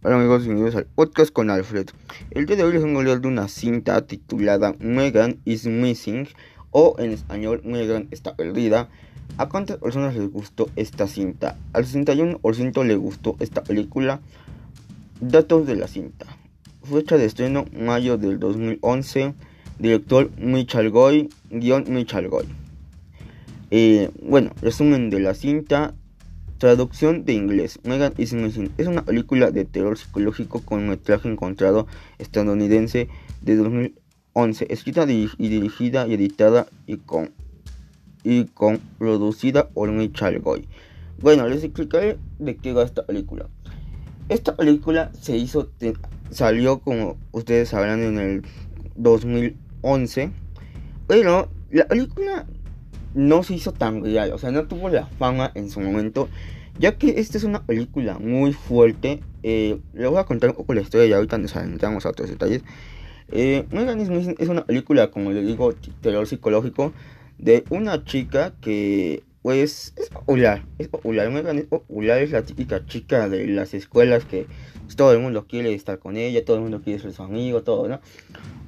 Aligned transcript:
Hola 0.00 0.14
amigos, 0.14 0.44
bienvenidos 0.44 0.76
al 0.76 0.86
podcast 0.86 1.32
con 1.32 1.50
Alfred. 1.50 1.88
El 2.30 2.46
día 2.46 2.54
de 2.54 2.62
hoy 2.62 2.72
les 2.72 2.84
vengo 2.84 2.98
a 2.98 3.02
hablar 3.02 3.20
de 3.20 3.26
una 3.26 3.48
cinta 3.48 4.06
titulada 4.06 4.76
Megan 4.78 5.40
is 5.44 5.66
Missing 5.66 6.28
o 6.70 6.94
en 7.00 7.10
español 7.10 7.62
Megan 7.64 8.06
está 8.12 8.36
perdida. 8.36 8.90
¿A 9.38 9.48
cuántas 9.48 9.78
personas 9.78 10.14
les 10.14 10.30
gustó 10.30 10.68
esta 10.76 11.08
cinta? 11.08 11.58
Al 11.72 11.84
61% 11.84 12.84
le 12.84 12.94
gustó 12.94 13.34
esta 13.40 13.64
película. 13.64 14.20
Datos 15.20 15.66
de 15.66 15.74
la 15.74 15.88
cinta. 15.88 16.26
Fecha 16.84 17.16
de 17.16 17.24
estreno 17.24 17.64
mayo 17.72 18.18
del 18.18 18.38
2011. 18.38 19.34
Director 19.80 20.30
Michael 20.38 20.90
Goy. 20.90 21.28
Guión 21.50 21.86
Michael 21.88 22.28
Goy. 22.28 22.44
Eh, 23.72 24.12
bueno, 24.22 24.52
resumen 24.62 25.10
de 25.10 25.18
la 25.18 25.34
cinta. 25.34 25.96
Traducción 26.58 27.24
de 27.24 27.34
inglés. 27.34 27.78
Megan 27.84 28.14
is 28.18 28.32
Missing 28.32 28.72
es 28.78 28.88
una 28.88 29.04
película 29.04 29.52
de 29.52 29.64
terror 29.64 29.96
psicológico 29.96 30.60
con 30.60 30.88
metraje 30.88 31.28
encontrado 31.28 31.86
estadounidense 32.18 33.08
de 33.42 33.54
2011, 33.54 34.66
escrita 34.68 35.04
y 35.08 35.28
dirigida 35.38 36.08
y 36.08 36.14
editada 36.14 36.66
y 36.88 36.96
con, 36.96 37.30
y 38.24 38.46
con 38.46 38.80
producida 38.98 39.68
por 39.68 39.92
Michael 39.92 40.40
Goy. 40.40 40.66
Bueno, 41.20 41.46
les 41.46 41.62
explicaré 41.62 42.18
de 42.40 42.56
qué 42.56 42.72
va 42.72 42.82
esta 42.82 43.06
película. 43.06 43.48
Esta 44.28 44.56
película 44.56 45.12
se 45.20 45.36
hizo, 45.36 45.70
salió 46.30 46.80
como 46.80 47.18
ustedes 47.30 47.68
sabrán 47.68 48.02
en 48.02 48.18
el 48.18 48.42
2011, 48.96 50.32
pero 51.06 51.48
la 51.70 51.86
película 51.86 52.46
no 53.14 53.42
se 53.42 53.54
hizo 53.54 53.72
tan 53.72 54.02
real, 54.02 54.32
o 54.32 54.38
sea, 54.38 54.50
no 54.50 54.66
tuvo 54.66 54.88
la 54.88 55.06
fama 55.06 55.50
en 55.54 55.70
su 55.70 55.80
momento, 55.80 56.28
ya 56.78 56.96
que 56.96 57.20
esta 57.20 57.38
es 57.38 57.44
una 57.44 57.64
película 57.64 58.18
muy 58.18 58.52
fuerte. 58.52 59.20
Eh, 59.42 59.78
voy 59.94 60.16
a 60.16 60.24
contar 60.24 60.50
un 60.50 60.56
poco 60.56 60.74
la 60.74 60.80
historia 60.80 61.06
y 61.06 61.12
ahorita 61.12 61.38
nos 61.38 61.56
adentramos 61.56 62.06
a 62.06 62.10
otros 62.10 62.28
detalles. 62.28 62.62
Eh, 63.30 63.66
es 64.38 64.48
una 64.48 64.64
película, 64.64 65.10
como 65.10 65.32
le 65.32 65.42
digo, 65.42 65.74
terror 66.00 66.26
psicológico 66.26 66.92
de 67.38 67.64
una 67.70 68.04
chica 68.04 68.54
que 68.60 69.22
pues 69.42 69.94
es 69.96 70.10
popular, 70.10 70.64
es 70.78 70.88
popular, 70.88 71.30
Megan 71.30 71.58
es 71.58 71.64
popular, 71.64 72.18
es 72.18 72.32
la 72.32 72.42
típica 72.42 72.84
chica 72.84 73.28
de 73.28 73.46
las 73.46 73.72
escuelas 73.72 74.24
que 74.24 74.46
pues, 74.82 74.96
todo 74.96 75.12
el 75.12 75.20
mundo 75.20 75.46
quiere 75.46 75.72
estar 75.74 75.98
con 75.98 76.16
ella, 76.16 76.44
todo 76.44 76.56
el 76.56 76.62
mundo 76.62 76.82
quiere 76.82 77.00
ser 77.00 77.12
su 77.12 77.22
amigo, 77.22 77.62
todo, 77.62 77.88
¿no? 77.88 78.00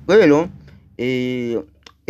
Pero 0.07 0.49
eh, 0.97 1.61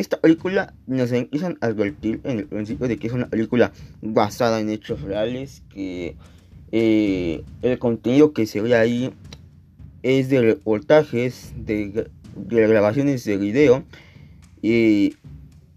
esta 0.00 0.20
película 0.20 0.74
nos 0.86 1.12
empiezan 1.12 1.58
a 1.60 1.66
advertir 1.66 2.20
en 2.24 2.38
el 2.38 2.46
principio 2.46 2.88
de 2.88 2.96
que 2.96 3.06
es 3.06 3.12
una 3.12 3.28
película 3.28 3.72
basada 4.00 4.58
en 4.60 4.70
hechos 4.70 5.02
reales, 5.02 5.62
que 5.72 6.16
eh, 6.72 7.44
el 7.62 7.78
contenido 7.78 8.32
que 8.32 8.46
se 8.46 8.62
ve 8.62 8.74
ahí 8.74 9.12
es 10.02 10.30
de 10.30 10.40
reportajes, 10.40 11.52
de, 11.54 12.08
grabaciones 12.34 13.24
de 13.24 13.36
video 13.36 13.84
y 14.62 15.16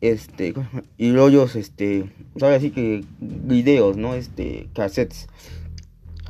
este 0.02 0.53
y 0.97 1.13
rollos 1.13 1.55
este 1.55 2.11
sabe 2.37 2.55
así 2.55 2.71
que 2.71 3.03
videos 3.19 3.97
no 3.97 4.15
este 4.15 4.69
cassettes. 4.73 5.27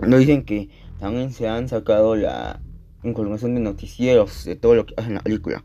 Nos 0.01 0.19
dicen 0.19 0.43
que 0.43 0.69
también 0.99 1.31
se 1.31 1.47
han 1.47 1.69
sacado 1.69 2.15
la 2.15 2.59
información 3.03 3.53
de 3.53 3.61
noticieros 3.61 4.45
de 4.45 4.55
todo 4.55 4.73
lo 4.73 4.85
que 4.85 4.95
hace 4.97 5.11
la 5.11 5.19
película 5.19 5.63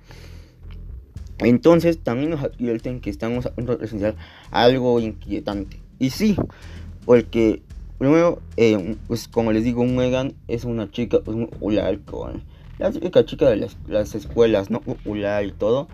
entonces 1.39 1.98
también 1.98 2.31
nos 2.31 2.42
advierten 2.42 3.00
que 3.00 3.11
estamos 3.11 3.47
a 3.47 3.55
punto 3.55 3.72
de 3.72 3.78
presenciar 3.78 4.17
algo 4.50 4.98
inquietante. 5.00 5.81
Y 5.98 6.11
sí, 6.11 6.36
porque 7.05 7.62
primero, 7.98 8.41
eh, 8.56 8.97
pues 9.06 9.28
como 9.28 9.53
les 9.53 9.64
digo, 9.64 9.84
Megan 9.84 10.34
es 10.47 10.64
una 10.64 10.91
chica 10.91 11.20
pues, 11.20 11.36
muy 11.36 11.47
popular 11.47 12.00
con 12.00 12.42
la 12.78 12.92
típica 12.92 13.25
chica 13.25 13.50
de 13.50 13.69
las, 13.88 14.15
escuelas, 14.15 14.71
¿no? 14.71 14.81
Popular 14.81 15.44
y 15.44 15.53
todo. 15.53 15.88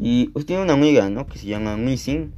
Y 0.00 0.28
pues 0.28 0.44
tiene 0.44 0.62
una 0.62 0.74
amiga, 0.74 1.08
¿no? 1.08 1.26
Que 1.26 1.38
se 1.38 1.46
llama 1.46 1.76
Missing. 1.76 2.32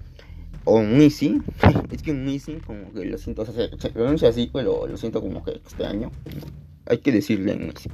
O 0.65 0.83
Missy. 0.83 1.41
es 1.91 2.03
que 2.03 2.13
Missing 2.13 2.61
como 2.61 2.93
que 2.93 3.07
lo 3.07 3.17
siento, 3.17 3.43
o 3.43 3.47
sea, 3.47 3.55
se, 3.55 3.91
pronuncia 3.91 4.29
así, 4.29 4.51
pero 4.53 4.87
lo 4.87 4.97
siento 4.99 5.23
como 5.23 5.43
que 5.43 5.53
extraño. 5.53 6.11
Hay 6.87 6.99
que 6.99 7.13
decirle 7.13 7.57
Missing. 7.57 7.93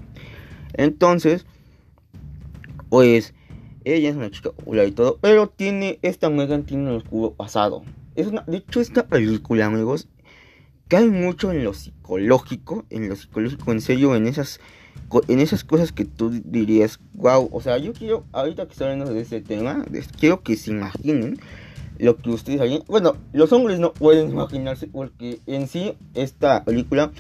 Entonces, 0.72 1.47
pues 2.88 3.32
ella 3.84 4.10
es 4.10 4.16
una 4.16 4.30
chica 4.30 4.50
popular 4.50 4.86
y 4.86 4.92
todo, 4.92 5.18
pero 5.20 5.48
tiene, 5.48 5.98
esta 6.02 6.30
Megan 6.30 6.64
tiene 6.64 6.90
un 6.90 6.96
oscuro 6.96 7.32
pasado. 7.32 7.82
Es 8.16 8.26
una, 8.26 8.42
de 8.46 8.58
hecho, 8.58 8.80
esta 8.80 9.06
película, 9.06 9.66
amigos, 9.66 10.08
cae 10.88 11.06
mucho 11.06 11.52
en 11.52 11.64
lo 11.64 11.74
psicológico, 11.74 12.84
en 12.90 13.08
lo 13.08 13.16
psicológico, 13.16 13.72
en 13.72 13.80
serio, 13.80 14.14
en 14.14 14.26
esas, 14.26 14.60
en 15.28 15.40
esas 15.40 15.64
cosas 15.64 15.92
que 15.92 16.04
tú 16.04 16.30
dirías, 16.30 17.00
wow, 17.14 17.48
o 17.52 17.60
sea, 17.60 17.78
yo 17.78 17.92
quiero, 17.92 18.24
ahorita 18.32 18.66
que 18.66 18.72
estoy 18.72 18.88
hablando 18.88 19.12
de 19.12 19.20
este 19.20 19.40
tema, 19.40 19.84
quiero 20.18 20.42
que 20.42 20.56
se 20.56 20.70
imaginen 20.70 21.38
lo 21.98 22.16
que 22.16 22.30
ustedes 22.30 22.60
harían. 22.60 22.82
Bueno, 22.86 23.16
los 23.32 23.52
hombres 23.52 23.78
no 23.78 23.92
pueden 23.92 24.30
imaginarse 24.30 24.86
porque 24.86 25.40
en 25.46 25.68
sí 25.68 25.94
esta 26.14 26.64
película 26.64 27.12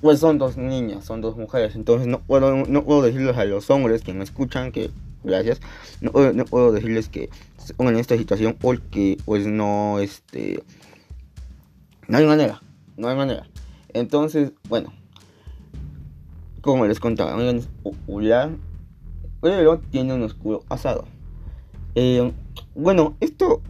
pues 0.00 0.18
son 0.18 0.36
dos 0.36 0.58
niñas, 0.58 1.04
son 1.06 1.22
dos 1.22 1.36
mujeres, 1.36 1.76
entonces 1.76 2.06
no 2.06 2.20
puedo, 2.20 2.66
no 2.66 2.84
puedo 2.84 3.00
decirles 3.00 3.38
a 3.38 3.46
los 3.46 3.70
hombres 3.70 4.02
que 4.02 4.12
me 4.12 4.22
escuchan 4.22 4.70
que 4.70 4.90
gracias. 5.24 5.60
No, 6.00 6.12
puedo 6.12 6.72
decirles 6.72 7.08
que 7.08 7.30
pongan 7.76 7.94
en 7.94 8.00
esta 8.00 8.16
situación 8.16 8.56
porque 8.58 9.16
pues 9.24 9.46
no, 9.46 9.98
este, 9.98 10.62
no 12.08 12.18
hay 12.18 12.26
manera, 12.26 12.62
no 12.96 13.08
hay 13.08 13.16
manera. 13.16 13.48
Entonces, 13.92 14.52
bueno, 14.68 14.92
como 16.60 16.86
les 16.86 17.00
contaba, 17.00 17.42
es 17.50 17.68
popular, 17.82 18.50
pero 19.40 19.78
tiene 19.78 20.14
un 20.14 20.22
oscuro 20.22 20.60
pasado. 20.60 21.06
Eh, 21.94 22.32
bueno, 22.74 23.16
esto, 23.20 23.62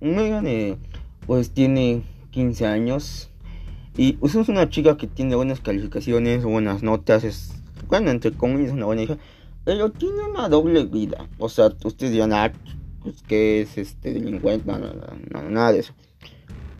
Megan 0.00 0.46
eh, 0.46 0.76
pues 1.26 1.50
tiene 1.50 2.02
15 2.30 2.66
años 2.66 3.30
y 3.96 4.14
pues, 4.14 4.34
es 4.34 4.48
una 4.48 4.68
chica 4.68 4.96
que 4.96 5.06
tiene 5.06 5.36
buenas 5.36 5.60
calificaciones, 5.60 6.44
buenas 6.44 6.82
notas, 6.82 7.24
es, 7.24 7.52
bueno, 7.88 8.10
entre 8.10 8.32
comillas, 8.32 8.72
una 8.72 8.84
buena 8.84 9.02
hija 9.02 9.16
pero 9.66 9.90
tiene 9.90 10.22
una 10.22 10.48
doble 10.48 10.84
vida. 10.84 11.28
O 11.38 11.48
sea, 11.48 11.72
ustedes 11.84 12.12
dirán, 12.12 12.32
ah, 12.32 12.52
pues 13.02 13.20
que 13.22 13.62
es 13.62 13.76
este 13.76 14.12
delincuente, 14.12 14.64
no, 14.70 14.78
no, 14.78 14.92
no, 14.94 15.50
nada 15.50 15.72
de 15.72 15.80
eso. 15.80 15.92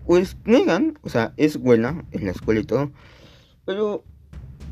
Pues 0.06 0.36
Megan, 0.44 0.96
o 1.02 1.08
sea, 1.08 1.34
es 1.36 1.56
buena 1.56 2.04
en 2.12 2.26
la 2.26 2.30
escuela 2.30 2.60
y 2.60 2.64
todo, 2.64 2.92
pero 3.64 4.04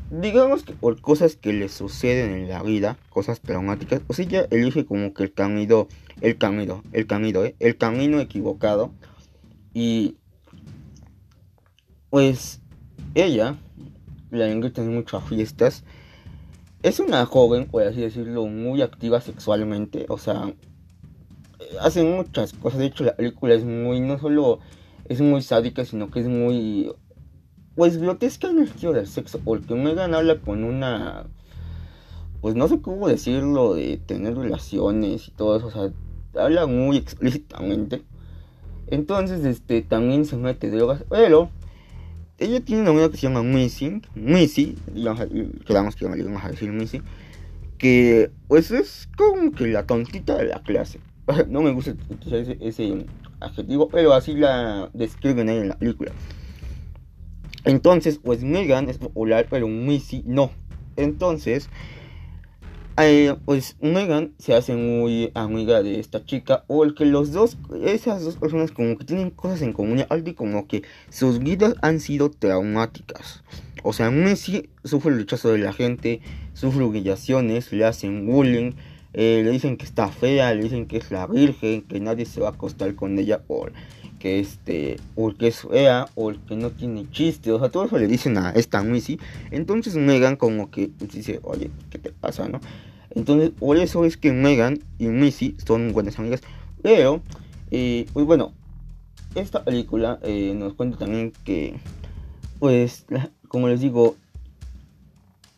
digamos 0.09 0.63
que 0.63 0.71
por 0.71 1.01
cosas 1.01 1.35
que 1.35 1.51
le 1.51 1.67
suceden 1.67 2.31
en 2.31 2.47
la 2.47 2.63
vida, 2.63 2.97
cosas 3.09 3.41
traumáticas, 3.41 4.01
o 4.07 4.13
sea, 4.13 4.23
ella 4.23 4.47
elige 4.49 4.85
como 4.85 5.13
que 5.13 5.23
el 5.23 5.33
camino, 5.33 5.89
el 6.21 6.37
camino, 6.37 6.83
el 6.93 7.07
camino, 7.07 7.43
¿eh? 7.43 7.55
el 7.59 7.75
camino 7.75 8.21
equivocado. 8.21 8.93
Y 9.73 10.15
pues 12.09 12.61
ella 13.13 13.57
la 14.31 14.49
invitan 14.49 14.93
mucho 14.93 15.17
a 15.17 15.21
fiestas 15.21 15.83
es 16.85 16.99
una 16.99 17.25
joven, 17.25 17.65
por 17.65 17.81
así 17.81 18.01
decirlo, 18.01 18.45
muy 18.45 18.83
activa 18.83 19.19
sexualmente. 19.19 20.05
O 20.07 20.19
sea, 20.19 20.53
hace 21.81 22.03
muchas 22.03 22.53
cosas. 22.53 22.79
De 22.79 22.85
hecho, 22.85 23.03
la 23.03 23.15
película 23.15 23.55
es 23.55 23.65
muy, 23.65 23.99
no 23.99 24.19
solo 24.19 24.59
es 25.05 25.19
muy 25.19 25.41
sádica, 25.41 25.83
sino 25.83 26.11
que 26.11 26.19
es 26.19 26.27
muy, 26.27 26.93
pues, 27.75 27.97
grotesca 27.97 28.51
en 28.51 28.59
el 28.59 28.67
sentido 28.67 28.93
del 28.93 29.07
sexo. 29.07 29.39
Porque 29.43 29.73
Megan 29.73 30.13
habla 30.13 30.39
con 30.41 30.63
una, 30.63 31.25
pues, 32.41 32.53
no 32.53 32.67
sé 32.67 32.79
cómo 32.79 33.07
decirlo, 33.07 33.73
de 33.73 33.97
tener 33.97 34.37
relaciones 34.37 35.27
y 35.27 35.31
todo 35.31 35.57
eso. 35.57 35.67
O 35.67 35.71
sea, 35.71 35.91
habla 36.39 36.67
muy 36.67 36.97
explícitamente. 36.97 38.03
Entonces, 38.85 39.43
este, 39.43 39.81
también 39.81 40.25
se 40.25 40.37
mete 40.37 40.69
drogas, 40.69 41.03
pero 41.09 41.49
ella 42.37 42.59
tiene 42.59 42.89
una 42.89 43.09
que 43.09 43.17
se 43.17 43.23
llama 43.23 43.43
Missy, 43.43 44.01
Missy, 44.13 44.75
quedamos 45.65 45.95
que 45.95 46.05
vamos 46.05 46.43
decir 46.49 46.71
Missy, 46.71 47.01
que 47.77 48.31
pues 48.47 48.71
es 48.71 49.07
como 49.17 49.51
que 49.51 49.67
la 49.67 49.85
tontita 49.85 50.37
de 50.37 50.45
la 50.45 50.61
clase. 50.61 50.99
No 51.49 51.61
me 51.61 51.71
gusta 51.71 51.95
ese, 52.31 52.57
ese 52.61 53.05
adjetivo, 53.39 53.87
pero 53.89 54.13
así 54.13 54.33
la 54.33 54.89
describen 54.93 55.49
ahí 55.49 55.57
en 55.57 55.69
la 55.69 55.77
película. 55.77 56.11
Entonces, 57.63 58.19
pues 58.23 58.43
Megan 58.43 58.89
es 58.89 58.99
popular, 58.99 59.47
pero 59.49 59.67
Missy 59.67 60.23
no. 60.25 60.51
Entonces, 60.97 61.69
pues 63.43 63.75
Megan 63.81 64.33
se 64.37 64.53
hace 64.53 64.75
muy 64.75 65.31
amiga 65.33 65.83
de 65.83 65.99
esta 65.99 66.25
chica 66.25 66.63
o 66.67 66.85
el 66.85 66.95
que 66.95 67.05
los 67.05 67.33
dos, 67.33 67.57
esas 67.83 68.23
dos 68.23 68.37
personas 68.37 68.71
como 68.71 68.97
que 68.97 69.03
tienen 69.03 69.31
cosas 69.31 69.61
en 69.61 69.73
común, 69.73 70.05
algo 70.09 70.35
como 70.35 70.67
que 70.67 70.83
sus 71.09 71.39
vidas 71.39 71.75
han 71.81 71.99
sido 71.99 72.31
traumáticas. 72.31 73.43
O 73.83 73.91
sea, 73.91 74.11
Messi 74.11 74.69
sufre 74.83 75.11
el 75.11 75.19
rechazo 75.19 75.51
de 75.51 75.57
la 75.57 75.73
gente, 75.73 76.21
sufre 76.53 76.83
humillaciones, 76.83 77.71
le 77.73 77.85
hacen 77.85 78.25
bullying, 78.25 78.71
eh, 79.13 79.41
le 79.43 79.51
dicen 79.51 79.77
que 79.77 79.85
está 79.85 80.07
fea, 80.07 80.53
le 80.53 80.63
dicen 80.63 80.87
que 80.87 80.97
es 80.97 81.11
la 81.11 81.27
virgen, 81.27 81.81
que 81.81 81.99
nadie 81.99 82.25
se 82.25 82.39
va 82.39 82.47
a 82.47 82.51
acostar 82.51 82.95
con 82.95 83.19
ella 83.19 83.43
por 83.43 83.73
este, 84.25 84.97
o 85.15 85.33
que 85.33 85.47
es 85.47 85.61
fea, 85.61 86.07
o 86.15 86.31
que 86.47 86.55
no 86.55 86.71
tiene 86.71 87.09
chiste, 87.11 87.51
o 87.51 87.59
sea, 87.59 87.69
todo 87.69 87.85
eso 87.85 87.97
le 87.97 88.07
dicen 88.07 88.37
a 88.37 88.51
esta 88.51 88.81
Missy. 88.83 89.19
Entonces 89.51 89.95
Megan 89.95 90.35
como 90.35 90.71
que 90.71 90.91
dice, 91.11 91.39
oye, 91.43 91.71
¿qué 91.89 91.99
te 91.99 92.11
pasa, 92.11 92.47
no? 92.47 92.59
Entonces, 93.11 93.51
por 93.51 93.77
eso 93.77 94.03
es 94.03 94.17
que 94.17 94.33
Megan 94.33 94.79
y 94.99 95.07
Missy 95.07 95.55
son 95.65 95.93
buenas 95.93 96.19
amigas. 96.19 96.41
Pero, 96.81 97.21
eh, 97.71 98.05
pues 98.13 98.25
bueno, 98.25 98.53
esta 99.35 99.63
película 99.63 100.19
eh, 100.21 100.53
nos 100.55 100.73
cuenta 100.73 100.97
también 100.97 101.31
que, 101.43 101.75
pues, 102.59 103.05
como 103.47 103.69
les 103.69 103.79
digo, 103.79 104.17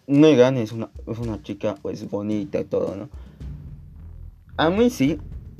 Megan 0.05 0.57
es 0.57 0.71
una, 0.71 0.89
es 1.07 1.17
una 1.17 1.41
chica, 1.41 1.75
pues, 1.81 2.09
bonita 2.09 2.59
y 2.59 2.65
todo, 2.65 2.95
¿no? 2.95 3.09
A 4.55 4.69
Missy 4.69 5.19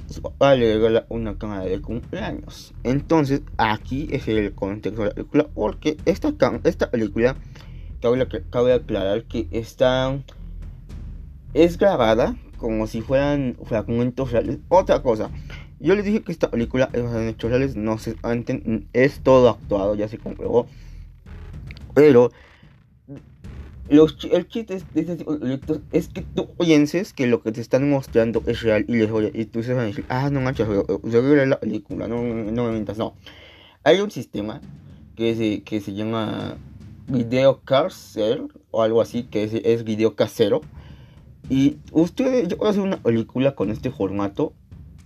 su 0.09 0.21
papá 0.21 0.56
le 0.56 0.74
regala 0.74 1.06
una 1.09 1.38
cámara 1.38 1.65
de 1.65 1.81
cumpleaños. 1.81 2.74
Entonces, 2.83 3.42
aquí 3.57 4.07
es 4.12 4.27
el 4.27 4.54
contexto 4.54 5.01
de 5.04 5.09
la 5.09 5.15
película, 5.15 5.48
porque 5.54 5.98
esta, 6.06 6.33
esta 6.63 6.92
película, 6.92 7.36
cabe, 8.01 8.27
cabe 8.50 8.74
aclarar 8.74 9.24
que 9.25 9.48
está 9.51 10.18
es 11.54 11.77
grabada 11.77 12.36
como 12.57 12.88
si 12.88 13.01
fueran 13.01 13.57
fragmentos 13.63 14.31
reales. 14.31 14.59
Otra 14.69 15.01
cosa, 15.01 15.30
yo 15.80 15.95
les 15.95 16.06
dije 16.06 16.21
que 16.21 16.31
esta 16.31 16.50
película 16.50 16.89
es 16.94 17.04
en 17.04 17.27
hechos 17.27 17.50
reales, 17.51 17.75
no 17.75 17.98
sé, 17.98 18.15
antes 18.24 18.62
es 18.94 19.21
todo 19.21 19.50
actuado, 19.50 19.95
ya 19.95 20.07
se 20.07 20.18
comprobó. 20.18 20.68
Pero 21.94 22.31
los, 23.89 24.18
el 24.31 24.48
chiste 24.48 24.75
este 24.95 25.16
tipo 25.16 25.34
de 25.34 25.39
proyectos 25.39 25.80
es 25.92 26.07
que 26.10 26.22
tú 26.22 26.50
pienses 26.57 27.13
que 27.13 27.28
lo 27.28 27.42
que 27.42 27.51
te 27.51 27.62
están 27.62 27.89
mostrando 27.89 28.44
es 28.45 28.62
real 28.62 28.86
y 28.88 28.95
les 28.95 29.10
voy 29.10 29.31
y 29.34 29.45
tú 29.45 29.63
se 29.63 29.74
van 29.74 29.84
a 29.84 29.88
decir, 29.88 30.06
ah, 30.10 30.30
no 30.30 30.42
manches, 30.42 30.68
yo 30.68 31.42
a 31.42 31.45
la 31.45 31.60
película, 31.60 32.07
no, 32.07 32.22
no 32.22 32.63
me 32.66 32.72
mientas, 32.72 32.98
no. 32.98 33.16
Hay 33.84 34.01
un 34.01 34.12
sistema 34.12 34.62
que 35.16 35.36
se, 35.36 35.63
que 35.63 35.80
se 35.80 35.94
llama 35.94 36.57
Video 37.07 37.62
Carcel 37.62 38.48
o 38.72 38.84
algo 38.84 39.01
así, 39.01 39.24
que 39.24 39.44
es, 39.44 39.54
es 39.54 39.84
video 39.84 40.16
casero 40.16 40.62
y 41.50 41.78
ustedes, 41.92 42.50
yo 42.50 42.66
a 42.66 42.69
hacer 42.69 42.81
una 42.81 43.01
película 43.01 43.56
con 43.56 43.72
este 43.72 43.90
formato 43.90 44.54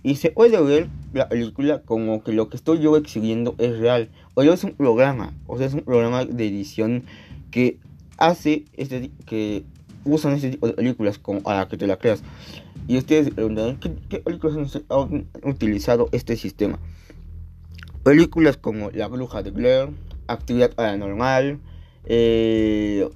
y 0.02 0.16
se 0.16 0.30
puede 0.30 0.60
ver 0.60 0.88
la 1.12 1.28
película 1.28 1.82
como 1.82 2.24
que 2.24 2.32
lo 2.32 2.48
que 2.48 2.56
estoy 2.56 2.80
yo 2.80 2.96
exhibiendo 2.96 3.54
es 3.58 3.78
real. 3.78 4.10
O 4.34 4.42
es 4.42 4.64
un 4.64 4.72
programa, 4.72 5.32
o 5.46 5.56
sea, 5.56 5.68
es 5.68 5.74
un 5.74 5.82
programa 5.82 6.24
de 6.24 6.48
edición 6.48 7.04
que 7.52 7.78
hace 8.18 8.64
este 8.76 9.10
que 9.26 9.64
usan 10.04 10.34
este 10.34 10.50
tipo 10.50 10.66
de 10.66 10.74
películas 10.74 11.18
como 11.18 11.40
para 11.42 11.68
que 11.68 11.76
te 11.76 11.86
la 11.86 11.96
creas. 11.96 12.22
Y 12.88 12.98
ustedes 12.98 13.30
preguntarán, 13.30 13.78
¿qué, 13.78 13.94
qué 14.08 14.18
películas 14.18 14.82
han, 14.88 15.26
utilizado 15.44 16.08
este 16.12 16.36
sistema? 16.36 16.78
Películas 18.02 18.56
como 18.56 18.90
La 18.90 19.06
Bruja 19.06 19.42
de 19.42 19.50
Blair, 19.50 19.90
Actividad 20.26 20.74
Paranormal, 20.74 21.60
eh, 22.04 23.08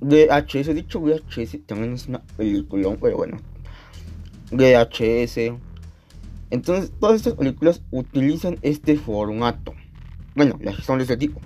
VHS, 0.00 0.74
dicho 0.74 1.00
VHS 1.00 1.58
también 1.66 1.92
es 1.92 2.08
una 2.08 2.20
película, 2.36 2.96
pero 3.00 3.16
bueno. 3.18 3.38
VHS. 4.50 5.54
Entonces, 6.50 6.92
todas 6.98 7.16
estas 7.16 7.34
películas 7.34 7.82
utilizan 7.90 8.58
este 8.62 8.96
formato. 8.96 9.74
Bueno, 10.34 10.58
las 10.60 10.76
son 10.84 10.98
de 10.98 11.04
este 11.04 11.16
tipo. 11.16 11.40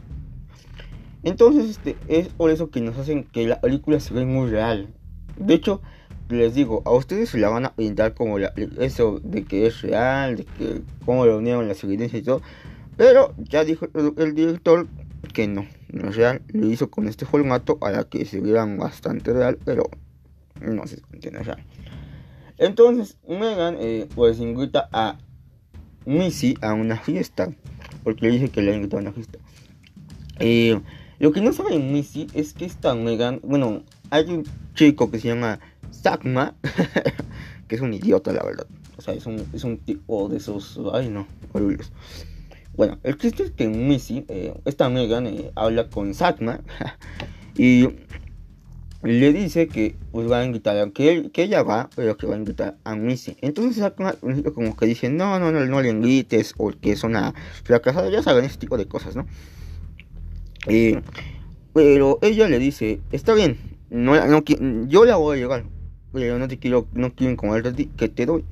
Entonces, 1.27 1.71
este, 1.71 1.97
es 2.07 2.29
por 2.29 2.53
eso 2.53 2.71
que 2.71 2.81
nos 2.81 2.97
hacen 2.99 3.25
que 3.25 3.49
la 3.49 3.61
película 3.61 3.99
se 3.99 4.15
ve 4.15 4.25
muy 4.25 4.49
real. 4.49 4.95
De 5.37 5.55
hecho, 5.55 5.83
les 6.29 6.55
digo, 6.55 6.83
a 6.85 6.93
ustedes 6.93 7.31
se 7.31 7.39
la 7.39 7.49
van 7.49 7.65
a 7.65 7.75
pintar 7.75 8.15
como 8.15 8.39
la, 8.39 8.53
eso 8.79 9.19
de 9.25 9.43
que 9.43 9.67
es 9.67 9.83
real, 9.83 10.37
de 10.37 10.45
que 10.45 10.83
cómo 11.05 11.27
lo 11.27 11.39
unieron 11.39 11.67
las 11.67 11.83
evidencias 11.83 12.23
y 12.23 12.25
todo. 12.25 12.43
Pero 12.97 13.35
ya 13.39 13.65
dijo 13.65 13.89
el 14.17 14.35
director 14.37 14.87
que 15.33 15.49
no, 15.49 15.67
no 15.89 16.11
es 16.11 16.15
real. 16.15 16.43
Lo 16.47 16.71
hizo 16.71 16.93
con 16.93 17.09
este 17.09 17.27
formato 17.27 17.81
para 17.81 18.05
que 18.05 18.25
se 18.25 18.41
vieran 18.41 18.79
bastante 18.79 19.33
real, 19.33 19.59
pero 19.65 19.91
no 20.61 20.87
se 20.87 21.03
entiende 21.13 21.43
real. 21.43 21.65
Entonces 22.57 23.19
Megan 23.27 23.75
eh, 23.81 24.07
pues 24.15 24.39
invita 24.39 24.89
a 24.93 25.19
Missy 26.05 26.57
a 26.63 26.73
una 26.73 26.99
fiesta, 26.99 27.53
porque 28.05 28.27
le 28.27 28.33
dice 28.35 28.49
que 28.49 28.63
le 28.63 28.71
ha 28.71 28.77
invitado 28.77 28.99
a 28.99 29.03
una 29.03 29.13
fiesta. 29.13 29.41
Lo 31.19 31.33
que 31.33 31.41
no 31.41 31.53
sabe 31.53 31.79
Missy 31.79 32.27
es 32.35 32.53
que 32.53 32.65
esta 32.65 32.95
Megan, 32.95 33.41
bueno, 33.43 33.83
hay 34.11 34.25
un 34.31 34.45
chico 34.75 35.11
que 35.11 35.19
se 35.19 35.29
llama 35.29 35.61
Sakma, 35.91 36.55
que 37.69 37.75
es 37.75 37.81
un 37.81 37.95
idiota 37.95 38.33
la 38.33 38.43
verdad. 38.43 38.67
O 38.99 39.03
sea, 39.03 39.15
es 39.15 39.27
un, 39.27 39.47
es 39.53 39.65
un 39.65 39.79
tipo 39.79 40.29
de 40.29 40.37
esos, 40.37 40.79
ay 40.93 41.09
no, 41.09 41.27
horribles. 41.53 41.91
Bueno, 42.77 42.99
el 43.03 43.17
chiste 43.17 43.45
es 43.45 43.51
que 43.53 43.69
Missy, 43.69 44.27
eh, 44.29 44.55
esta 44.67 44.91
Megan, 44.91 45.27
eh, 45.27 45.51
habla 45.55 45.89
con 45.89 46.13
Satma 46.13 46.61
y 47.57 47.89
le 49.03 49.33
dice 49.33 49.69
que 49.69 49.97
pues 50.13 50.31
va 50.31 50.41
a 50.41 50.45
invitar, 50.45 50.93
que, 50.93 51.31
que 51.31 51.43
ella 51.45 51.63
va, 51.63 51.89
pero 51.97 52.19
que 52.19 52.27
va 52.27 52.35
a 52.35 52.39
invitar 52.39 52.77
a 52.85 52.95
Missy. 52.95 53.39
Entonces 53.41 53.77
Satma 53.77 54.15
como 54.55 54.77
que 54.77 54.85
dice, 54.85 55.09
no, 55.09 55.39
no, 55.39 55.51
no, 55.51 55.65
no 55.65 55.81
le 55.81 55.89
invites, 55.89 56.55
o 56.59 56.71
que 56.71 56.93
es 56.93 57.05
una 57.05 57.33
fracasada, 57.65 58.11
ya 58.11 58.23
saben 58.23 58.45
ese 58.45 58.59
tipo 58.59 58.77
de 58.77 58.87
cosas, 58.87 59.17
¿no? 59.17 59.27
Pero 61.73 62.19
ella 62.23 62.49
le 62.49 62.59
dice, 62.59 63.01
está 63.13 63.35
bien, 63.35 63.59
no, 63.91 64.15
no, 64.27 64.43
yo 64.89 65.05
la 65.05 65.17
voy 65.17 65.37
a 65.37 65.41
llegar, 65.41 65.65
pero 66.13 66.39
no 66.39 66.49
te 66.49 66.59
quiero, 66.59 66.87
no 66.93 67.15
quiero 67.15 67.33
incomodarte 67.33 67.69
a 67.69 67.73
ti, 67.73 67.87
que 67.97 68.09
te 68.09 68.27
doy. 68.27 68.45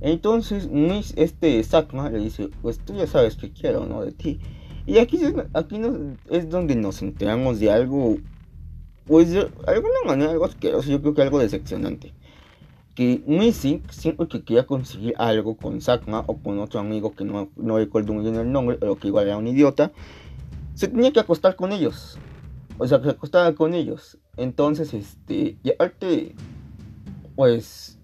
Entonces, 0.00 0.68
este 1.14 1.62
Sakma 1.62 2.10
le 2.10 2.18
dice, 2.18 2.48
pues 2.60 2.80
tú 2.80 2.94
ya 2.96 3.06
sabes 3.06 3.36
que 3.36 3.52
quiero, 3.52 3.86
¿no? 3.86 4.04
De 4.04 4.10
ti. 4.10 4.40
Y 4.84 4.98
aquí, 4.98 5.20
aquí 5.54 5.80
es 6.28 6.50
donde 6.50 6.74
nos 6.74 7.02
enteramos 7.02 7.60
de 7.60 7.70
algo, 7.70 8.16
pues 9.06 9.30
de 9.30 9.48
alguna 9.66 9.98
manera 10.04 10.32
algo 10.32 10.44
asqueroso, 10.44 10.90
yo 10.90 11.00
creo 11.00 11.14
que 11.14 11.22
algo 11.22 11.38
decepcionante. 11.38 12.12
Que 12.96 13.22
Missy, 13.26 13.80
siempre 13.90 14.26
que 14.26 14.42
quería 14.42 14.66
conseguir 14.66 15.14
algo 15.18 15.56
con 15.56 15.80
Sakma 15.80 16.24
o 16.26 16.36
con 16.38 16.58
otro 16.58 16.80
amigo 16.80 17.14
que 17.14 17.24
no, 17.24 17.48
no 17.56 17.78
recuerdo 17.78 18.12
muy 18.12 18.24
bien 18.24 18.34
el 18.34 18.50
nombre, 18.50 18.76
pero 18.80 18.96
que 18.96 19.06
igual 19.06 19.28
era 19.28 19.36
un 19.36 19.46
idiota, 19.46 19.92
se 20.74 20.88
tenía 20.88 21.12
que 21.12 21.20
acostar 21.20 21.56
con 21.56 21.72
ellos. 21.72 22.18
O 22.78 22.86
sea, 22.86 22.98
que 22.98 23.04
se 23.04 23.10
acostaba 23.10 23.54
con 23.54 23.74
ellos. 23.74 24.18
Entonces, 24.36 24.94
este, 24.94 25.56
y 25.62 25.70
aparte, 25.70 26.34
pues 27.36 27.98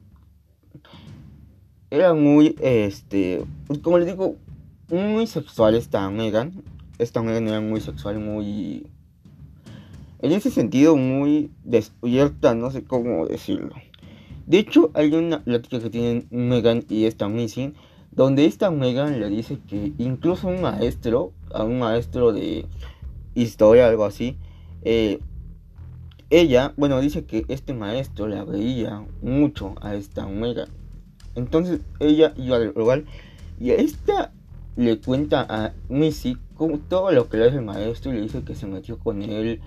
era 1.91 2.13
muy, 2.15 2.55
este, 2.61 3.45
pues, 3.67 3.79
como 3.79 3.99
les 3.99 4.09
digo, 4.09 4.37
muy 4.91 5.27
sexual 5.27 5.75
esta 5.75 6.09
Megan. 6.11 6.63
Esta 6.99 7.23
Megan 7.23 7.49
era 7.49 7.61
muy 7.61 7.81
sexual, 7.81 8.19
muy... 8.19 8.87
En 10.21 10.33
ese 10.33 10.51
sentido, 10.51 10.97
muy 10.97 11.51
despierta, 11.65 12.55
no 12.55 12.71
sé 12.71 12.85
cómo 12.85 13.27
decirlo. 13.27 13.75
De 14.47 14.59
hecho, 14.59 14.91
hay 14.95 15.15
una 15.15 15.45
plática 15.45 15.79
que 15.79 15.91
tienen 15.91 16.27
Megan 16.31 16.85
y 16.89 17.05
esta 17.05 17.29
Missy, 17.29 17.75
donde 18.11 18.47
esta 18.47 18.71
Megan 18.71 19.21
le 19.21 19.29
dice 19.29 19.59
que 19.69 19.93
incluso 19.99 20.49
un 20.49 20.61
maestro, 20.61 21.33
a 21.55 21.65
un 21.65 21.79
maestro 21.79 22.33
de 22.33 22.67
historia, 23.35 23.89
algo 23.89 24.05
así, 24.05 24.37
eh, 24.83 25.21
ella, 26.31 26.75
bueno, 26.77 27.01
dice 27.01 27.25
que 27.25 27.45
este 27.49 27.73
maestro 27.73 28.29
la 28.29 28.45
veía 28.45 29.07
mucho 29.23 29.75
a 29.81 29.95
esta 29.95 30.27
Megan. 30.27 30.69
Entonces 31.35 31.81
ella 32.01 32.35
iba 32.37 32.57
al 32.57 32.73
lugar 32.75 33.05
y 33.59 33.71
esta 33.71 34.33
le 34.77 35.01
cuenta 35.01 35.47
a 35.49 35.73
Missy 35.89 36.37
todo 36.89 37.13
lo 37.13 37.29
que 37.29 37.37
le 37.37 37.49
hace 37.49 37.57
el 37.57 37.65
maestro 37.65 38.13
y 38.13 38.17
le 38.17 38.23
dice 38.23 38.43
que 38.43 38.55
se 38.55 38.67
metió 38.67 38.99
con 38.99 39.23
él, 39.23 39.61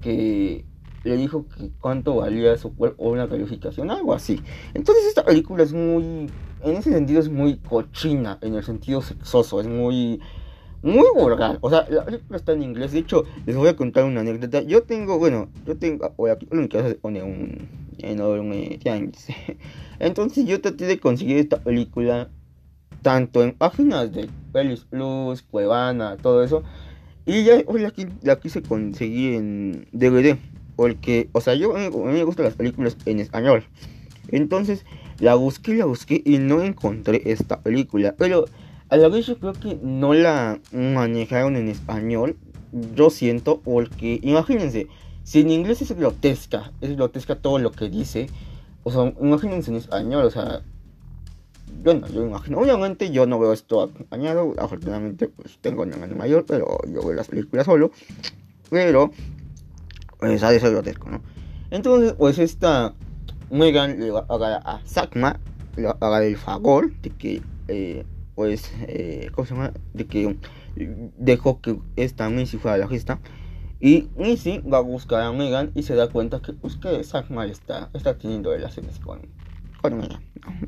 que 0.00 0.64
le 1.04 1.16
dijo 1.16 1.46
que 1.48 1.70
cuánto 1.80 2.16
valía 2.16 2.56
su 2.56 2.74
cuerpo 2.74 3.04
o 3.04 3.10
una 3.10 3.28
calificación, 3.28 3.90
algo 3.90 4.14
así. 4.14 4.40
Entonces 4.74 5.06
esta 5.06 5.24
película 5.24 5.62
es 5.62 5.72
muy, 5.72 6.30
en 6.62 6.76
ese 6.76 6.92
sentido 6.92 7.20
es 7.20 7.28
muy 7.28 7.56
cochina, 7.56 8.38
en 8.40 8.54
el 8.54 8.64
sentido 8.64 9.02
sexoso, 9.02 9.60
es 9.60 9.66
muy, 9.66 10.20
muy 10.82 11.06
vulgar. 11.14 11.58
O 11.60 11.70
sea, 11.70 11.86
la 11.88 12.04
película 12.04 12.36
está 12.36 12.52
en 12.52 12.62
inglés. 12.62 12.92
De 12.92 13.00
hecho, 13.00 13.24
les 13.46 13.56
voy 13.56 13.68
a 13.68 13.76
contar 13.76 14.04
una 14.04 14.20
anécdota. 14.20 14.62
Yo 14.62 14.82
tengo, 14.82 15.18
bueno, 15.18 15.48
yo 15.66 15.76
tengo, 15.76 16.06
aquí 16.30 16.46
en 16.50 16.60
mi 16.60 16.68
casa 16.68 16.88
se 16.88 16.94
pone 16.94 17.22
un 17.22 17.68
enorme 17.98 18.78
Entonces 19.98 20.46
yo 20.46 20.60
traté 20.60 20.86
de 20.86 21.00
conseguir 21.00 21.38
esta 21.38 21.58
película 21.58 22.28
tanto 23.02 23.42
en 23.42 23.52
páginas 23.52 24.12
de 24.12 24.28
Pelis 24.52 24.80
Plus, 24.80 25.42
Cuevana, 25.42 26.16
todo 26.16 26.42
eso. 26.42 26.62
Y 27.26 27.44
ya 27.44 27.62
hoy 27.66 27.86
la, 28.22 28.36
quise 28.36 28.62
conseguir 28.62 29.34
en 29.34 29.88
DVD. 29.92 30.38
Porque, 30.76 31.28
o 31.32 31.40
sea, 31.40 31.54
yo 31.54 31.76
a 31.76 31.80
mí 31.80 32.12
me 32.12 32.24
gustan 32.24 32.44
las 32.44 32.54
películas 32.54 32.96
en 33.04 33.18
español. 33.18 33.64
Entonces 34.28 34.84
la 35.18 35.34
busqué, 35.34 35.74
la 35.74 35.86
busqué 35.86 36.22
y 36.24 36.38
no 36.38 36.62
encontré 36.62 37.22
esta 37.26 37.60
película. 37.60 38.14
Pero 38.16 38.44
a 38.90 38.96
la 38.96 39.08
vez 39.08 39.26
yo 39.26 39.38
creo 39.38 39.52
que 39.52 39.78
no 39.82 40.14
la 40.14 40.60
manejaron 40.72 41.56
en 41.56 41.68
español. 41.68 42.36
Yo 42.94 43.10
siento 43.10 43.60
porque, 43.60 44.20
imagínense, 44.22 44.88
si 45.24 45.40
en 45.40 45.50
inglés 45.50 45.82
es 45.82 45.92
grotesca, 45.92 46.72
es 46.80 46.96
grotesca 46.96 47.36
todo 47.36 47.58
lo 47.58 47.72
que 47.72 47.88
dice. 47.88 48.28
O 48.84 48.90
sea, 48.90 49.12
imagínense 49.20 49.70
en 49.70 49.76
español, 49.76 50.24
o 50.24 50.30
sea, 50.30 50.62
bueno, 51.82 52.06
yo 52.08 52.24
imagino, 52.24 52.58
obviamente 52.58 53.10
yo 53.10 53.26
no 53.26 53.38
veo 53.38 53.52
esto 53.52 53.82
acompañado, 53.82 54.54
afortunadamente 54.58 55.28
pues 55.28 55.58
tengo 55.60 55.82
un 55.82 55.92
hermano 55.92 56.16
mayor, 56.16 56.44
pero 56.46 56.78
yo 56.86 57.02
veo 57.02 57.12
las 57.12 57.28
películas 57.28 57.66
solo, 57.66 57.90
pero 58.70 59.10
pues 60.18 60.40
de 60.40 60.60
ser 60.60 60.70
grotesco, 60.72 61.10
¿no? 61.10 61.20
Entonces, 61.70 62.14
pues 62.14 62.38
esta 62.38 62.94
Megan 63.50 64.00
le 64.00 64.10
va 64.10 64.26
a 64.28 64.76
a 64.76 64.80
Sakma, 64.86 65.38
le 65.76 65.84
va 65.86 65.96
a 66.00 66.24
el 66.24 66.36
favor 66.36 66.92
de 67.00 67.10
que, 67.10 67.42
eh, 67.68 68.04
pues, 68.38 68.72
eh, 68.86 69.32
¿cómo 69.34 69.46
se 69.48 69.54
llama? 69.54 69.72
De 69.94 70.06
que 70.06 70.36
dejó 71.18 71.60
que 71.60 71.76
esta 71.96 72.30
Missy 72.30 72.56
fuera 72.56 72.78
la 72.78 72.86
fiesta. 72.86 73.18
Y 73.80 74.10
Missy 74.16 74.58
va 74.60 74.78
a 74.78 74.80
buscar 74.80 75.22
a 75.22 75.32
Megan 75.32 75.72
y 75.74 75.82
se 75.82 75.96
da 75.96 76.08
cuenta 76.08 76.40
que, 76.40 76.52
pues, 76.52 76.76
que 76.76 77.02
Sakma 77.02 77.46
está, 77.46 77.90
está 77.94 78.16
teniendo 78.16 78.52
relaciones 78.52 79.00
con, 79.00 79.22
con 79.82 79.98
Megan. 79.98 80.20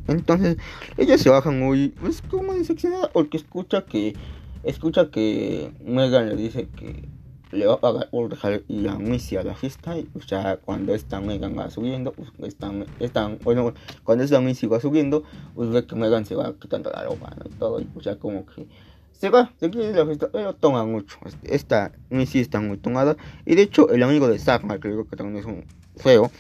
Entonces, 0.09 0.57
ella 0.99 1.17
se 1.17 1.31
baja 1.31 1.53
muy, 1.53 1.91
pues, 1.91 2.23
como 2.23 2.55
decepcionada 2.55 3.09
porque 3.13 3.37
escucha 3.37 3.85
que, 3.85 4.17
escucha 4.65 5.13
que 5.13 5.73
Megan 5.85 6.29
le 6.29 6.35
dice 6.35 6.67
que 6.77 7.09
le 7.53 7.67
va 7.67 7.75
a 7.75 7.81
pagar 7.81 8.11
por 8.11 8.29
dejar 8.29 8.63
ir 8.69 8.89
a 8.89 8.95
a 8.95 9.45
la 9.45 9.55
fiesta. 9.55 9.99
Y, 9.99 10.09
o 10.15 10.21
sea, 10.21 10.59
cuando 10.59 10.95
esta 10.95 11.21
Megan 11.21 11.59
va 11.59 11.71
subiendo, 11.71 12.13
pues, 12.13 12.31
están, 12.43 12.87
están, 12.99 13.39
bueno, 13.43 13.75
cuando 14.05 14.25
esta 14.25 14.41
Missy 14.41 14.67
va 14.67 14.81
subiendo, 14.81 15.25
pues 15.55 15.71
ve 15.71 15.87
que 15.87 15.97
Megan 15.97 16.27
se 16.27 16.35
va 16.35 16.55
quitando 16.55 16.91
la 16.91 17.05
ropa 17.05 17.35
¿no? 17.37 17.45
y 17.47 17.55
todo. 17.55 17.81
Y, 17.81 17.89
o 17.95 18.03
sea, 18.03 18.17
como 18.17 18.47
que 18.47 18.67
se 19.13 19.31
va, 19.31 19.53
se 19.59 19.71
quiere 19.71 19.93
la 19.93 20.07
fiesta, 20.07 20.29
pero 20.33 20.55
toma 20.55 20.85
mucho. 20.85 21.19
Esta 21.43 21.93
Missy 22.09 22.41
está 22.41 22.61
muy 22.61 22.79
tomada. 22.79 23.17
Y 23.45 23.55
de 23.55 23.63
hecho, 23.63 23.91
el 23.91 24.03
amigo 24.03 24.29
de 24.29 24.39
Sagma, 24.39 24.75
que 24.75 24.89
creo 24.89 25.07
que 25.07 25.17
también 25.17 25.39
es 25.39 25.45
un 25.45 25.65
feo, 25.97 26.31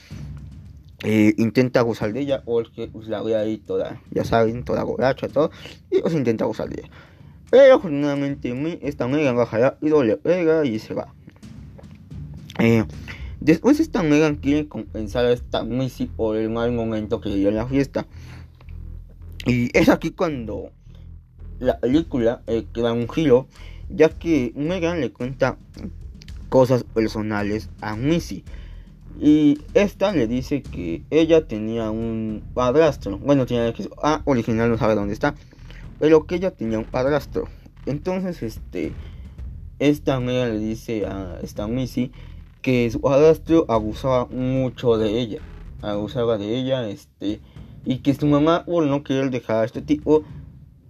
eh, 1.02 1.34
intenta 1.38 1.80
gozar 1.80 2.12
de 2.12 2.20
ella, 2.20 2.42
porque 2.44 2.88
pues, 2.88 3.08
la 3.08 3.22
ve 3.22 3.36
ahí 3.36 3.56
toda, 3.56 4.00
ya 4.10 4.24
saben, 4.24 4.64
toda 4.64 4.84
borracha, 4.84 5.28
todo, 5.28 5.50
y 5.90 6.00
pues 6.00 6.14
intenta 6.14 6.44
gozar 6.44 6.68
de 6.68 6.82
ella. 6.82 6.90
Pero 7.50 7.74
afortunadamente 7.74 8.78
esta 8.82 9.08
Megan 9.08 9.36
baja 9.36 9.76
y 9.80 9.88
doble 9.88 10.16
pega 10.16 10.64
y 10.64 10.78
se 10.78 10.94
va. 10.94 11.12
Eh, 12.60 12.84
después 13.40 13.80
esta 13.80 14.02
Megan 14.02 14.36
quiere 14.36 14.68
compensar 14.68 15.24
a 15.26 15.32
esta 15.32 15.64
Missy 15.64 16.06
por 16.06 16.36
el 16.36 16.48
mal 16.48 16.72
momento 16.72 17.20
que 17.20 17.34
dio 17.34 17.48
en 17.48 17.56
la 17.56 17.66
fiesta. 17.66 18.06
Y 19.46 19.76
es 19.76 19.88
aquí 19.88 20.10
cuando 20.10 20.70
la 21.58 21.80
película 21.80 22.42
eh, 22.46 22.66
queda 22.72 22.92
un 22.92 23.08
giro, 23.08 23.48
ya 23.88 24.10
que 24.10 24.52
Megan 24.54 25.00
le 25.00 25.12
cuenta 25.12 25.58
cosas 26.48 26.84
personales 26.84 27.68
a 27.80 27.96
Missy. 27.96 28.44
Y 29.18 29.58
esta 29.74 30.12
le 30.12 30.28
dice 30.28 30.62
que 30.62 31.02
ella 31.10 31.46
tenía 31.46 31.90
un 31.90 32.44
padrastro. 32.54 33.18
Bueno, 33.18 33.44
tenía 33.44 33.72
que 33.72 33.88
ah, 34.02 34.22
original 34.24 34.70
no 34.70 34.78
sabe 34.78 34.94
dónde 34.94 35.14
está 35.14 35.34
pero 36.00 36.26
que 36.26 36.34
ella 36.34 36.50
tenía 36.50 36.78
un 36.78 36.84
padrastro. 36.84 37.44
Entonces, 37.86 38.42
este, 38.42 38.92
esta 39.78 40.16
amiga 40.16 40.46
le 40.46 40.58
dice 40.58 41.06
a 41.06 41.38
esta 41.42 41.68
Missy 41.68 42.10
que 42.62 42.90
su 42.90 43.00
padrastro 43.00 43.66
abusaba 43.68 44.26
mucho 44.26 44.98
de 44.98 45.20
ella, 45.20 45.40
abusaba 45.82 46.38
de 46.38 46.58
ella, 46.58 46.88
este, 46.88 47.40
y 47.84 47.98
que 47.98 48.14
su 48.14 48.26
mamá, 48.26 48.64
por 48.64 48.86
no 48.86 49.04
querer 49.04 49.30
dejar 49.30 49.62
a 49.62 49.64
este 49.64 49.82
tipo, 49.82 50.24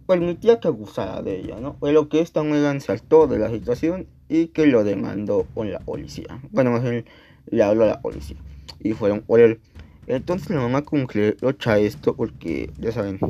permitía 0.06 0.58
que 0.58 0.68
abusara 0.68 1.22
de 1.22 1.40
ella, 1.40 1.60
¿no? 1.60 1.76
Pero 1.80 2.08
que 2.08 2.20
esta 2.20 2.40
amiga 2.40 2.78
saltó 2.80 3.26
de 3.26 3.38
la 3.38 3.50
situación 3.50 4.06
y 4.28 4.48
que 4.48 4.66
lo 4.66 4.82
demandó 4.84 5.46
con 5.54 5.70
la 5.70 5.80
policía. 5.80 6.40
Bueno, 6.50 6.70
más 6.72 6.82
bien 6.82 7.04
le 7.46 7.62
habló 7.62 7.84
a 7.84 7.88
la 7.88 8.00
policía 8.00 8.36
y 8.80 8.92
fueron 8.92 9.20
por 9.22 9.40
él. 9.40 9.60
Entonces 10.06 10.50
la 10.50 10.56
mamá 10.56 10.82
como 10.82 11.06
que 11.06 11.36
le 11.40 11.86
esto 11.86 12.16
porque, 12.16 12.72
ya 12.78 12.90
saben, 12.90 13.20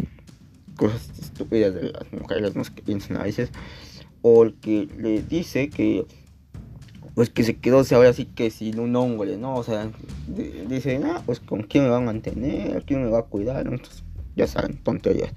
cosas 0.80 1.10
estúpidas 1.20 1.74
de 1.74 1.92
las 1.92 2.10
mujeres 2.10 2.56
no 2.56 2.62
que 2.64 2.80
piensan 2.80 3.18
a 3.18 3.24
veces. 3.24 3.50
O 4.22 4.44
el 4.44 4.54
que 4.54 4.88
le 4.96 5.22
dice 5.22 5.68
que 5.68 6.06
pues 7.14 7.28
que 7.28 7.44
se 7.44 7.58
quedó 7.58 7.82
ahora 7.92 8.14
sí 8.14 8.24
que 8.24 8.50
sin 8.50 8.78
un 8.78 8.94
hombre 8.96 9.36
no 9.36 9.56
o 9.56 9.64
sea 9.64 9.90
dice 10.68 11.00
ah 11.04 11.22
pues 11.26 11.40
con 11.40 11.64
quién 11.64 11.84
me 11.84 11.90
va 11.90 11.96
a 11.96 12.00
mantener 12.00 12.84
quién 12.86 13.02
me 13.02 13.10
va 13.10 13.18
a 13.18 13.22
cuidar 13.24 13.66
entonces 13.66 14.04
ya 14.36 14.46
saben 14.46 14.78
tonterías. 14.78 15.34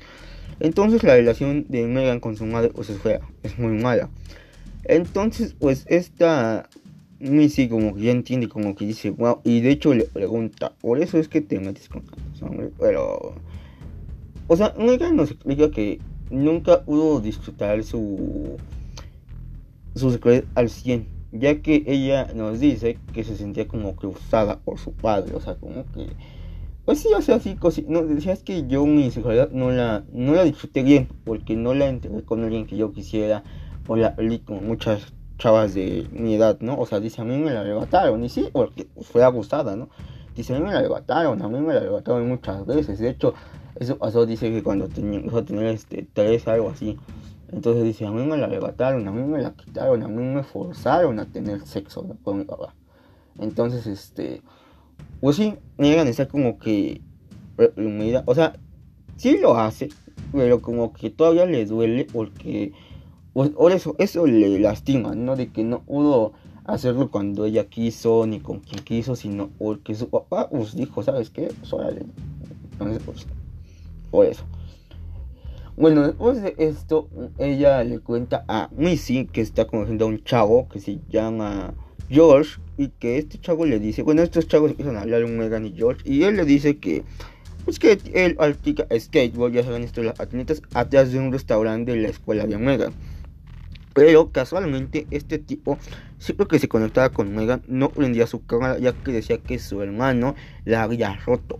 Entonces 0.59 1.03
la 1.03 1.15
relación 1.15 1.65
de 1.67 1.87
Megan 1.87 2.21
con 2.21 2.37
su 2.37 2.45
madre 2.45 2.69
pues 2.69 2.89
es 2.89 2.99
fea 2.99 3.19
es 3.41 3.59
muy 3.59 3.73
mala. 3.81 4.09
Entonces 4.85 5.55
pues 5.59 5.85
esta 5.89 6.69
Missy 7.19 7.67
como 7.67 7.95
que 7.95 8.03
ya 8.03 8.11
entiende 8.11 8.47
como 8.47 8.75
que 8.75 8.85
dice 8.85 9.09
wow 9.09 9.41
y 9.43 9.59
de 9.59 9.71
hecho 9.71 9.93
le 9.93 10.05
pregunta 10.05 10.73
por 10.79 11.01
eso 11.01 11.17
es 11.17 11.27
que 11.27 11.41
te 11.41 11.59
metes 11.59 11.89
con 11.89 12.05
tantos 12.05 12.69
pero 12.79 13.35
o 14.47 14.55
sea, 14.55 14.73
Megan 14.77 15.15
nos 15.15 15.31
explica 15.31 15.71
que 15.71 15.99
nunca 16.29 16.83
pudo 16.83 17.19
disfrutar 17.19 17.83
su, 17.83 18.57
su 19.95 20.11
secreto 20.11 20.47
al 20.55 20.69
100, 20.69 21.07
ya 21.31 21.61
que 21.61 21.83
ella 21.87 22.29
nos 22.33 22.59
dice 22.59 22.97
que 23.13 23.23
se 23.23 23.35
sentía 23.35 23.67
como 23.67 23.95
que 23.95 24.07
usada 24.07 24.59
por 24.59 24.79
su 24.79 24.91
padre, 24.93 25.35
o 25.35 25.41
sea, 25.41 25.55
como 25.55 25.85
que... 25.93 26.07
Pues 26.85 26.99
sí, 26.99 27.07
o 27.15 27.21
sea, 27.21 27.39
sí, 27.39 27.55
no, 27.87 28.01
decía 28.03 28.33
es 28.33 28.43
que 28.43 28.67
yo 28.67 28.85
mi 28.85 29.09
sexualidad 29.09 29.51
no 29.51 29.71
la, 29.71 30.03
no 30.11 30.33
la 30.33 30.43
disfruté 30.43 30.83
bien, 30.83 31.07
porque 31.23 31.55
no 31.55 31.73
la 31.73 31.87
entregué 31.87 32.23
con 32.23 32.43
alguien 32.43 32.65
que 32.65 32.75
yo 32.75 32.91
quisiera, 32.91 33.43
o 33.87 33.95
la 33.95 34.15
peleé 34.17 34.41
con 34.41 34.67
muchas 34.67 35.13
chavas 35.37 35.73
de 35.73 36.07
mi 36.11 36.35
edad, 36.35 36.59
¿no? 36.59 36.77
O 36.77 36.85
sea, 36.85 36.99
dice, 36.99 37.21
a 37.21 37.23
mí 37.23 37.37
me 37.37 37.51
la 37.51 37.61
arrebataron, 37.61 38.21
y 38.23 38.27
sí, 38.27 38.49
porque 38.51 38.87
fue 39.01 39.23
abusada, 39.23 39.77
¿no? 39.77 39.87
Dice, 40.35 40.55
a 40.55 40.59
mí 40.59 40.65
me 40.65 40.73
la 40.73 40.79
arrebataron, 40.79 41.41
a 41.41 41.47
mí 41.47 41.59
me 41.59 41.73
la 41.73 41.79
arrebataron 41.79 42.27
muchas 42.27 42.65
veces, 42.65 42.99
de 42.99 43.09
hecho, 43.09 43.33
eso 43.79 43.97
pasó, 43.97 44.25
dice 44.25 44.51
que 44.51 44.63
cuando 44.63 44.87
tenía, 44.87 45.21
a 45.35 45.41
tener 45.43 45.65
este, 45.67 46.07
tres, 46.13 46.47
algo 46.47 46.69
así. 46.69 46.97
Entonces 47.51 47.83
dice, 47.83 48.05
a 48.05 48.11
mí 48.11 48.25
me 48.25 48.37
la 48.37 48.45
arrebataron, 48.45 49.07
a 49.07 49.11
mí 49.11 49.21
me 49.23 49.41
la 49.41 49.53
quitaron, 49.53 50.01
a 50.03 50.07
mí 50.07 50.23
me 50.23 50.43
forzaron 50.43 51.19
a 51.19 51.25
tener 51.25 51.65
sexo 51.65 52.05
con 52.23 52.39
mi 52.39 52.45
papá. 52.45 52.73
Entonces, 53.39 53.85
este, 53.87 54.41
pues 55.21 55.35
sí, 55.35 55.55
Negan 55.77 56.07
está 56.07 56.27
como 56.27 56.57
que 56.57 57.01
reprimida. 57.57 58.23
O 58.25 58.35
sea, 58.35 58.53
sí 59.17 59.37
lo 59.37 59.57
hace, 59.57 59.89
pero 60.31 60.61
como 60.61 60.93
que 60.93 61.09
todavía 61.09 61.45
le 61.45 61.65
duele 61.65 62.05
porque, 62.11 62.73
pues, 63.33 63.51
por 63.51 63.71
eso, 63.71 63.95
eso 63.99 64.25
le 64.25 64.59
lastima, 64.59 65.15
¿no? 65.15 65.35
De 65.35 65.49
que 65.49 65.63
no 65.63 65.81
pudo 65.81 66.33
hacerlo 66.65 67.11
cuando 67.11 67.45
ella 67.45 67.65
quiso, 67.65 68.25
ni 68.25 68.39
con 68.39 68.59
quien 68.61 68.83
quiso, 68.83 69.15
sino 69.15 69.49
porque 69.59 69.95
su 69.95 70.09
papá, 70.09 70.49
pues 70.49 70.75
dijo, 70.75 71.03
¿sabes 71.03 71.29
qué? 71.29 71.51
Pues 71.59 71.73
órale. 71.73 72.05
Entonces, 72.71 73.01
pues 73.05 73.27
por 74.13 74.27
eso. 74.27 74.45
Bueno, 75.75 76.05
después 76.05 76.39
de 76.39 76.53
esto, 76.59 77.09
ella 77.39 77.83
le 77.83 77.97
cuenta 77.97 78.45
a 78.47 78.69
Missy 78.77 79.25
que 79.25 79.41
está 79.41 79.65
conociendo 79.65 80.05
a 80.05 80.09
un 80.09 80.23
chavo 80.23 80.69
que 80.69 80.79
se 80.79 80.99
llama 81.09 81.73
George 82.09 82.59
y 82.77 82.89
que 82.89 83.17
este 83.17 83.39
chavo 83.39 83.65
le 83.65 83.79
dice, 83.79 84.03
bueno, 84.03 84.21
estos 84.21 84.47
chavos 84.47 84.69
empiezan 84.69 84.97
a 84.97 85.01
hablar 85.01 85.23
un 85.23 85.35
Megan 85.35 85.65
y 85.65 85.71
George 85.71 86.03
y 86.05 86.25
él 86.25 86.35
le 86.35 86.45
dice 86.45 86.77
que 86.77 87.03
pues 87.65 87.79
que 87.79 87.97
él 88.13 88.35
practica 88.35 88.85
skateboard, 88.95 89.53
ya 89.53 89.63
saben 89.63 89.81
esto, 89.81 90.03
las 90.03 90.19
atletas 90.19 90.61
atrás 90.75 91.11
de 91.11 91.17
un 91.17 91.31
restaurante 91.31 91.93
de 91.93 92.01
la 92.01 92.09
escuela 92.09 92.45
de 92.45 92.59
Megan. 92.59 92.93
Pero 93.95 94.31
casualmente 94.31 95.07
este 95.09 95.39
tipo, 95.39 95.79
siempre 96.19 96.45
que 96.45 96.59
se 96.59 96.67
conectaba 96.67 97.09
con 97.09 97.33
Megan, 97.33 97.63
no 97.67 97.89
prendía 97.89 98.27
su 98.27 98.45
cámara 98.45 98.77
ya 98.77 98.93
que 98.93 99.11
decía 99.11 99.39
que 99.39 99.57
su 99.57 99.81
hermano 99.81 100.35
la 100.65 100.83
había 100.83 101.15
roto. 101.25 101.59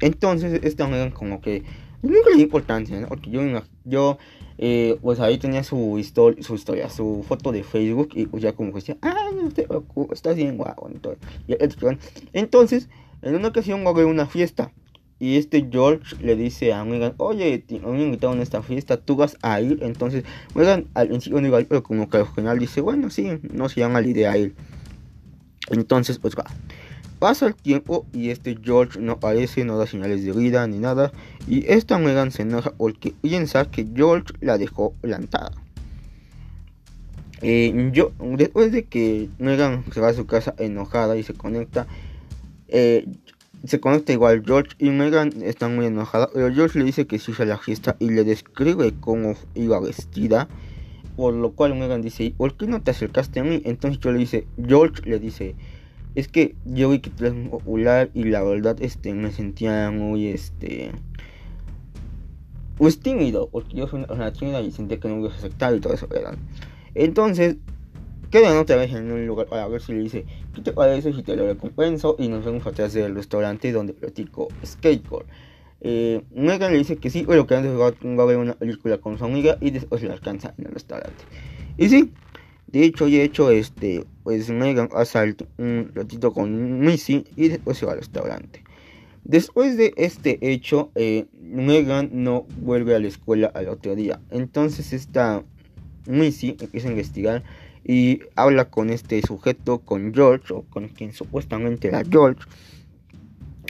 Entonces, 0.00 0.60
esta 0.62 0.86
Megan 0.86 1.10
como 1.10 1.40
que 1.40 1.62
nunca 2.02 2.30
le 2.30 2.36
dio 2.36 2.44
importancia, 2.44 3.00
¿no? 3.00 3.08
Porque 3.08 3.30
yo, 3.30 3.42
yo 3.84 4.18
eh, 4.58 4.98
pues 5.02 5.20
ahí 5.20 5.38
tenía 5.38 5.62
su, 5.62 5.98
historia, 5.98 6.42
su 6.42 6.54
historia, 6.54 6.90
su 6.90 7.24
foto 7.26 7.52
de 7.52 7.62
Facebook 7.62 8.10
y 8.14 8.26
pues 8.26 8.42
ya 8.42 8.52
como 8.52 8.70
que 8.70 8.76
decía, 8.76 8.96
ah, 9.02 9.30
no 9.34 9.50
te 9.50 9.62
preocupes, 9.62 10.18
estás 10.18 10.36
bien 10.36 10.56
guapo. 10.56 10.90
Entonces, 12.32 12.88
en 13.22 13.34
una 13.34 13.48
ocasión 13.48 13.86
haber 13.86 14.06
una 14.06 14.26
fiesta 14.26 14.72
y 15.20 15.36
este 15.36 15.68
George 15.70 16.16
le 16.22 16.36
dice 16.36 16.72
a 16.72 16.84
Megan, 16.84 17.14
oye, 17.18 17.64
me 17.68 18.02
invitaron 18.02 18.38
a 18.40 18.42
esta 18.42 18.62
fiesta, 18.62 18.96
tú 18.98 19.16
vas 19.16 19.36
a 19.42 19.60
ir. 19.60 19.80
Entonces, 19.82 20.24
Megan 20.54 20.86
al 20.94 21.08
principio 21.08 21.40
no 21.40 21.46
iba 21.46 21.58
a 21.58 21.60
ir, 21.60 21.68
pero 21.68 21.82
como 21.82 22.08
que 22.08 22.18
al 22.18 22.26
final 22.26 22.58
dice, 22.58 22.80
bueno, 22.80 23.10
sí, 23.10 23.40
no 23.52 23.68
se 23.68 23.80
llama 23.80 24.00
la 24.00 24.08
idea 24.08 24.36
ir. 24.36 24.54
Entonces, 25.70 26.18
pues 26.18 26.36
va. 26.36 26.44
Pasa 27.18 27.46
el 27.46 27.54
tiempo 27.54 28.06
y 28.12 28.30
este 28.30 28.56
George 28.62 29.00
no 29.00 29.12
aparece, 29.12 29.64
no 29.64 29.76
da 29.76 29.86
señales 29.86 30.24
de 30.24 30.32
vida 30.32 30.66
ni 30.66 30.78
nada. 30.78 31.12
Y 31.48 31.66
esta 31.70 31.98
Megan 31.98 32.30
se 32.30 32.42
enoja 32.42 32.72
porque 32.76 33.12
piensa 33.22 33.64
que 33.70 33.86
George 33.94 34.34
la 34.40 34.56
dejó 34.56 34.92
plantada. 35.00 35.52
Eh, 37.42 37.90
yo, 37.92 38.12
después 38.36 38.72
de 38.72 38.84
que 38.84 39.28
Megan 39.38 39.84
se 39.92 40.00
va 40.00 40.08
a 40.08 40.14
su 40.14 40.26
casa 40.26 40.54
enojada 40.58 41.16
y 41.16 41.22
se 41.22 41.34
conecta, 41.34 41.86
eh, 42.68 43.06
se 43.64 43.80
conecta 43.80 44.12
igual 44.12 44.42
George 44.44 44.76
y 44.78 44.90
Megan 44.90 45.32
están 45.42 45.74
muy 45.74 45.86
enojadas. 45.86 46.30
Pero 46.32 46.52
George 46.52 46.78
le 46.78 46.84
dice 46.84 47.06
que 47.06 47.18
se 47.18 47.32
usa 47.32 47.44
la 47.44 47.58
fiesta 47.58 47.96
y 47.98 48.10
le 48.10 48.24
describe 48.24 48.94
cómo 49.00 49.34
iba 49.54 49.80
vestida. 49.80 50.48
Por 51.16 51.34
lo 51.34 51.50
cual 51.50 51.74
Megan 51.74 52.00
dice, 52.00 52.32
¿por 52.36 52.56
qué 52.56 52.68
no 52.68 52.80
te 52.80 52.92
acercaste 52.92 53.40
a 53.40 53.44
mí? 53.44 53.60
Entonces 53.64 53.98
yo 53.98 54.12
le 54.12 54.18
dice, 54.18 54.46
George 54.64 55.02
le 55.04 55.18
dice, 55.18 55.56
es 56.14 56.28
que 56.28 56.54
yo 56.64 56.90
vi 56.90 57.00
que 57.00 57.10
muy 57.30 57.48
popular 57.48 58.10
y 58.14 58.24
la 58.24 58.42
verdad 58.42 58.76
este 58.80 59.14
me 59.14 59.30
sentía 59.30 59.90
muy 59.90 60.28
este 60.28 60.92
pues 62.76 63.00
tímido, 63.00 63.48
porque 63.48 63.76
yo 63.76 63.88
soy 63.88 63.98
una 63.98 64.06
persona 64.06 64.32
tímida 64.32 64.60
y 64.60 64.70
sentía 64.70 65.00
que 65.00 65.08
no 65.08 65.18
iba 65.18 65.30
a 65.30 65.34
aceptar 65.34 65.74
y 65.74 65.80
todo 65.80 65.92
eso, 65.94 66.06
¿verdad? 66.06 66.36
Entonces, 66.94 67.56
quedan 68.30 68.56
otra 68.56 68.76
vez 68.76 68.92
en 68.92 69.10
un 69.10 69.26
lugar 69.26 69.46
para 69.46 69.66
ver 69.66 69.80
si 69.80 69.92
le 69.92 70.00
dice, 70.00 70.24
¿qué 70.54 70.62
te 70.62 70.72
parece 70.72 71.12
si 71.12 71.22
te 71.24 71.34
lo 71.34 71.46
recompenso? 71.46 72.14
Y 72.18 72.28
nos 72.28 72.44
vemos 72.44 72.64
atrás 72.66 72.92
del 72.92 73.16
restaurante 73.16 73.72
donde 73.72 73.94
platico 73.94 74.48
skateboard. 74.64 75.26
Eh, 75.80 76.22
Megan 76.34 76.72
le 76.72 76.78
dice 76.78 76.96
que 76.96 77.10
sí, 77.10 77.24
pero 77.26 77.46
que 77.46 77.56
antes 77.56 77.72
va, 77.72 77.88
a 77.88 78.26
ver 78.26 78.36
una 78.36 78.54
película 78.54 78.98
con 78.98 79.18
su 79.18 79.24
amiga 79.24 79.58
y 79.60 79.70
después 79.70 80.02
le 80.02 80.12
alcanza 80.12 80.54
en 80.58 80.66
el 80.66 80.72
restaurante. 80.72 81.24
Y 81.76 81.88
sí, 81.88 82.12
de 82.66 82.84
hecho, 82.84 83.08
y 83.08 83.20
hecho, 83.20 83.50
este, 83.50 84.04
pues 84.28 84.50
Megan 84.50 84.90
hace 84.92 85.36
un 85.56 85.90
ratito 85.94 86.34
con 86.34 86.80
Missy 86.80 87.24
y 87.34 87.48
después 87.48 87.78
se 87.78 87.86
va 87.86 87.92
al 87.92 88.00
restaurante. 88.00 88.62
Después 89.24 89.78
de 89.78 89.94
este 89.96 90.38
hecho, 90.42 90.90
eh, 90.96 91.24
Megan 91.40 92.10
no 92.12 92.44
vuelve 92.60 92.94
a 92.94 92.98
la 92.98 93.08
escuela 93.08 93.50
al 93.54 93.68
otro 93.68 93.96
día. 93.96 94.20
Entonces 94.30 94.92
esta 94.92 95.44
Missy 96.06 96.58
empieza 96.60 96.88
a 96.88 96.90
investigar 96.90 97.42
y 97.86 98.20
habla 98.36 98.66
con 98.66 98.90
este 98.90 99.22
sujeto, 99.22 99.78
con 99.78 100.12
George, 100.12 100.52
o 100.52 100.60
con 100.60 100.88
quien 100.88 101.14
supuestamente 101.14 101.88
era 101.88 102.02
George. 102.04 102.42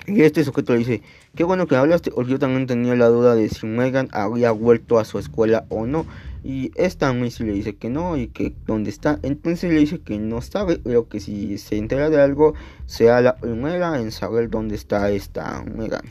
Y 0.08 0.22
este 0.22 0.42
sujeto 0.42 0.72
le 0.72 0.80
dice, 0.80 1.02
qué 1.36 1.44
bueno 1.44 1.68
que 1.68 1.76
hablaste, 1.76 2.10
porque 2.10 2.32
yo 2.32 2.40
también 2.40 2.66
tenía 2.66 2.96
la 2.96 3.06
duda 3.06 3.36
de 3.36 3.48
si 3.48 3.64
Megan 3.64 4.08
había 4.10 4.50
vuelto 4.50 4.98
a 4.98 5.04
su 5.04 5.20
escuela 5.20 5.66
o 5.68 5.86
no. 5.86 6.04
Y 6.44 6.70
esta 6.76 7.12
Missy 7.12 7.44
le 7.44 7.52
dice 7.52 7.76
que 7.76 7.90
no 7.90 8.16
y 8.16 8.28
que 8.28 8.54
dónde 8.66 8.90
está. 8.90 9.18
Entonces 9.22 9.72
le 9.72 9.80
dice 9.80 10.00
que 10.00 10.18
no 10.18 10.40
sabe, 10.40 10.78
pero 10.78 11.08
que 11.08 11.20
si 11.20 11.58
se 11.58 11.76
entera 11.76 12.10
de 12.10 12.20
algo, 12.20 12.54
sea 12.86 13.20
la 13.20 13.36
primera 13.36 14.00
en 14.00 14.12
saber 14.12 14.50
dónde 14.50 14.74
está 14.74 15.10
esta 15.10 15.64
Megan. 15.64 16.04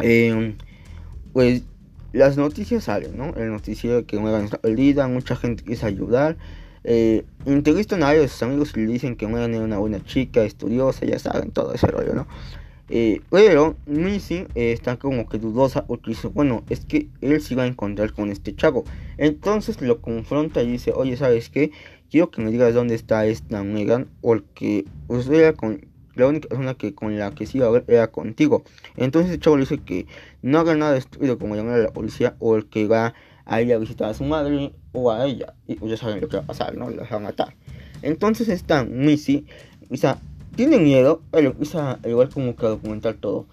Em, 0.00 0.56
pues 1.32 1.62
las 2.12 2.36
noticias 2.36 2.84
salen, 2.84 3.16
¿no? 3.16 3.34
El 3.36 3.50
noticiero 3.50 4.06
que 4.06 4.20
Megan 4.20 4.44
está 4.44 4.58
perdida, 4.58 5.08
mucha 5.08 5.36
gente 5.36 5.64
quiere 5.64 5.86
ayudar. 5.86 6.36
Eh, 6.84 7.24
entrevistan 7.46 8.02
a 8.02 8.06
varios 8.06 8.42
amigos 8.42 8.72
y 8.76 8.80
le 8.80 8.92
dicen 8.92 9.16
que 9.16 9.26
Megan 9.26 9.54
era 9.54 9.64
una 9.64 9.78
buena 9.78 10.04
chica, 10.04 10.44
estudiosa, 10.44 11.06
ya 11.06 11.18
saben, 11.18 11.50
todo 11.50 11.72
ese 11.72 11.86
rollo, 11.86 12.14
¿no? 12.14 12.26
Eh, 12.90 13.22
pero 13.30 13.76
Missy 13.86 14.46
eh, 14.54 14.72
está 14.72 14.98
como 14.98 15.28
que 15.28 15.38
dudosa 15.38 15.86
porque 15.86 16.10
dice, 16.10 16.28
bueno, 16.28 16.64
es 16.68 16.84
que 16.84 17.08
él 17.20 17.40
se 17.40 17.54
va 17.54 17.62
a 17.62 17.66
encontrar 17.66 18.12
con 18.12 18.30
este 18.30 18.54
chavo. 18.54 18.84
Entonces 19.16 19.80
lo 19.80 20.00
confronta 20.00 20.62
y 20.62 20.72
dice, 20.72 20.92
oye, 20.94 21.16
¿sabes 21.16 21.48
qué? 21.48 21.70
Quiero 22.10 22.30
que 22.30 22.42
me 22.42 22.50
digas 22.50 22.74
dónde 22.74 22.94
está 22.94 23.26
esta 23.26 23.64
Megan 23.64 24.08
porque 24.20 24.84
usted 25.08 25.34
era 25.34 25.52
con 25.54 25.86
la 26.14 26.26
única 26.28 26.48
persona 26.48 26.74
que 26.74 26.94
con 26.94 27.18
la 27.18 27.32
que 27.32 27.46
se 27.46 27.58
iba 27.58 27.66
a 27.66 27.70
ver 27.70 27.84
era 27.88 28.10
contigo. 28.10 28.64
Entonces 28.96 29.32
el 29.32 29.40
chavo 29.40 29.56
le 29.56 29.62
dice 29.62 29.78
que 29.78 30.06
no 30.42 30.58
haga 30.58 30.74
nada 30.74 30.96
estúpido 30.96 31.38
como 31.38 31.56
llamar 31.56 31.74
a 31.74 31.82
la 31.82 31.92
policía 31.92 32.36
o 32.38 32.56
el 32.56 32.66
que 32.66 32.86
va 32.86 33.14
a 33.46 33.60
ir 33.60 33.72
a 33.72 33.78
visitar 33.78 34.10
a 34.10 34.14
su 34.14 34.24
madre 34.24 34.72
o 34.92 35.10
a 35.10 35.26
ella. 35.26 35.54
Y 35.66 35.74
pues 35.76 35.90
ya 35.90 35.96
saben 35.96 36.20
lo 36.20 36.28
que 36.28 36.36
va 36.36 36.42
a 36.42 36.46
pasar, 36.46 36.76
¿no? 36.76 36.90
La 36.90 37.04
va 37.04 37.16
a 37.16 37.18
matar. 37.18 37.54
Entonces 38.02 38.48
esta 38.48 38.84
Missy, 38.84 39.46
o 39.90 39.96
sea, 39.96 40.18
tiene 40.56 40.78
miedo, 40.78 41.22
pero 41.30 41.50
empieza 41.50 41.98
igual 42.04 42.28
como 42.28 42.56
que 42.56 42.66
a 42.66 42.70
documentar 42.70 43.14
todo. 43.14 43.46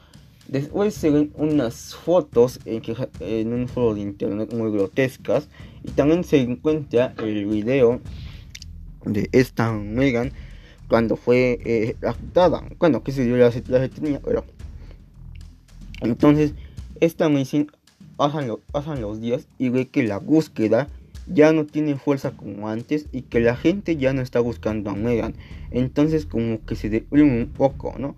Después 0.48 0.94
se 0.94 1.10
ven 1.10 1.32
unas 1.36 1.96
fotos 1.96 2.60
en, 2.66 3.54
un 3.54 3.68
foro 3.68 3.96
de 3.96 4.02
internet 4.02 4.54
muy 4.54 4.72
grotescas. 4.72 5.48
Y 5.84 5.92
también 5.92 6.24
se 6.24 6.42
encuentra 6.42 7.14
el 7.18 7.46
video 7.46 8.02
de 9.06 9.30
esta 9.32 9.72
Megan 9.72 10.32
cuando 10.88 11.16
fue 11.16 11.60
eh, 11.64 11.96
raptada. 12.02 12.64
Bueno, 12.78 13.02
que 13.04 13.12
se 13.12 13.24
dio 13.24 13.38
la, 13.38 13.50
la 13.68 14.20
pero. 14.24 14.44
Entonces, 16.02 16.54
esta 17.00 17.30
Missing 17.30 17.72
pasan, 18.18 18.52
pasan 18.72 19.02
los 19.02 19.22
días 19.22 19.48
y 19.58 19.70
ve 19.70 19.88
que 19.88 20.04
la 20.04 20.20
búsqueda 20.20 20.88
ya 21.28 21.54
no 21.54 21.66
tiene 21.66 21.96
fuerza 21.96 22.32
como 22.32 22.70
antes 22.70 23.08
y 23.12 23.24
que 23.24 23.40
la 23.40 23.56
gente 23.56 23.98
ya 23.98 24.14
no 24.14 24.22
está 24.22 24.40
buscando 24.40 24.90
a 24.90 24.96
Megan. 24.96 25.36
Entonces 25.72 26.26
como 26.26 26.64
que 26.66 26.76
se 26.76 26.90
deprime 26.90 27.42
un 27.42 27.48
poco, 27.48 27.96
¿no? 27.98 28.16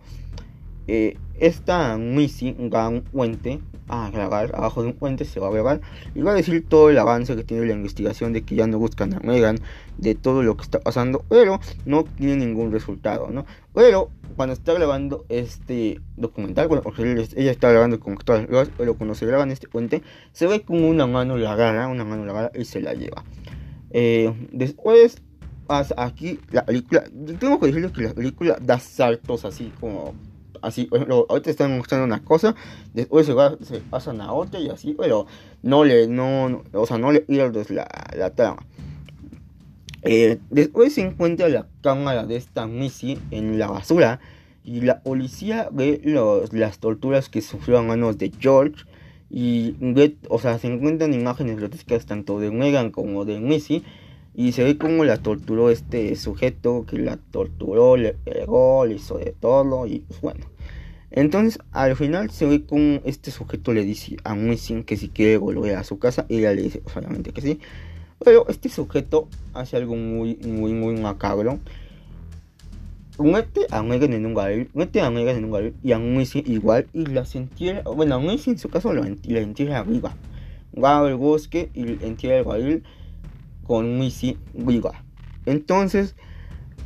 Eh, 0.88 1.17
esta 1.39 1.98
Missy 1.98 2.56
va 2.74 2.86
a 2.86 2.89
un 2.89 3.02
puente 3.02 3.60
a 3.88 4.10
grabar, 4.12 4.52
abajo 4.56 4.82
de 4.82 4.89
un 4.89 4.93
puente 4.93 5.26
se 5.26 5.39
va 5.39 5.48
a 5.48 5.52
grabar 5.52 5.82
y 6.15 6.22
va 6.22 6.32
a 6.32 6.36
decir 6.36 6.65
todo 6.67 6.89
el 6.89 6.98
avance 6.98 7.36
que 7.36 7.43
tiene 7.43 7.65
la 7.65 7.74
investigación 7.74 8.34
de 8.34 8.43
que 8.43 8.56
ya 8.56 8.67
no 8.67 8.80
buscan 8.80 9.13
a 9.13 9.19
Megan, 9.19 9.58
de 9.98 10.15
todo 10.15 10.41
lo 10.43 10.56
que 10.56 10.63
está 10.63 10.80
pasando, 10.80 11.24
pero 11.30 11.60
no 11.86 12.04
tiene 12.04 12.38
ningún 12.38 12.72
resultado, 12.72 13.30
¿no? 13.30 13.46
Pero 13.74 14.10
cuando 14.36 14.54
está 14.54 14.74
grabando 14.74 15.26
este 15.30 16.00
documental, 16.17 16.67
bueno, 16.67 16.82
porque 16.82 17.28
ella 17.36 17.52
está 17.52 17.69
grabando 17.72 18.00
con 18.00 18.15
todas 18.17 18.50
las 18.50 18.69
pero 18.78 18.96
cuando 18.96 19.15
se 19.15 19.26
graba 19.26 19.43
en 19.43 19.52
este 19.52 19.67
puente, 19.67 20.02
se 20.32 20.48
ve 20.48 20.62
como 20.62 20.88
una 20.88 21.08
mano 21.08 21.38
la 21.38 21.54
agarra, 21.54 21.88
una 21.88 22.06
mano 22.06 22.26
la 22.26 22.52
y 22.56 22.65
se 22.65 22.82
la 22.82 22.93
lleva. 22.93 23.24
Eh, 23.91 24.34
después 24.52 25.22
pasa 25.67 25.96
aquí 25.98 26.39
la 26.52 26.65
película, 26.65 27.04
tengo 27.39 27.60
que 27.60 27.67
decirles 27.67 27.91
que 27.91 28.02
la 28.02 28.13
película 28.13 28.58
da 28.62 28.80
saltos 28.80 29.46
así 29.46 29.72
como 29.80 30.13
así, 30.63 30.86
por 30.86 30.97
ejemplo, 30.97 31.26
ahorita 31.30 31.49
están 31.49 31.78
mostrando 31.78 32.06
una 32.06 32.23
cosa, 32.23 32.56
después 32.93 33.26
se, 33.26 33.34
va, 33.34 33.58
se 33.62 33.80
pasan 33.80 34.21
a 34.21 34.34
otra 34.34 34.60
y 34.60 34.69
así, 34.69 34.95
pero 34.97 35.28
no 35.62 35.84
le, 35.84 36.08
no, 36.08 36.63
o 36.73 36.86
sea, 36.86 36.97
no 36.97 37.12
le 37.12 37.19
pierdes 37.21 37.69
la, 37.69 37.88
la 38.17 38.32
trama. 38.32 38.65
Eh, 40.02 40.39
después 40.49 40.93
se 40.93 41.02
encuentra 41.02 41.47
la 41.47 41.67
cámara 41.82 42.26
de 42.26 42.36
esta 42.36 42.67
Missy 42.67 43.19
en 43.32 43.58
la 43.58 43.67
basura 43.67 44.19
y 44.63 44.82
la 44.82 45.02
policía 45.02 45.69
ve 45.71 46.02
los, 46.04 46.52
las 46.52 46.80
torturas 46.80 47.30
que 47.30 47.41
sufrió 47.41 47.78
a 47.78 47.84
manos 47.84 48.17
de 48.17 48.32
George 48.38 48.84
y 49.30 49.76
o 50.30 50.39
sea, 50.39 50.60
se 50.60 50.67
encuentran 50.67 51.13
imágenes 51.13 51.58
grotescas 51.58 52.06
tanto 52.06 52.39
de 52.39 52.52
Megan 52.52 52.91
como 52.91 53.26
de 53.26 53.39
Missy 53.39 53.84
y 54.36 54.52
se 54.52 54.63
ve 54.63 54.78
como 54.78 55.06
la 55.06 55.17
torturó 55.17 55.69
este 55.69 56.15
sujeto 56.15 56.86
que 56.88 56.97
la 56.97 57.17
torturó, 57.17 57.97
le 57.97 58.13
pegó, 58.13 58.86
le 58.86 58.95
hizo 58.95 59.17
de 59.17 59.32
todo 59.32 59.86
y 59.88 59.99
pues 59.99 60.21
bueno. 60.21 60.53
Entonces 61.15 61.60
al 61.71 61.95
final 61.95 62.32
se 62.32 62.47
ve 62.47 62.65
como 62.65 62.99
este 63.06 63.30
sujeto 63.30 63.71
le 63.71 63.84
dice 63.86 64.17
a 64.23 64.34
Missy 64.34 64.84
que 64.84 64.97
si 64.97 65.10
quiere 65.10 65.38
volver 65.38 65.76
a 65.76 65.84
su 65.84 65.99
casa 65.99 66.26
y 66.28 66.39
ella 66.39 66.54
le 66.54 66.63
dice 66.63 66.82
obviamente 66.95 67.32
que 67.32 67.41
sí. 67.41 67.60
Pero 68.26 68.47
este 68.49 68.67
sujeto 68.67 69.30
hace 69.54 69.78
algo 69.78 69.95
muy, 69.95 70.38
muy, 70.38 70.73
muy 70.73 70.99
macabro. 70.99 71.60
Mete 73.19 73.67
a 73.69 73.84
Megan 73.84 74.13
en 74.13 74.26
un 74.26 74.34
barril, 74.34 74.71
mete 74.73 75.02
a 75.02 75.12
Megan 75.12 75.38
en 75.38 75.45
un 75.45 75.52
barril 75.52 75.76
y 75.84 75.91
a 75.91 75.99
Missy 75.99 76.43
igual 76.47 76.88
y 76.93 77.06
la 77.06 77.23
entierra, 77.32 77.84
bueno, 77.84 78.15
a 78.15 78.32
en 78.34 78.58
su 78.58 78.69
caso 78.69 78.91
la, 78.91 79.06
entierra 79.06 79.80
arriba. 79.80 80.15
Va 80.76 80.97
al 80.97 81.15
bosque 81.15 81.69
y 81.76 82.04
entierra 82.04 82.38
el 82.38 82.43
barril 82.43 82.84
con 83.67 83.99
Missy 83.99 84.39
viva. 84.56 85.04
Entonces, 85.45 86.15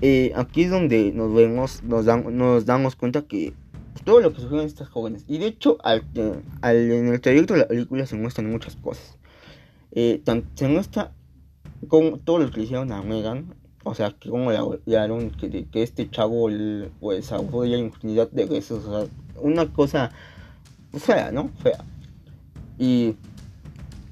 eh, 0.01 0.33
aquí 0.35 0.63
es 0.63 0.69
donde 0.69 1.13
nos 1.13 1.33
vemos, 1.33 1.81
nos, 1.83 2.05
nos 2.05 2.65
damos 2.65 2.97
cuenta 2.97 3.21
que 3.21 3.53
todo 4.07 4.21
lo 4.21 4.33
que 4.33 4.39
sufrieron 4.39 4.65
estas 4.65 4.87
jóvenes. 4.87 5.25
Y 5.27 5.37
de 5.37 5.47
hecho, 5.47 5.77
al, 5.83 6.01
en 6.15 7.07
el 7.09 7.19
trayecto 7.19 7.55
de 7.55 7.59
la 7.59 7.67
película 7.67 8.05
se 8.05 8.15
muestran 8.15 8.49
muchas 8.49 8.77
cosas. 8.77 9.17
Eh, 9.91 10.21
se 10.55 10.67
muestra 10.69 11.11
con 11.89 12.17
todo 12.21 12.39
lo 12.39 12.49
que 12.49 12.59
le 12.59 12.63
hicieron 12.63 12.93
a 12.93 13.01
Megan, 13.01 13.53
o 13.83 13.93
sea, 13.93 14.11
que 14.17 14.29
como 14.29 14.53
le 14.53 14.61
golpearon, 14.61 15.31
que, 15.31 15.67
este 15.73 16.09
chavo 16.09 16.49
pues 17.01 17.33
abusó 17.33 17.63
de 17.63 17.77
infinidad 17.77 18.31
de 18.31 18.45
veces, 18.45 18.71
o 18.71 19.01
sea, 19.01 19.11
una 19.41 19.67
cosa 19.73 20.11
fea, 20.97 21.33
¿no? 21.33 21.49
Fea. 21.61 21.83
Y 22.79 23.17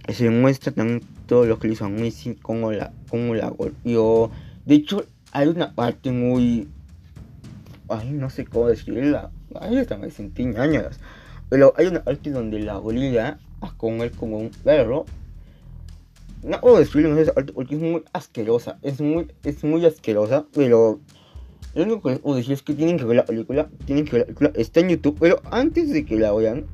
se 0.10 0.30
muestra 0.30 0.74
también 0.74 1.04
todo 1.26 1.46
lo 1.46 1.58
que 1.58 1.70
le 1.70 1.74
hizo 1.76 1.86
a 1.86 1.90
Missy, 1.90 2.36
cómo 2.36 2.74
la, 2.74 2.92
cómo 3.10 3.34
la 3.34 3.48
golpeó. 3.48 4.30
De 4.66 4.76
hecho, 4.76 5.06
hay 5.32 5.48
una 5.48 5.74
parte 5.74 6.12
muy... 6.12 6.68
Ay, 7.88 8.12
no 8.12 8.30
sé 8.30 8.44
cómo 8.44 8.68
decirla. 8.68 9.32
Hasta 9.60 9.98
me 9.98 10.10
sentí 10.10 10.46
ñañas. 10.46 11.00
Pero 11.50 11.74
hay 11.78 11.88
una 11.88 12.04
parte 12.04 12.32
donde 12.32 12.60
la 12.60 12.80
obliga 12.80 13.40
a 13.62 13.72
comer 13.78 14.12
como 14.12 14.38
un 14.38 14.50
perro 14.50 15.06
no 16.46 16.62
puedo 16.62 16.78
describirlo 16.78 17.34
porque 17.54 17.76
es 17.76 17.82
muy 17.82 18.04
asquerosa. 18.14 18.78
Es 18.84 19.02
muy, 19.02 19.28
es 19.44 19.64
muy 19.64 19.84
asquerosa, 19.86 20.46
pero 20.54 21.00
lo 21.74 21.84
único 21.84 22.04
que 22.04 22.10
les 22.12 22.20
puedo 22.20 22.36
decir 22.38 22.54
es 22.54 22.62
que 22.62 22.76
tienen 22.76 22.98
que 22.98 23.06
ver 23.06 23.18
la 23.18 23.26
película. 23.26 23.68
Tienen 23.86 24.06
que 24.06 24.12
ver 24.12 24.20
la 24.22 24.26
película. 24.26 24.52
Está 24.56 24.80
en 24.82 24.90
YouTube, 24.90 25.18
pero 25.20 25.42
antes 25.50 25.92
de 25.92 26.06
que 26.06 26.18
la 26.18 26.32
vean. 26.34 26.66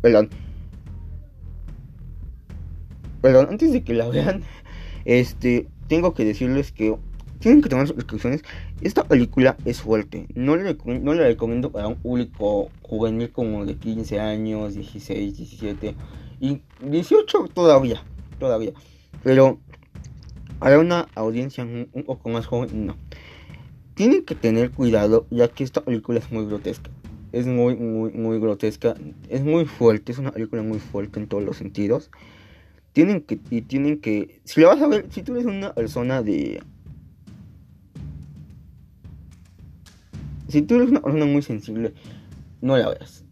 Perdón. 0.00 0.30
Perdón, 3.20 3.48
antes 3.50 3.72
de 3.72 3.82
que 3.82 3.94
la 3.94 4.08
vean, 4.08 4.44
este, 5.04 5.66
tengo 5.88 6.14
que 6.14 6.24
decirles 6.24 6.70
que 6.70 6.96
tienen 7.38 7.62
que 7.62 7.68
tomar 7.68 7.86
sus 7.86 7.96
precauciones. 7.96 8.42
Esta 8.80 9.04
película 9.04 9.56
es 9.64 9.80
fuerte. 9.80 10.26
No 10.34 10.56
le, 10.56 10.76
no 11.00 11.14
recomiendo 11.14 11.70
para 11.70 11.88
un 11.88 11.96
público 11.96 12.68
juvenil 12.82 13.30
como 13.30 13.64
de 13.64 13.76
15 13.76 14.20
años, 14.20 14.74
16, 14.74 15.36
17 15.36 15.94
y 16.40 16.62
18 16.82 17.48
todavía. 17.54 18.02
Todavía. 18.38 18.72
Pero 19.22 19.58
para 20.58 20.78
una 20.78 21.08
audiencia 21.14 21.64
un, 21.64 22.04
poco 22.04 22.28
más 22.28 22.46
joven, 22.46 22.86
no. 22.86 22.96
tienen 23.94 24.24
que 24.24 24.34
tener 24.34 24.70
cuidado 24.70 25.26
ya 25.30 25.48
que 25.48 25.64
esta 25.64 25.82
película 25.82 26.18
es 26.18 26.30
muy 26.32 26.46
grotesca. 26.46 26.90
Es 27.30 27.46
muy, 27.46 27.76
muy, 27.76 28.10
muy 28.12 28.40
grotesca. 28.40 28.94
Es 29.28 29.42
muy 29.42 29.66
fuerte. 29.66 30.12
Es 30.12 30.18
una 30.18 30.32
película 30.32 30.62
muy 30.62 30.78
fuerte 30.78 31.20
en 31.20 31.28
todos 31.28 31.44
los 31.44 31.56
sentidos. 31.56 32.10
Tienen 32.92 33.20
que, 33.20 33.38
y 33.50 33.62
tienen 33.62 34.00
que, 34.00 34.40
si 34.44 34.60
lo 34.60 34.68
vas 34.68 34.80
a 34.80 34.88
ver, 34.88 35.06
si 35.10 35.22
tú 35.22 35.34
eres 35.34 35.46
una 35.46 35.74
persona 35.74 36.22
de... 36.22 36.62
Si 40.48 40.62
tú 40.62 40.76
eres 40.76 40.88
una 40.88 41.02
persona 41.02 41.26
muy 41.26 41.42
sensible, 41.42 41.92
no 42.60 42.76
la 42.76 42.88
veas. 42.88 43.24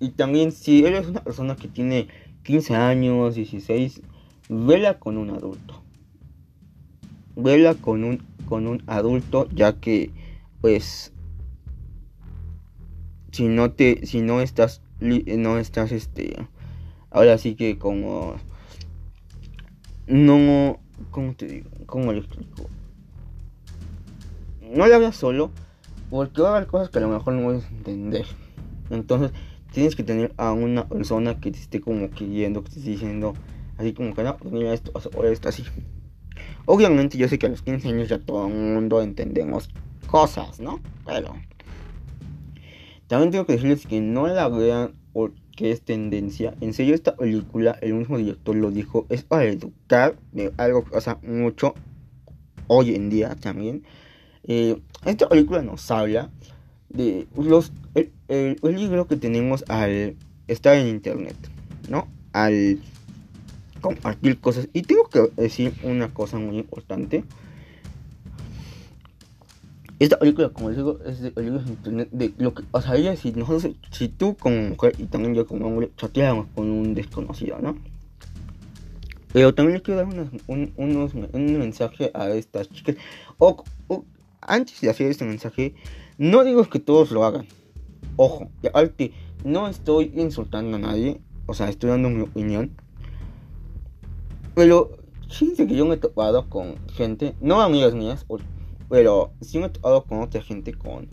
Y 0.00 0.10
también 0.10 0.52
si 0.52 0.84
eres 0.84 1.06
una 1.06 1.22
persona 1.22 1.56
que 1.56 1.68
tiene 1.68 2.08
15 2.42 2.74
años, 2.74 3.36
16, 3.36 4.02
vela 4.48 4.98
con 4.98 5.16
un 5.16 5.30
adulto. 5.30 5.82
Vela 7.36 7.74
con 7.74 8.04
un, 8.04 8.22
con 8.46 8.66
un 8.66 8.82
adulto 8.86 9.48
ya 9.50 9.80
que 9.80 10.10
pues 10.60 11.12
si 13.32 13.48
no 13.48 13.72
te 13.72 14.06
si 14.06 14.20
no 14.20 14.40
estás 14.40 14.80
no 15.00 15.58
estás 15.58 15.92
este 15.92 16.46
ahora 17.10 17.36
sí 17.36 17.56
que 17.56 17.78
como 17.78 18.36
no 20.06 20.78
cómo 21.10 21.34
te 21.34 21.46
digo 21.46 21.70
cómo 21.86 22.12
lo 22.12 22.20
explico 22.20 22.70
no 24.62 24.86
la 24.86 24.98
veas 24.98 25.16
solo 25.16 25.50
porque 26.10 26.42
va 26.42 26.50
a 26.50 26.56
haber 26.56 26.68
cosas 26.68 26.88
que 26.88 26.98
a 26.98 27.02
lo 27.02 27.08
mejor 27.08 27.34
no 27.34 27.42
puedes 27.44 27.70
entender 27.70 28.26
entonces 28.90 29.32
tienes 29.72 29.96
que 29.96 30.04
tener 30.04 30.32
a 30.36 30.52
una 30.52 30.88
persona 30.88 31.40
que 31.40 31.50
te 31.50 31.58
esté 31.58 31.80
como 31.80 32.10
que 32.10 32.26
guiando, 32.26 32.62
que 32.62 32.70
te 32.70 32.78
esté 32.78 32.90
diciendo 32.90 33.34
así 33.76 33.92
como 33.92 34.14
que 34.14 34.22
no, 34.22 34.36
pues 34.36 34.52
mira 34.52 34.72
esto, 34.72 34.92
o 34.94 35.24
esto 35.24 35.48
así. 35.48 35.64
Obviamente 36.66 37.18
yo 37.18 37.28
sé 37.28 37.38
que 37.38 37.46
a 37.46 37.48
los 37.48 37.62
15 37.62 37.88
años 37.88 38.08
ya 38.08 38.18
todo 38.18 38.46
el 38.46 38.54
mundo 38.54 39.02
entendemos 39.02 39.68
cosas, 40.06 40.60
¿no? 40.60 40.80
Pero 41.04 41.34
también 43.08 43.32
tengo 43.32 43.46
que 43.46 43.54
decirles 43.54 43.86
que 43.86 44.00
no 44.00 44.26
la 44.28 44.48
vean 44.48 44.94
porque 45.12 45.70
es 45.70 45.82
tendencia. 45.82 46.54
En 46.60 46.72
serio, 46.72 46.94
esta 46.94 47.16
película, 47.16 47.76
el 47.82 47.94
mismo 47.94 48.16
director 48.16 48.54
lo 48.56 48.70
dijo, 48.70 49.06
es 49.08 49.24
para 49.24 49.44
educar 49.44 50.16
algo 50.56 50.84
que 50.84 50.90
pasa 50.90 51.18
mucho 51.22 51.74
hoy 52.68 52.94
en 52.94 53.10
día 53.10 53.34
también. 53.34 53.82
Eh, 54.44 54.78
esta 55.04 55.28
película 55.28 55.62
nos 55.62 55.90
habla 55.90 56.30
de 56.88 57.26
los 57.36 57.72
el, 58.28 58.58
libro 58.62 59.06
que 59.06 59.16
tenemos 59.16 59.64
al 59.68 60.16
estar 60.48 60.76
en 60.76 60.88
internet, 60.88 61.36
¿no? 61.88 62.08
Al 62.32 62.78
compartir 63.80 64.40
cosas. 64.40 64.68
Y 64.72 64.82
tengo 64.82 65.08
que 65.08 65.28
decir 65.36 65.74
una 65.82 66.08
cosa 66.08 66.38
muy 66.38 66.58
importante. 66.58 67.24
Esta 69.98 70.18
película, 70.18 70.48
como 70.48 70.70
les 70.70 70.78
digo, 70.78 70.98
es 71.06 71.20
de 71.20 71.30
de 71.30 71.70
internet. 71.70 72.08
De 72.10 72.32
lo 72.38 72.54
que 72.54 72.62
pasaría 72.62 73.16
si 73.16 73.32
nosotros, 73.32 73.74
si 73.90 74.08
tú 74.08 74.36
como 74.36 74.56
mujer 74.70 74.94
y 74.98 75.04
también 75.04 75.34
yo 75.34 75.46
como 75.46 75.66
hombre, 75.66 75.90
chateáramos 75.96 76.46
con 76.54 76.70
un 76.70 76.94
desconocido, 76.94 77.58
¿no? 77.60 77.76
Pero 79.32 79.54
también 79.54 79.74
les 79.74 79.82
quiero 79.82 79.98
dar 79.98 80.06
unos, 80.06 80.28
un, 80.46 80.72
un 81.32 81.58
mensaje 81.58 82.10
a 82.14 82.30
estas 82.30 82.68
chicas. 82.70 82.96
O, 83.38 83.64
antes 84.46 84.80
de 84.80 84.90
hacer 84.90 85.10
este 85.10 85.24
mensaje, 85.24 85.74
no 86.18 86.44
digo 86.44 86.64
que 86.68 86.80
todos 86.80 87.10
lo 87.10 87.24
hagan. 87.24 87.46
Ojo, 88.16 88.48
arte, 88.72 89.12
no 89.44 89.68
estoy 89.68 90.12
insultando 90.14 90.76
a 90.76 90.80
nadie. 90.80 91.20
O 91.46 91.54
sea, 91.54 91.68
estoy 91.68 91.90
dando 91.90 92.08
mi 92.08 92.22
opinión. 92.22 92.70
Pero 94.54 94.96
fíjense 95.28 95.66
que 95.66 95.76
yo 95.76 95.84
me 95.84 95.96
he 95.96 95.98
topado 95.98 96.48
con 96.48 96.76
gente, 96.88 97.34
no 97.40 97.60
amigas 97.60 97.94
mías, 97.94 98.24
pero 98.88 99.32
sí 99.40 99.58
me 99.58 99.66
he 99.66 99.70
topado 99.70 100.04
con 100.04 100.20
otra 100.20 100.40
gente, 100.40 100.72
con 100.72 101.08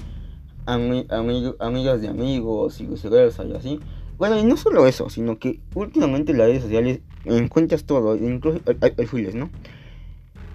amigas 0.67 2.01
de 2.01 2.07
amigos 2.07 2.79
y 2.79 2.85
viceversa 2.85 3.43
y 3.43 3.53
así. 3.53 3.79
Bueno, 4.17 4.37
y 4.37 4.43
no 4.43 4.55
solo 4.55 4.85
eso, 4.85 5.09
sino 5.09 5.39
que 5.39 5.59
últimamente 5.73 6.31
en 6.31 6.37
las 6.37 6.47
redes 6.47 6.61
sociales 6.61 7.01
encuentras 7.25 7.83
todo, 7.85 8.15
incluso 8.15 8.59
hay 8.81 8.91
perfiles, 8.91 9.33
¿no? 9.33 9.49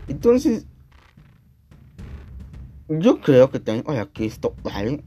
Entonces, 0.06 0.66
yo 2.88 3.20
creo 3.20 3.50
que 3.50 3.60
también, 3.60 3.86
sea, 3.86 4.06
que 4.06 4.26
esto 4.26 4.54
vale, 4.62 5.02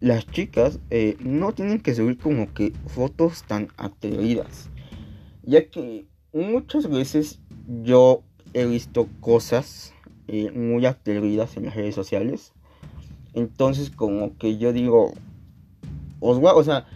las 0.00 0.26
chicas 0.26 0.80
eh, 0.90 1.16
no 1.20 1.52
tienen 1.52 1.80
que 1.80 1.94
subir 1.94 2.18
como 2.18 2.52
que 2.52 2.72
fotos 2.86 3.44
tan 3.44 3.68
atrevidas. 3.76 4.68
Ya 5.44 5.68
que 5.68 6.06
muchas 6.32 6.88
veces 6.88 7.40
yo 7.82 8.22
he 8.52 8.66
visto 8.66 9.08
cosas 9.20 9.94
eh, 10.28 10.50
muy 10.50 10.86
atrevidas 10.86 11.56
en 11.56 11.66
las 11.66 11.74
redes 11.74 11.94
sociales. 11.94 12.52
Entonces 13.32 13.90
como 13.90 14.36
que 14.36 14.58
yo 14.58 14.72
digo, 14.72 15.14
os 16.20 16.38
o 16.42 16.64
sea, 16.64 16.86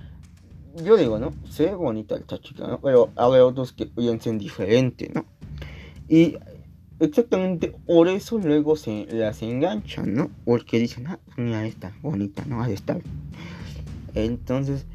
yo 0.85 0.97
digo, 0.97 1.19
¿no? 1.19 1.33
Se 1.49 1.67
ve 1.67 1.75
bonita 1.75 2.17
esta 2.17 2.39
chica, 2.39 2.67
¿no? 2.67 2.81
Pero 2.81 3.11
hay 3.17 3.41
otros 3.41 3.73
que 3.73 3.87
piensen 3.87 4.39
diferente, 4.39 5.11
¿no? 5.15 5.25
Y 6.09 6.37
Exactamente, 6.99 7.75
por 7.87 8.09
eso 8.09 8.39
luego 8.39 8.75
se 8.75 9.07
las 9.11 9.43
enganchan, 9.43 10.15
¿no? 10.15 10.31
Porque 10.47 10.79
dicen, 10.79 11.07
ah, 11.09 11.19
mira 11.37 11.67
esta, 11.67 11.95
bonita, 12.01 12.45
¿no? 12.47 12.63
Ha 12.63 12.69
de. 12.69 13.03
Entonces, 14.15 14.87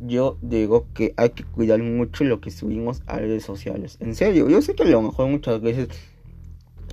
yo 0.00 0.36
digo 0.42 0.86
que 0.92 1.14
hay 1.16 1.30
que 1.30 1.44
cuidar 1.44 1.82
mucho 1.82 2.24
lo 2.24 2.40
que 2.42 2.50
subimos 2.50 3.02
a 3.06 3.16
redes 3.16 3.42
sociales. 3.42 3.96
En 4.00 4.14
serio, 4.14 4.50
yo 4.50 4.60
sé 4.60 4.74
que 4.74 4.82
a 4.82 4.86
lo 4.86 5.00
mejor 5.00 5.28
muchas 5.28 5.62
veces 5.62 5.88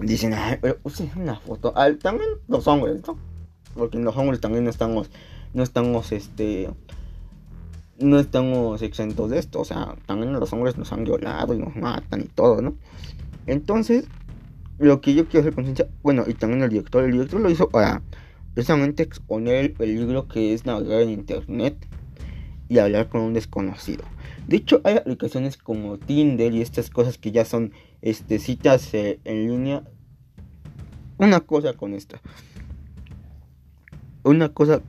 dicen, 0.02 0.34
ay, 0.34 0.60
pero 0.62 0.78
usen 0.84 1.12
una 1.18 1.40
foto. 1.40 1.74
también 2.00 2.30
los 2.48 2.68
hombres, 2.68 3.02
¿no? 3.06 3.18
Porque 3.74 3.98
los 4.00 4.16
hombres 4.16 4.40
también 4.40 4.64
no 4.64 4.70
estamos, 4.70 5.10
no 5.54 5.64
estamos, 5.64 6.14
este, 6.14 6.70
no 8.00 8.20
estamos 8.20 8.82
exentos 8.82 9.30
de 9.30 9.40
esto. 9.40 9.60
O 9.60 9.66
sea, 9.66 9.96
también 10.06 10.32
los 10.34 10.52
hombres 10.54 10.78
nos 10.78 10.92
han 10.94 11.04
violado 11.04 11.54
y 11.54 11.60
nos 11.60 11.76
matan 11.76 12.22
y 12.22 12.28
todo, 12.28 12.62
¿no? 12.62 12.76
Entonces, 13.46 14.08
lo 14.80 15.02
que 15.02 15.14
yo 15.14 15.28
quiero 15.28 15.42
hacer 15.42 15.56
conciencia, 15.56 15.88
bueno, 16.04 16.24
y 16.28 16.34
también 16.34 16.62
el 16.64 16.70
director, 16.70 17.04
el 17.04 17.12
director 17.12 17.42
lo 17.42 17.50
hizo 17.50 17.70
para 17.70 18.02
precisamente 18.54 19.04
exponer 19.04 19.56
el 19.56 19.72
peligro 19.72 20.28
que 20.28 20.54
es 20.54 20.66
navegar 20.66 21.02
en 21.02 21.10
internet 21.10 21.76
y 22.70 22.80
hablar 22.80 23.10
con 23.10 23.22
un 23.22 23.34
desconocido. 23.34 24.04
De 24.48 24.58
hecho, 24.58 24.82
hay 24.84 24.98
aplicaciones 24.98 25.58
como 25.58 25.98
Tinder 25.98 26.54
y 26.54 26.62
estas 26.62 26.90
cosas 26.90 27.18
que 27.18 27.32
ya 27.32 27.46
son 27.46 27.72
este, 28.02 28.40
citas 28.40 28.94
eh, 28.94 29.20
en 29.26 29.48
línea. 29.48 29.84
Una 31.18 31.42
cosa 31.42 31.74
con 31.74 31.94
esta. 31.94 32.22
Una 34.24 34.50
cosa 34.50 34.82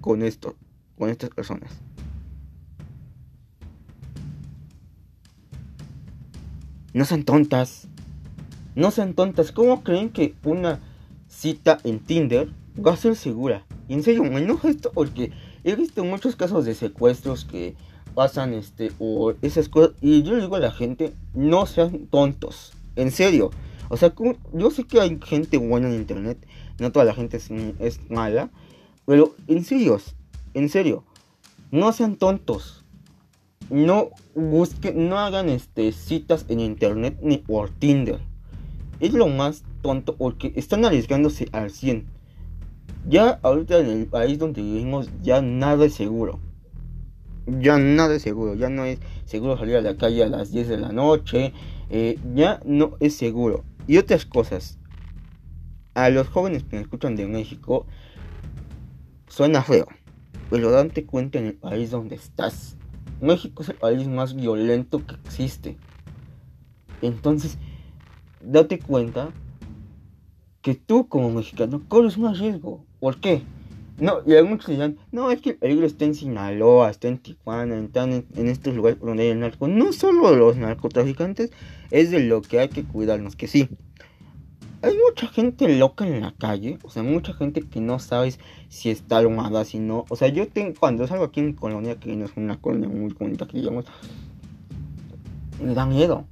con 0.00 0.22
esto, 0.22 0.56
con 0.96 1.10
estas 1.10 1.30
personas. 1.30 1.70
No 6.92 7.04
son 7.04 7.24
tontas. 7.24 7.88
No 8.78 8.92
sean 8.92 9.14
tontas, 9.14 9.50
¿cómo 9.50 9.82
creen 9.82 10.10
que 10.10 10.36
una 10.44 10.78
cita 11.26 11.78
en 11.82 11.98
Tinder 11.98 12.48
va 12.78 12.92
a 12.92 12.96
ser 12.96 13.16
segura? 13.16 13.66
En 13.88 14.04
serio, 14.04 14.22
me 14.22 14.38
enoja 14.38 14.68
esto 14.68 14.92
porque 14.94 15.32
he 15.64 15.74
visto 15.74 16.04
muchos 16.04 16.36
casos 16.36 16.64
de 16.64 16.76
secuestros 16.76 17.44
que 17.44 17.74
pasan 18.14 18.54
este 18.54 18.92
o 19.00 19.34
esas 19.42 19.68
cosas 19.68 19.96
y 20.00 20.22
yo 20.22 20.36
le 20.36 20.42
digo 20.42 20.54
a 20.54 20.60
la 20.60 20.70
gente, 20.70 21.12
no 21.34 21.66
sean 21.66 22.06
tontos. 22.06 22.70
En 22.94 23.10
serio. 23.10 23.50
O 23.88 23.96
sea, 23.96 24.14
yo 24.52 24.70
sé 24.70 24.84
que 24.84 25.00
hay 25.00 25.18
gente 25.26 25.58
buena 25.58 25.88
en 25.88 25.96
internet, 25.96 26.38
no 26.78 26.92
toda 26.92 27.04
la 27.04 27.14
gente 27.14 27.38
es, 27.38 27.50
es 27.80 28.00
mala, 28.08 28.48
pero 29.06 29.34
en 29.48 29.64
serio, 29.64 30.00
en 30.54 30.68
serio, 30.68 31.02
no 31.72 31.92
sean 31.92 32.14
tontos. 32.14 32.84
No 33.70 34.10
busquen, 34.36 35.08
no 35.08 35.18
hagan 35.18 35.48
este 35.48 35.90
citas 35.90 36.44
en 36.46 36.60
internet 36.60 37.18
ni 37.20 37.38
por 37.38 37.70
Tinder 37.70 38.20
es 39.00 39.12
lo 39.12 39.28
más 39.28 39.64
tonto 39.82 40.16
porque 40.16 40.52
están 40.56 40.84
arriesgándose 40.84 41.48
al 41.52 41.70
100. 41.70 42.06
Ya 43.08 43.38
ahorita 43.42 43.78
en 43.78 43.86
el 43.86 44.06
país 44.06 44.38
donde 44.38 44.62
vivimos 44.62 45.10
ya 45.22 45.40
nada 45.40 45.86
es 45.86 45.94
seguro. 45.94 46.40
Ya 47.46 47.78
nada 47.78 48.14
es 48.14 48.22
seguro, 48.22 48.54
ya 48.54 48.68
no 48.68 48.84
es 48.84 48.98
seguro 49.24 49.56
salir 49.56 49.76
a 49.76 49.80
la 49.80 49.96
calle 49.96 50.22
a 50.22 50.28
las 50.28 50.52
10 50.52 50.68
de 50.68 50.76
la 50.76 50.92
noche, 50.92 51.54
eh, 51.88 52.18
ya 52.34 52.60
no 52.66 52.96
es 53.00 53.16
seguro. 53.16 53.64
Y 53.86 53.96
otras 53.96 54.26
cosas, 54.26 54.78
a 55.94 56.10
los 56.10 56.28
jóvenes 56.28 56.64
que 56.64 56.76
me 56.76 56.82
escuchan 56.82 57.16
de 57.16 57.26
México, 57.26 57.86
suena 59.28 59.62
feo, 59.62 59.86
pero 60.50 60.70
date 60.70 61.06
cuenta 61.06 61.38
en 61.38 61.46
el 61.46 61.54
país 61.54 61.90
donde 61.90 62.16
estás. 62.16 62.76
México 63.22 63.62
es 63.62 63.70
el 63.70 63.76
país 63.76 64.06
más 64.06 64.34
violento 64.34 65.04
que 65.06 65.14
existe. 65.14 65.78
Entonces, 67.00 67.56
date 68.42 68.78
cuenta 68.78 69.30
que 70.62 70.74
tú 70.74 71.08
como 71.08 71.30
mexicano 71.30 71.82
corres 71.88 72.16
un 72.16 72.34
riesgo. 72.34 72.84
¿Por 73.00 73.20
qué? 73.20 73.42
No, 74.00 74.20
y 74.24 74.34
algunos 74.34 74.64
dirán, 74.64 74.96
no, 75.10 75.30
es 75.32 75.40
que 75.40 75.50
el 75.50 75.56
peligro 75.56 75.84
está 75.84 76.04
en 76.04 76.14
Sinaloa, 76.14 76.88
está 76.88 77.08
en 77.08 77.18
Tijuana, 77.18 77.76
están 77.78 78.12
en, 78.12 78.48
estos 78.48 78.74
lugares 78.74 79.00
donde 79.00 79.24
hay 79.24 79.28
el 79.30 79.40
narco. 79.40 79.66
No 79.66 79.92
solo 79.92 80.36
los 80.36 80.56
narcotraficantes, 80.56 81.50
es 81.90 82.12
de 82.12 82.20
lo 82.20 82.40
que 82.40 82.60
hay 82.60 82.68
que 82.68 82.84
cuidarnos, 82.84 83.34
que 83.34 83.48
sí. 83.48 83.68
hay 84.82 84.96
mucha 85.04 85.26
gente 85.26 85.68
loca 85.76 86.06
en 86.06 86.20
la 86.20 86.32
calle, 86.32 86.78
o 86.84 86.90
sea, 86.90 87.02
mucha 87.02 87.32
gente 87.32 87.62
que 87.62 87.80
no 87.80 87.98
sabes 87.98 88.38
si 88.68 88.90
está 88.90 89.18
armada, 89.18 89.64
si 89.64 89.80
no. 89.80 90.04
O 90.10 90.14
sea, 90.14 90.28
yo 90.28 90.46
tengo, 90.46 90.74
cuando 90.78 91.08
salgo 91.08 91.24
aquí 91.24 91.40
en 91.40 91.54
Colonia, 91.54 91.96
que 91.96 92.14
no 92.14 92.24
es 92.24 92.36
una 92.36 92.60
colonia 92.60 92.88
muy 92.88 93.12
bonita 93.14 93.48
que 93.48 93.58
digamos, 93.58 93.84
me 95.60 95.74
da 95.74 95.86
miedo. 95.86 96.24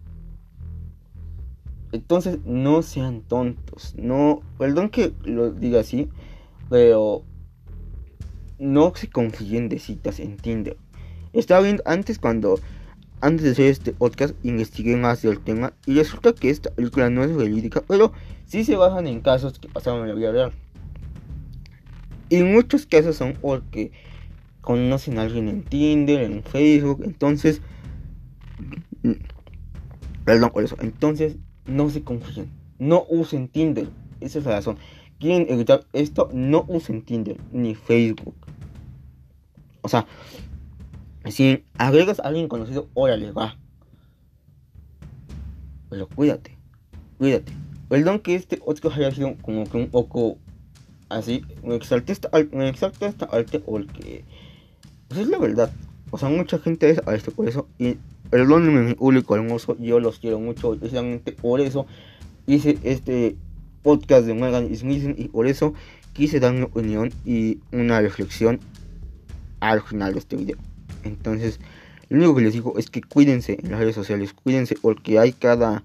Entonces, 1.96 2.38
no 2.44 2.82
sean 2.82 3.22
tontos. 3.22 3.94
No, 3.96 4.42
perdón 4.59 4.90
que 4.90 5.12
lo 5.24 5.50
diga 5.50 5.80
así, 5.80 6.09
pero 6.68 7.24
no 8.59 8.92
se 8.94 9.09
confíen 9.09 9.68
de 9.68 9.78
citas 9.78 10.20
en 10.20 10.37
Tinder. 10.37 10.76
Estaba 11.32 11.62
viendo 11.62 11.82
antes 11.87 12.18
cuando 12.18 12.61
antes 13.22 13.44
de 13.44 13.52
hacer 13.52 13.66
este 13.66 13.92
podcast 13.92 14.35
investigué 14.44 14.96
más 14.96 15.22
del 15.22 15.40
tema 15.40 15.72
y 15.87 15.94
resulta 15.94 16.35
que 16.35 16.50
esta 16.50 16.70
película 16.70 17.09
no 17.09 17.24
es 17.24 17.35
verídica, 17.35 17.82
pero 17.88 18.12
sí 18.44 18.62
se 18.64 18.76
basan 18.76 19.06
en 19.06 19.20
casos 19.22 19.59
que 19.59 19.68
pasaron 19.68 20.02
en 20.02 20.09
la 20.09 20.14
vida 20.14 20.32
real. 20.32 20.52
Y 22.28 22.42
muchos 22.42 22.85
casos 22.85 23.16
son 23.16 23.32
porque 23.40 23.92
conocen 24.61 25.18
a 25.18 25.22
alguien 25.22 25.48
en 25.48 25.62
Tinder, 25.62 26.20
en 26.20 26.42
Facebook, 26.42 27.02
entonces... 27.04 27.62
Perdón 30.26 30.50
por 30.50 30.64
eso. 30.64 30.76
Entonces 30.80 31.37
no 31.66 31.90
se 31.90 32.02
confíen. 32.02 32.50
No 32.79 33.05
usen 33.09 33.48
Tinder. 33.48 33.88
Esa 34.20 34.38
es 34.38 34.44
la 34.44 34.52
razón. 34.52 34.79
Quieren 35.18 35.46
evitar 35.48 35.87
esto, 35.92 36.29
no 36.33 36.64
usen 36.68 37.02
Tinder 37.02 37.37
ni 37.52 37.74
Facebook. 37.74 38.35
O 39.83 39.88
sea, 39.88 40.07
si 41.26 41.64
agregas 41.79 42.20
a 42.20 42.24
alguien 42.24 42.48
conocido, 42.48 42.88
órale, 42.94 43.33
va. 43.33 43.57
Pero 45.88 46.09
cuídate, 46.09 46.57
cuídate. 47.18 47.52
Perdón 47.88 48.18
que 48.18 48.35
este 48.35 48.61
otro 48.64 48.90
haya 48.90 49.12
sido 49.12 49.37
como 49.37 49.64
que 49.64 49.76
un 49.76 49.88
poco 49.88 50.38
así. 51.09 51.44
Me 51.62 51.76
exalté 51.76 52.12
esta, 52.12 52.31
me 52.52 52.68
exalté 52.68 53.07
esta 53.07 53.26
arte 53.26 53.61
porque. 53.61 54.24
Pues 55.09 55.20
es 55.20 55.29
la 55.29 55.38
verdad. 55.38 55.72
O 56.11 56.18
sea, 56.18 56.29
mucha 56.29 56.59
gente 56.59 56.90
es 56.90 57.00
a 57.07 57.14
esto 57.14 57.31
por 57.31 57.48
eso. 57.48 57.68
Y 57.79 57.96
perdónenme 58.30 58.82
mi 58.82 58.94
público 58.94 59.34
hermoso. 59.34 59.76
Yo 59.78 60.00
los 60.00 60.18
quiero 60.18 60.38
mucho. 60.38 60.76
Precisamente 60.76 61.32
por 61.32 61.60
eso 61.60 61.86
hice 62.46 62.78
este 62.82 63.36
podcast 63.82 64.26
de 64.26 64.34
Megan 64.34 64.74
Smith. 64.74 65.14
Y 65.16 65.28
por 65.28 65.46
eso 65.46 65.74
quise 66.12 66.40
dar 66.40 66.52
mi 66.54 66.62
opinión 66.62 67.12
y 67.24 67.58
una 67.72 68.00
reflexión 68.00 68.60
al 69.60 69.82
final 69.82 70.14
de 70.14 70.18
este 70.18 70.36
video. 70.36 70.56
Entonces, 71.04 71.60
lo 72.08 72.18
único 72.18 72.36
que 72.36 72.42
les 72.42 72.52
digo 72.52 72.78
es 72.78 72.90
que 72.90 73.02
cuídense 73.02 73.58
en 73.62 73.70
las 73.70 73.80
redes 73.80 73.94
sociales, 73.94 74.32
cuídense 74.32 74.76
porque 74.80 75.18
hay 75.18 75.32
cada 75.32 75.82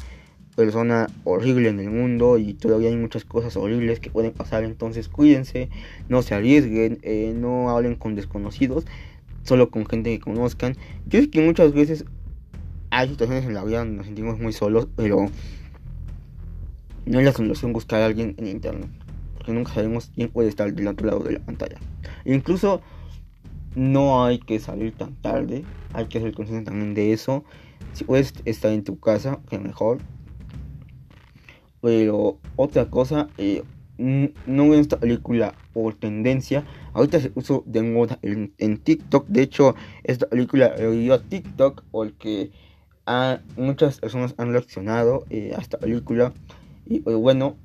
persona 0.56 1.08
horrible 1.24 1.70
en 1.70 1.80
el 1.80 1.90
mundo 1.90 2.38
y 2.38 2.54
todavía 2.54 2.90
hay 2.90 2.96
muchas 2.96 3.26
cosas 3.26 3.56
horribles 3.58 4.00
que 4.00 4.10
pueden 4.10 4.32
pasar. 4.32 4.64
Entonces, 4.64 5.10
cuídense, 5.10 5.70
no 6.10 6.22
se 6.22 6.36
arriesguen, 6.36 7.00
eh, 7.02 7.34
no 7.36 7.70
hablen 7.70 7.96
con 7.96 8.16
desconocidos, 8.16 8.86
solo 9.44 9.70
con 9.72 9.86
gente 9.86 10.12
que 10.12 10.20
conozcan. 10.20 10.78
Yo 11.08 11.22
sé 11.22 11.30
que 11.30 11.42
muchas 11.42 11.74
veces 11.74 12.06
hay 12.92 13.10
situaciones 13.10 13.46
en 13.46 13.54
la 13.54 13.64
vida 13.64 13.80
donde 13.80 13.98
nos 13.98 14.06
sentimos 14.06 14.40
muy 14.40 14.54
solos, 14.54 14.88
pero 14.96 15.26
no 17.06 17.20
es 17.20 17.26
la 17.26 17.32
solución 17.32 17.74
buscar 17.74 18.02
a 18.02 18.06
alguien 18.06 18.36
en 18.38 18.48
internet, 18.48 18.90
porque 19.34 19.54
nunca 19.54 19.74
sabemos 19.74 20.12
quién 20.14 20.30
puede 20.30 20.50
estar 20.50 20.72
del 20.74 20.88
otro 20.88 21.08
lado 21.08 21.20
de 21.22 21.34
la 21.34 21.40
pantalla. 21.40 21.78
Incluso 22.26 22.82
no 23.76 24.26
hay 24.26 24.40
que 24.40 24.60
salir 24.60 24.94
tan 24.94 25.16
tarde, 25.16 25.64
hay 25.94 26.06
que 26.08 26.20
ser 26.20 26.34
consciente 26.34 26.70
también 26.70 26.94
de 26.94 27.14
eso. 27.14 27.44
Si 27.94 28.04
puedes 28.04 28.34
estar 28.46 28.72
en 28.72 28.84
tu 28.84 29.00
casa, 29.00 29.40
que 29.50 29.58
mejor. 29.58 30.00
Pero 31.82 32.40
otra 32.58 32.90
cosa, 32.90 33.30
eh, 33.38 33.64
no 33.98 34.70
veo 34.70 34.80
esta 34.80 35.00
película 35.00 35.56
por 35.74 35.96
tendencia. 35.96 36.66
Ahorita 36.94 37.20
se 37.20 37.30
puso 37.30 37.64
de 37.66 37.82
moda 37.82 38.20
en, 38.22 38.78
TikTok. 38.78 39.28
De 39.28 39.44
hecho, 39.44 39.76
esta 40.04 40.28
película 40.28 40.76
dio 40.76 41.14
a 41.14 41.22
TikTok 41.22 41.84
porque 41.92 42.52
a, 43.12 43.42
muchas 43.58 44.00
personas 44.00 44.34
han 44.38 44.52
reaccionado 44.54 45.26
eh, 45.30 45.54
a 45.56 45.62
esta 45.62 45.78
película. 45.78 46.34
Y 46.86 47.02
pues, 47.02 47.16
bueno, 47.18 47.58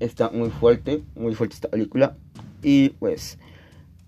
está 0.00 0.30
muy 0.30 0.50
fuerte, 0.50 1.02
muy 1.14 1.34
fuerte 1.34 1.54
esta 1.54 1.68
película. 1.68 2.16
Y 2.62 2.90
pues 2.90 3.38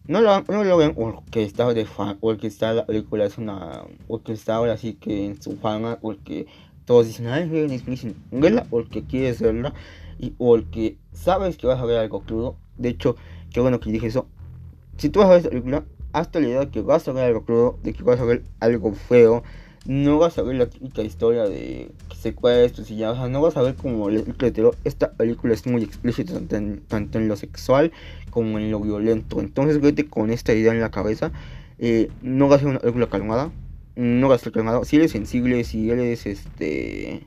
no 0.07 0.21
lo, 0.21 0.43
no 0.43 0.65
lo 0.65 0.77
ven 0.77 0.95
porque 0.95 1.45
está 1.45 1.73
de 1.73 1.87
fan, 1.87 2.19
porque 2.21 2.49
está 2.49 2.73
la 2.73 2.87
película 2.87 3.25
es 3.25 3.39
una, 3.39 3.85
porque 4.09 4.33
está 4.33 4.57
ahora 4.57 4.77
sí 4.77 4.95
que 4.95 5.27
en 5.27 5.41
su 5.41 5.57
fama, 5.57 5.99
porque 6.01 6.47
todos 6.85 7.07
dicen, 7.07 7.29
ay, 7.29 7.49
dicen, 7.49 8.17
vela 8.33 8.67
porque 8.69 9.05
quieres 9.05 9.41
verla 9.41 9.73
y 10.19 10.31
porque 10.31 10.97
sabes 11.13 11.57
que 11.57 11.69
vas 11.69 11.79
a 11.79 11.85
ver 11.85 11.99
algo 11.99 12.23
crudo. 12.23 12.57
De 12.77 12.89
hecho, 12.89 13.15
qué 13.53 13.61
bueno 13.61 13.79
que 13.79 13.93
dije 13.93 14.09
eso. 14.09 14.27
Si 14.97 15.09
tú 15.09 15.21
vas 15.21 15.29
a 15.29 15.31
ver 15.31 15.39
esta 15.39 15.51
película, 15.51 15.85
hasta 16.13 16.41
la 16.41 16.49
idea 16.49 16.61
de 16.61 16.71
que 16.71 16.83
vas 16.83 17.07
a 17.09 17.13
ver 17.13 17.25
algo 17.25 17.45
crudo, 17.45 17.79
de 17.83 17.93
que 17.93 18.03
vas 18.03 18.21
a 18.21 18.25
ver 18.25 18.43
algo 18.61 18.93
feo, 18.93 19.43
no 19.87 20.19
vas 20.19 20.37
a 20.39 20.43
ver 20.43 20.57
la 20.57 20.67
típica 20.67 21.03
historia 21.03 21.45
de 21.45 21.91
secuestros 22.15 22.91
y 22.91 22.97
ya, 22.97 23.13
o 23.13 23.17
sea, 23.17 23.29
no 23.29 23.41
vas 23.41 23.57
a 23.57 23.63
ver 23.63 23.75
como 23.75 24.09
el 24.11 24.35
hetero. 24.39 24.75
Esta 24.85 25.13
película 25.13 25.55
es 25.55 25.67
muy 25.67 25.83
explícita 25.83 26.35
tanto 26.89 27.19
en, 27.19 27.29
lo 27.29 27.37
sexual 27.37 27.93
como 28.31 28.59
en 28.59 28.71
lo 28.71 28.81
violento. 28.81 29.41
Entonces, 29.41 29.81
vete 29.81 30.07
con 30.07 30.31
esta 30.31 30.53
idea 30.53 30.73
en 30.73 30.81
la 30.81 30.91
cabeza. 30.91 31.33
Eh, 31.79 32.11
no 32.21 32.49
vas 32.49 32.59
a 32.59 32.61
ser 32.61 32.69
una 32.69 32.81
película 32.81 33.09
calmada. 33.09 33.51
No 33.97 34.29
vas 34.29 34.35
a 34.35 34.41
estar 34.41 34.53
calmado. 34.53 34.85
Si 34.85 34.97
eres 34.97 35.13
sensible, 35.13 35.65
si 35.65 35.91
eres 35.91 36.27
este. 36.27 37.23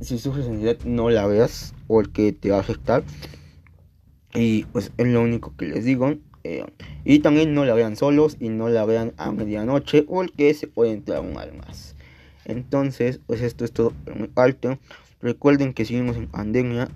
Si 0.00 0.18
sufres 0.18 0.46
ansiedad, 0.46 0.76
no 0.84 1.10
la 1.10 1.26
veas 1.26 1.74
porque 1.86 2.32
te 2.32 2.50
va 2.50 2.58
a 2.58 2.60
afectar. 2.60 3.02
Y 4.34 4.64
pues 4.64 4.92
es 4.96 5.06
lo 5.06 5.22
único 5.22 5.54
que 5.56 5.66
les 5.66 5.84
digo. 5.84 6.14
Eh, 6.44 6.64
y 7.04 7.18
también 7.18 7.54
no 7.54 7.64
la 7.64 7.74
vean 7.74 7.96
solos 7.96 8.36
y 8.40 8.48
no 8.48 8.68
la 8.68 8.84
vean 8.84 9.12
a 9.18 9.30
medianoche 9.30 10.02
porque 10.02 10.54
se 10.54 10.66
puede 10.66 10.92
entrar 10.92 11.20
un 11.20 11.34
más. 11.34 11.94
Entonces, 12.44 13.20
pues 13.26 13.42
esto 13.42 13.64
es 13.64 13.72
todo 13.72 13.92
muy 14.16 14.30
alto. 14.34 14.78
Recuerden 15.20 15.74
que 15.74 15.84
seguimos 15.84 16.16
en 16.16 16.26
pandemia. 16.26 16.88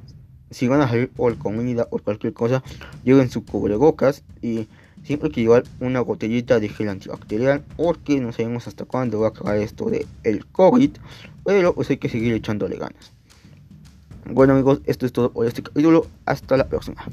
Si 0.50 0.68
van 0.68 0.80
a 0.80 0.88
salir 0.88 1.10
por 1.10 1.36
comida 1.36 1.88
o 1.90 1.98
cualquier 1.98 2.32
cosa, 2.32 2.62
lleven 3.02 3.28
su 3.28 3.44
cubrebocas 3.44 4.22
y 4.40 4.68
siempre 5.02 5.28
hay 5.28 5.32
que 5.32 5.40
llevar 5.42 5.64
una 5.80 6.00
botellita 6.00 6.60
de 6.60 6.68
gel 6.68 6.88
antibacterial 6.88 7.62
porque 7.76 8.20
no 8.20 8.32
sabemos 8.32 8.66
hasta 8.66 8.84
cuándo 8.84 9.20
va 9.20 9.28
a 9.28 9.30
acabar 9.30 9.56
esto 9.56 9.90
de 9.90 10.06
el 10.22 10.46
COVID, 10.46 10.90
pero 11.44 11.74
pues 11.74 11.90
hay 11.90 11.98
que 11.98 12.08
seguir 12.08 12.32
echándole 12.34 12.76
ganas. 12.76 13.12
Bueno 14.30 14.54
amigos, 14.54 14.80
esto 14.86 15.06
es 15.06 15.12
todo 15.12 15.32
por 15.32 15.46
este 15.46 15.62
capítulo. 15.62 16.06
Hasta 16.24 16.56
la 16.56 16.68
próxima. 16.68 17.04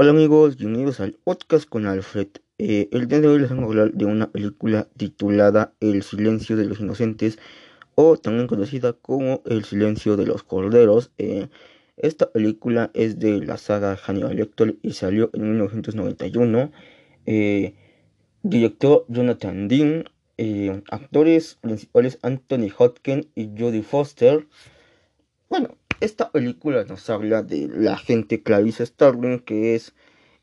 Hola 0.00 0.10
amigos, 0.10 0.56
bienvenidos 0.56 1.00
al 1.00 1.14
podcast 1.14 1.68
con 1.68 1.84
Alfred. 1.84 2.28
Eh, 2.58 2.88
el 2.92 3.08
día 3.08 3.20
de 3.20 3.26
hoy 3.26 3.40
les 3.40 3.50
vamos 3.50 3.64
a 3.64 3.66
hablar 3.66 3.92
de 3.94 4.04
una 4.04 4.30
película 4.30 4.86
titulada 4.96 5.74
El 5.80 6.04
silencio 6.04 6.56
de 6.56 6.66
los 6.66 6.78
inocentes 6.78 7.40
o 7.96 8.16
también 8.16 8.46
conocida 8.46 8.92
como 8.92 9.42
El 9.44 9.64
silencio 9.64 10.16
de 10.16 10.24
los 10.24 10.44
corderos. 10.44 11.10
Eh, 11.18 11.48
esta 11.96 12.30
película 12.30 12.92
es 12.94 13.18
de 13.18 13.44
la 13.44 13.56
saga 13.56 13.96
Hannibal 13.96 14.36
Lecter 14.36 14.76
y 14.82 14.92
salió 14.92 15.30
en 15.32 15.50
1991. 15.50 16.70
Eh, 17.26 17.74
director 18.44 19.04
Jonathan 19.08 19.66
Dean, 19.66 20.04
actores 20.92 21.56
principales 21.60 22.20
Anthony 22.22 22.70
Hopkins 22.78 23.26
y 23.34 23.50
Jodie 23.58 23.82
Foster. 23.82 24.46
Bueno, 25.48 25.77
esta 26.00 26.30
película 26.30 26.84
nos 26.84 27.08
habla 27.10 27.42
de 27.42 27.68
la 27.68 27.94
agente 27.94 28.42
Clarice 28.42 28.86
Starling, 28.86 29.40
que 29.40 29.74
es 29.74 29.94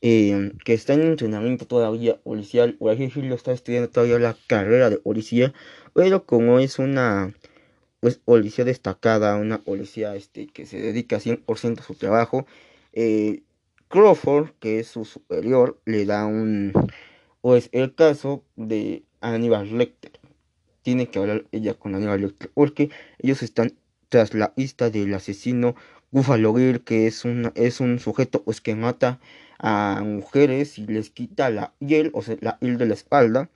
eh, 0.01 0.51
que 0.63 0.73
está 0.73 0.93
en 0.93 1.01
entrenamiento 1.01 1.65
todavía 1.65 2.19
policial, 2.21 2.75
por 2.75 2.91
así 2.91 3.03
decirlo, 3.03 3.35
está 3.35 3.53
estudiando 3.53 3.89
todavía 3.89 4.19
la 4.19 4.37
carrera 4.47 4.89
de 4.89 4.97
policía, 4.97 5.53
pero 5.93 6.25
como 6.25 6.59
es 6.59 6.79
una 6.79 7.33
pues 8.01 8.17
policía 8.17 8.65
destacada, 8.65 9.35
una 9.37 9.63
policía 9.63 10.15
este, 10.15 10.47
que 10.47 10.65
se 10.65 10.79
dedica 10.79 11.17
100% 11.19 11.79
a 11.79 11.83
su 11.83 11.95
trabajo, 11.95 12.45
eh, 12.93 13.43
Crawford, 13.87 14.51
que 14.59 14.79
es 14.79 14.87
su 14.87 15.05
superior, 15.05 15.79
le 15.85 16.05
da 16.05 16.25
un 16.25 16.73
pues 17.41 17.69
el 17.71 17.93
caso 17.95 18.43
de 18.55 19.03
Aníbal 19.21 19.77
Lecter. 19.77 20.11
Tiene 20.81 21.09
que 21.09 21.19
hablar 21.19 21.45
ella 21.51 21.75
con 21.75 21.95
Aníbal 21.95 22.21
Lecter 22.21 22.51
porque 22.53 22.89
ellos 23.19 23.41
están 23.43 23.73
tras 24.09 24.33
la 24.33 24.53
lista 24.55 24.89
del 24.89 25.13
asesino 25.13 25.75
Buffalo 26.11 26.53
Bill, 26.53 26.81
que 26.81 27.07
es 27.07 27.25
un, 27.25 27.51
es 27.55 27.79
un 27.79 27.99
sujeto 27.99 28.43
pues, 28.43 28.61
que 28.61 28.75
mata 28.75 29.19
a 29.59 30.01
mujeres 30.05 30.77
y 30.77 30.87
les 30.87 31.09
quita 31.09 31.49
la 31.49 31.73
piel, 31.79 32.11
o 32.13 32.21
sea, 32.21 32.37
la 32.41 32.59
piel 32.59 32.77
de 32.77 32.85
la 32.85 32.93
espalda. 32.93 33.49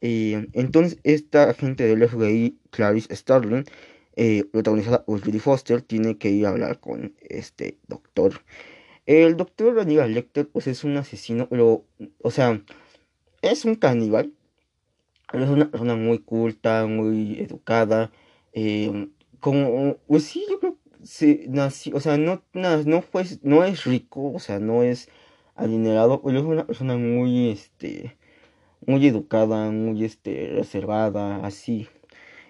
Eh, 0.00 0.48
entonces, 0.52 0.98
esta 1.04 1.50
agente 1.50 1.84
del 1.84 2.08
FBI, 2.08 2.58
Clarice 2.70 3.14
Starling, 3.14 3.64
eh, 4.16 4.44
protagonizada 4.52 5.04
por 5.04 5.20
Judy 5.24 5.38
Foster, 5.38 5.82
tiene 5.82 6.16
que 6.18 6.30
ir 6.30 6.46
a 6.46 6.50
hablar 6.50 6.80
con 6.80 7.14
este 7.20 7.78
doctor. 7.88 8.42
El 9.06 9.36
doctor 9.36 9.78
Aníbal 9.78 10.14
Lecter, 10.14 10.48
pues 10.48 10.66
es 10.66 10.84
un 10.84 10.96
asesino, 10.96 11.48
pero, 11.48 11.84
o 12.22 12.30
sea, 12.30 12.62
es 13.42 13.64
un 13.64 13.76
caníbal, 13.76 14.32
es 15.32 15.48
una 15.48 15.70
persona 15.70 15.96
muy 15.96 16.18
culta, 16.18 16.86
muy 16.86 17.40
educada, 17.40 18.10
eh, 18.52 19.08
como, 19.40 19.96
pues 20.06 20.24
sí, 20.24 20.44
yo 20.48 20.60
creo 20.60 20.76
se 21.06 21.46
nació, 21.48 21.96
o 21.96 22.00
sea, 22.00 22.18
no, 22.18 22.42
no, 22.52 23.02
fue, 23.02 23.24
no 23.42 23.64
es 23.64 23.84
rico, 23.84 24.32
o 24.32 24.38
sea, 24.40 24.58
no 24.58 24.82
es 24.82 25.08
adinerado, 25.54 26.22
pero 26.22 26.38
es 26.38 26.44
una 26.44 26.66
persona 26.66 26.96
muy, 26.96 27.50
este, 27.50 28.16
muy 28.86 29.06
educada, 29.06 29.70
muy, 29.70 30.04
este, 30.04 30.50
reservada, 30.54 31.46
así. 31.46 31.88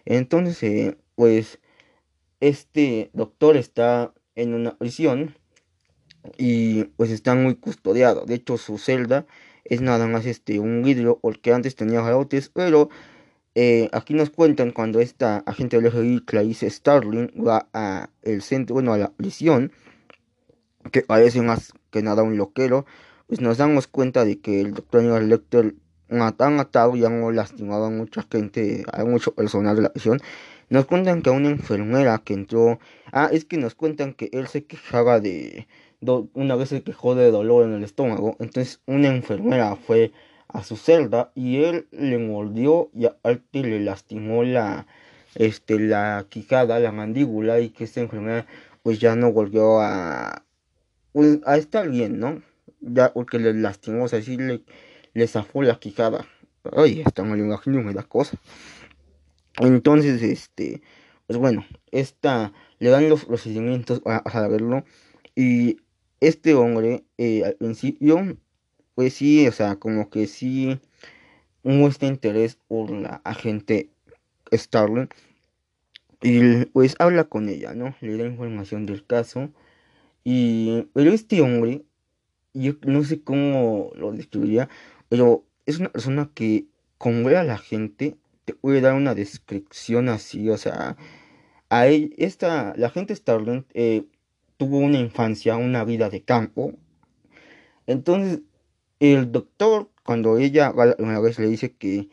Entonces, 0.05 0.63
eh, 0.63 0.99
pues, 1.15 1.61
este 2.41 3.11
doctor 3.13 3.57
está 3.57 4.15
en 4.35 4.55
una 4.55 4.77
prisión 4.77 5.35
y 6.39 6.85
pues 6.97 7.11
está 7.11 7.35
muy 7.35 7.57
custodiado. 7.57 8.25
De 8.27 8.35
hecho, 8.35 8.59
su 8.59 8.79
celda 8.79 9.27
es 9.65 9.81
nada 9.81 10.07
más 10.07 10.27
este 10.27 10.61
un 10.61 10.83
vidrio 10.83 11.19
porque 11.21 11.53
antes 11.53 11.77
tenía 11.77 12.03
jalotes, 12.03 12.51
pero 12.51 12.91
eh, 13.59 13.89
aquí 13.93 14.13
nos 14.13 14.29
cuentan 14.29 14.71
cuando 14.71 15.01
esta 15.01 15.39
agente 15.47 15.81
del 15.81 15.91
FBI, 15.91 16.21
Clarice 16.27 16.69
Starling, 16.69 17.29
va 17.43 17.67
a 17.73 18.11
el 18.21 18.43
centro, 18.43 18.75
bueno, 18.75 18.93
a 18.93 18.99
la 18.99 19.11
prisión, 19.11 19.73
que 20.93 21.01
parece 21.01 21.41
más 21.41 21.73
que 21.91 22.03
nada 22.03 22.23
un 22.23 22.37
loquero, 22.37 22.85
pues 23.27 23.41
nos 23.41 23.57
damos 23.57 23.87
cuenta 23.87 24.27
de 24.27 24.41
que 24.41 24.61
el 24.61 24.75
doctor 24.75 25.23
Lecter 25.23 25.75
han 26.11 26.61
atado 26.61 26.97
y 26.97 27.05
han 27.07 27.35
lastimado 27.35 27.87
a 27.87 27.91
mucha 27.91 28.27
gente, 28.31 28.85
a 28.93 29.07
mucho 29.07 29.35
personal 29.35 29.75
de 29.75 29.83
la 29.83 29.93
prisión. 29.93 30.21
Nos 30.69 30.85
cuentan 30.85 31.23
que 31.23 31.31
una 31.31 31.49
enfermera 31.49 32.19
que 32.19 32.35
entró, 32.35 32.79
ah, 33.11 33.31
es 33.33 33.47
que 33.47 33.57
nos 33.57 33.75
cuentan 33.75 34.13
que 34.13 34.29
él 34.33 34.49
se 34.49 34.67
quejaba 34.67 35.19
de, 35.19 35.67
una 36.35 36.57
vez 36.57 36.69
se 36.69 36.83
quejó 36.83 37.15
de 37.15 37.31
dolor 37.31 37.65
en 37.65 37.73
el 37.73 37.85
estómago, 37.85 38.37
entonces 38.39 38.83
una 38.85 39.09
enfermera 39.09 39.77
fue 39.77 40.13
a 40.49 40.63
su 40.63 40.77
celda 40.77 41.33
y 41.35 41.65
él 41.65 41.87
le 41.91 42.19
mordió 42.19 42.91
y 42.95 43.07
aparte 43.07 43.63
le 43.63 43.81
lastimó 43.81 44.45
la, 44.45 44.87
este, 45.35 45.79
la 45.79 46.27
quijada, 46.29 46.79
la 46.79 46.93
mandíbula 46.93 47.61
y 47.61 47.71
que 47.71 47.85
esta 47.85 48.01
enfermedad 48.01 48.47
pues 48.83 48.99
ya 48.99 49.17
no 49.17 49.33
volvió 49.33 49.81
a, 49.81 50.45
pues, 51.13 51.41
a 51.45 51.57
estar 51.57 51.89
bien, 51.89 52.21
¿no? 52.21 52.43
Ya 52.81 53.13
porque 53.13 53.39
le 53.39 53.53
lastimó, 53.55 54.05
o 54.05 54.09
sea, 54.09 54.23
sí 54.23 54.37
le, 54.37 54.63
le 55.13 55.27
zafó 55.27 55.63
la 55.63 55.79
quijada. 55.79 56.27
Ay, 56.73 57.03
hasta 57.05 57.25
me 57.25 57.37
lo 57.37 57.45
imagino, 57.45 57.83
me 57.83 57.93
da 57.93 58.03
cosa. 58.03 58.39
Entonces, 59.59 60.23
este, 60.23 60.83
pues 61.27 61.39
bueno, 61.39 61.65
esta, 61.91 62.53
le 62.79 62.91
dan 62.91 63.09
los 63.09 63.25
procedimientos 63.25 64.03
a, 64.05 64.29
saberlo 64.31 64.85
y 65.35 65.79
este 66.21 66.55
hombre 66.55 67.05
eh, 67.19 67.45
al 67.45 67.55
principio 67.55 68.37
pues 68.97 69.15
sí, 69.15 69.47
o 69.47 69.53
sea, 69.53 69.77
como 69.77 70.11
que 70.11 70.27
sí 70.27 70.81
muestra 71.63 72.09
interés 72.09 72.57
por 72.69 72.91
la 72.91 73.21
agente 73.25 73.91
Starling 74.53 75.09
y 76.23 76.65
pues 76.67 76.97
habla 76.99 77.25
con 77.25 77.49
ella, 77.49 77.75
¿no? 77.75 77.95
Le 78.01 78.17
da 78.17 78.27
información 78.27 78.87
del 78.87 79.07
caso 79.07 79.51
y 80.25 80.89
pero 80.95 81.13
este 81.13 81.43
hombre 81.43 81.85
yo 82.55 82.73
no 82.87 83.05
sé 83.05 83.23
cómo 83.23 83.93
lo 83.97 84.13
describiría, 84.13 84.69
pero 85.09 85.45
es 85.67 85.79
una 85.79 85.91
persona 85.91 86.31
que 86.35 86.67
como 86.99 87.25
ve 87.25 87.37
a 87.37 87.45
la 87.45 87.59
gente 87.59 88.17
te 88.47 88.55
puede 88.55 88.81
dar 88.81 88.95
una 88.95 89.15
descripción 89.15 90.09
así, 90.09 90.49
o 90.51 90.57
sea, 90.57 90.97
a 91.69 91.87
él, 91.89 92.15
esta, 92.19 92.75
la 92.77 92.91
gente 92.91 93.15
Starling 93.15 93.67
eh, 93.75 94.05
tuvo 94.57 94.79
una 94.79 94.99
infancia, 94.99 95.57
una 95.57 95.85
vida 95.85 96.11
de 96.11 96.23
campo, 96.23 96.73
entonces 97.87 98.41
el 99.01 99.33
doctor, 99.33 99.91
cuando 100.05 100.39
ella 100.39 100.73
una 100.99 101.21
vez 101.21 101.39
le 101.39 101.49
dice 101.49 101.75
que, 101.75 102.09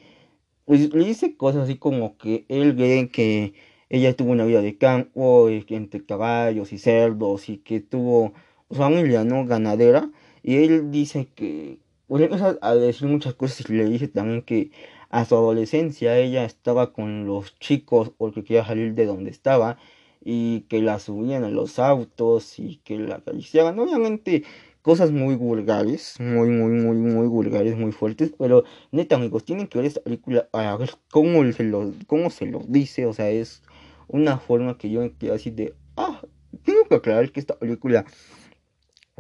pues, 0.66 0.94
le 0.94 1.06
dice 1.06 1.36
cosas 1.38 1.64
así 1.64 1.78
como 1.78 2.18
que 2.18 2.46
él 2.50 2.74
ve 2.74 3.10
que 3.12 3.54
ella 3.90 4.16
tuvo 4.16 4.32
una 4.32 4.46
vida 4.46 4.62
de 4.62 4.78
campo, 4.78 5.50
entre 5.50 6.06
caballos 6.06 6.74
y 6.74 6.78
cerdos, 6.80 7.50
y 7.50 7.58
que 7.58 7.80
tuvo 7.80 8.34
familia, 8.72 9.24
¿no? 9.24 9.46
Ganadera, 9.46 10.10
y 10.42 10.58
él 10.58 10.92
dice 10.92 11.28
que, 11.36 11.80
pues 12.08 12.24
empieza 12.24 12.58
a 12.62 12.76
decir 12.76 13.08
muchas 13.08 13.34
cosas 13.36 13.70
y 13.70 13.74
le 13.74 13.86
dice 13.86 14.08
también 14.08 14.42
que 14.42 14.72
a 15.10 15.26
su 15.26 15.36
adolescencia 15.36 16.18
ella 16.18 16.44
estaba 16.44 16.92
con 16.94 17.26
los 17.28 17.58
chicos 17.60 18.12
porque 18.18 18.44
quería 18.44 18.66
salir 18.66 18.94
de 18.96 19.06
donde 19.06 19.30
estaba 19.32 19.78
y 20.24 20.62
que 20.62 20.82
la 20.82 21.00
subían 21.00 21.44
a 21.44 21.50
los 21.50 21.80
autos 21.80 22.58
y 22.60 22.78
que 22.78 22.98
la 22.98 23.16
acariciaban. 23.16 23.78
Obviamente 23.80 24.44
cosas 24.84 25.12
muy 25.12 25.36
vulgares, 25.36 26.16
muy, 26.20 26.50
muy, 26.50 26.72
muy, 26.74 26.96
muy 26.98 27.28
vulgares, 27.28 27.76
muy 27.78 27.94
fuertes, 27.94 28.34
pero 28.38 28.66
neta 28.92 29.16
amigos, 29.16 29.46
tienen 29.46 29.68
que 29.68 29.80
ver 29.80 29.88
esta 29.88 30.02
película 30.02 30.50
a 30.52 30.76
ver 30.76 30.92
cómo 31.10 31.50
se 31.52 31.64
lo, 31.64 31.94
cómo 32.06 32.30
se 32.30 32.46
lo 32.46 32.60
dice, 32.68 33.06
o 33.06 33.14
sea, 33.14 33.30
es 33.30 33.64
una 34.10 34.38
forma 34.38 34.78
que 34.78 34.92
yo 34.92 35.00
me 35.00 35.14
quedo 35.14 35.34
así 35.34 35.52
de, 35.52 35.74
ah, 35.96 36.22
tengo 36.66 36.86
que 36.88 36.96
aclarar 36.96 37.32
que 37.32 37.40
esta 37.40 37.58
película 37.58 38.06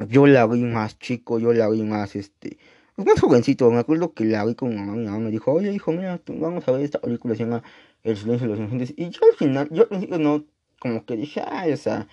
yo 0.09 0.27
la 0.27 0.45
vi 0.47 0.61
más 0.63 0.99
chico, 0.99 1.39
yo 1.39 1.53
la 1.53 1.69
vi 1.69 1.81
más, 1.81 2.17
este, 2.17 2.57
pues 2.97 3.07
más 3.07 3.21
jovencito, 3.21 3.71
me 3.71 3.79
acuerdo 3.79 4.13
que 4.13 4.25
la 4.25 4.43
vi 4.43 4.55
con 4.55 4.69
mi 4.69 4.75
mamá, 4.75 5.17
mi 5.17 5.25
me 5.25 5.31
dijo, 5.31 5.53
oye 5.53 5.71
hijo, 5.73 5.93
mira, 5.93 6.21
vamos 6.27 6.67
a 6.67 6.71
ver 6.73 6.81
esta 6.81 6.99
película, 6.99 7.35
se 7.35 7.45
llama 7.45 7.63
El 8.03 8.17
silencio 8.17 8.47
de 8.47 8.51
los 8.51 8.59
inocentes, 8.59 8.93
y 8.97 9.09
yo 9.11 9.21
al 9.31 9.37
final, 9.37 9.69
yo 9.71 9.83
al 9.83 9.87
principio 9.87 10.19
no, 10.19 10.43
como 10.79 11.05
que 11.05 11.15
dije, 11.15 11.41
ay, 11.47 11.71
o 11.71 11.77
sea, 11.77 12.09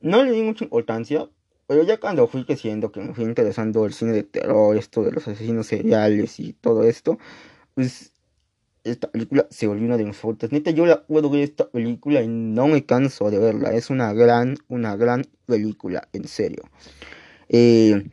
no 0.00 0.24
le 0.24 0.32
di 0.32 0.40
mucha 0.40 0.64
importancia, 0.64 1.28
pero 1.68 1.82
ya 1.84 2.00
cuando 2.00 2.26
fui 2.26 2.44
creciendo, 2.44 2.90
que 2.90 3.00
me 3.00 3.12
fui 3.14 3.24
interesando 3.24 3.84
el 3.84 3.92
cine 3.92 4.12
de 4.12 4.22
terror, 4.22 4.74
esto 4.76 5.02
de 5.02 5.12
los 5.12 5.28
asesinos 5.28 5.66
seriales 5.66 6.40
y 6.40 6.54
todo 6.54 6.82
esto, 6.82 7.18
pues 7.74 8.12
esta 8.84 9.10
película 9.10 9.46
se 9.50 9.66
volvió 9.66 9.84
una 9.84 9.98
de 9.98 10.06
mis 10.06 10.16
favoritas. 10.16 10.50
Neta, 10.50 10.70
yo 10.70 10.86
la 10.86 11.06
puedo 11.06 11.28
ver 11.28 11.42
esta 11.42 11.68
película 11.68 12.22
y 12.22 12.28
no 12.28 12.68
me 12.68 12.86
canso 12.86 13.30
de 13.30 13.38
verla. 13.38 13.74
Es 13.74 13.90
una 13.90 14.14
gran, 14.14 14.56
una 14.68 14.96
gran 14.96 15.26
película, 15.44 16.08
en 16.14 16.26
serio. 16.26 16.62
Eh, 17.50 18.08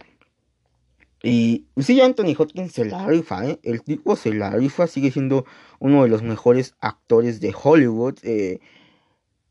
y 1.24 1.65
sí, 1.78 2.02
Anthony 2.02 2.36
Hopkins 2.38 2.74
se 2.74 2.84
la 2.84 3.08
rifa, 3.08 3.48
¿eh? 3.48 3.60
El 3.63 3.84
tipo 3.84 4.18
se 4.18 4.34
la 4.34 4.50
rifa, 4.52 4.86
sigue 4.88 5.12
siendo 5.12 5.46
uno 5.80 6.04
de 6.04 6.10
los 6.10 6.24
mejores 6.24 6.76
actores 6.82 7.39
de 7.39 7.56
Hollywood. 7.63 8.18
Eh, 8.24 8.60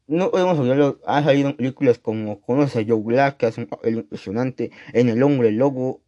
no 0.07 0.31
podemos 0.31 0.59
olvidarlo, 0.59 1.01
ha 1.07 1.23
salido 1.23 1.57
películas 1.57 1.99
como 1.99 2.41
Conoce 2.41 2.81
a 2.81 2.85
Joe 2.87 3.01
Black, 3.03 3.39
que 3.39 3.47
hace 3.47 3.63
un 3.63 3.67
papel 3.67 3.97
impresionante, 3.97 4.71
en 4.93 5.09
El 5.09 5.23
Hombre 5.23 5.51
Lobo, 5.53 6.03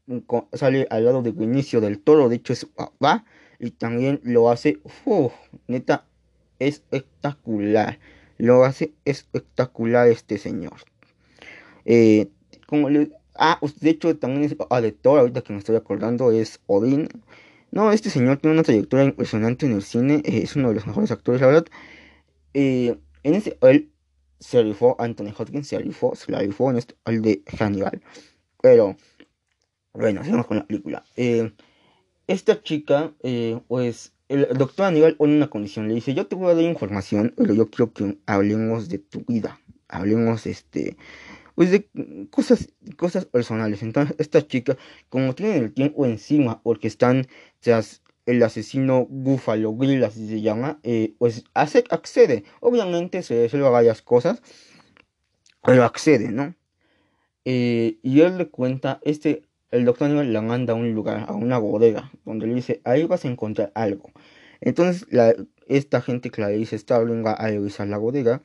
sale 0.52 0.86
al 0.90 1.04
lado 1.04 1.22
de 1.22 1.32
Vinicio 1.32 1.80
del 1.80 2.00
Toro, 2.00 2.28
de 2.28 2.36
hecho 2.36 2.52
es 2.52 2.64
papá, 2.66 3.24
y 3.58 3.70
también 3.70 4.20
lo 4.22 4.50
hace, 4.50 4.80
uff, 5.04 5.32
neta, 5.66 6.06
espectacular, 6.58 7.98
lo 8.38 8.64
hace 8.64 8.92
espectacular 9.04 10.08
este 10.08 10.38
señor. 10.38 10.76
Eh, 11.86 12.28
como 12.66 12.90
le, 12.90 13.10
ah, 13.34 13.58
de 13.80 13.90
hecho 13.90 14.16
también 14.16 14.44
es 14.44 14.54
papá 14.54 14.80
de 14.80 14.92
Thor, 14.92 15.20
ahorita 15.20 15.40
que 15.40 15.52
me 15.52 15.58
estoy 15.58 15.76
acordando, 15.76 16.32
es 16.32 16.60
Odin. 16.66 17.08
No, 17.70 17.92
este 17.92 18.10
señor 18.10 18.38
tiene 18.38 18.54
una 18.54 18.62
trayectoria 18.62 19.06
impresionante 19.06 19.66
en 19.66 19.72
el 19.72 19.82
cine, 19.82 20.22
es 20.24 20.56
uno 20.56 20.68
de 20.68 20.74
los 20.76 20.86
mejores 20.86 21.10
actores, 21.10 21.40
la 21.40 21.46
verdad. 21.48 21.66
Eh, 22.54 22.96
en 23.26 23.34
ese, 23.34 23.58
él 23.62 23.90
se 24.38 24.62
rifó, 24.62 24.94
Anthony 25.00 25.32
Hopkins 25.36 25.66
se 25.66 25.78
rifó, 25.80 26.14
se 26.14 26.30
la 26.30 26.38
rifó 26.38 26.70
en 26.70 26.76
este, 26.76 26.94
el 27.06 27.22
de 27.22 27.42
Hannibal. 27.58 28.00
Pero, 28.62 28.96
bueno, 29.92 30.22
sigamos 30.22 30.46
con 30.46 30.58
la 30.58 30.66
película. 30.66 31.04
Eh, 31.16 31.52
esta 32.28 32.62
chica, 32.62 33.12
eh, 33.24 33.58
pues, 33.66 34.12
el 34.28 34.46
doctor 34.56 34.86
Hannibal 34.86 35.16
pone 35.16 35.34
una 35.36 35.50
condición, 35.50 35.88
le 35.88 35.94
dice, 35.94 36.14
yo 36.14 36.28
te 36.28 36.36
voy 36.36 36.52
a 36.52 36.54
dar 36.54 36.62
información, 36.62 37.34
pero 37.36 37.52
yo 37.52 37.68
quiero 37.68 37.92
que 37.92 38.16
hablemos 38.26 38.88
de 38.88 38.98
tu 38.98 39.24
vida, 39.26 39.60
hablemos, 39.88 40.46
este, 40.46 40.96
pues 41.56 41.72
de 41.72 41.88
cosas, 42.30 42.68
cosas 42.96 43.24
personales. 43.24 43.82
Entonces, 43.82 44.14
esta 44.18 44.46
chica, 44.46 44.76
como 45.08 45.34
tiene 45.34 45.56
el 45.56 45.72
tiempo 45.72 46.06
encima, 46.06 46.62
porque 46.62 46.86
están 46.86 47.26
tras 47.58 48.02
el 48.26 48.42
asesino 48.42 49.06
Búfalo 49.08 49.74
Grill, 49.74 50.04
así 50.04 50.28
se 50.28 50.40
llama, 50.40 50.80
eh, 50.82 51.14
pues 51.18 51.44
hace, 51.54 51.84
accede. 51.90 52.44
Obviamente 52.60 53.22
se 53.22 53.42
resuelve 53.42 53.70
varias 53.70 54.02
cosas, 54.02 54.42
pero 55.64 55.84
accede, 55.84 56.30
¿no? 56.30 56.54
Eh, 57.44 57.98
y 58.02 58.20
él 58.20 58.38
le 58.38 58.48
cuenta, 58.48 59.00
este, 59.04 59.42
el 59.70 59.84
doctor 59.84 60.08
Aníbal 60.08 60.32
la 60.32 60.42
manda 60.42 60.72
a 60.72 60.76
un 60.76 60.92
lugar, 60.92 61.26
a 61.28 61.34
una 61.34 61.58
bodega, 61.58 62.10
donde 62.24 62.46
le 62.48 62.54
dice, 62.54 62.80
ahí 62.84 63.04
vas 63.04 63.24
a 63.24 63.28
encontrar 63.28 63.72
algo. 63.74 64.10
Entonces, 64.60 65.06
la, 65.10 65.34
esta 65.68 66.00
gente 66.00 66.30
dice, 66.56 66.76
está 66.76 66.98
va 66.98 67.32
a 67.32 67.48
revisar 67.48 67.86
la 67.88 67.98
bodega 67.98 68.42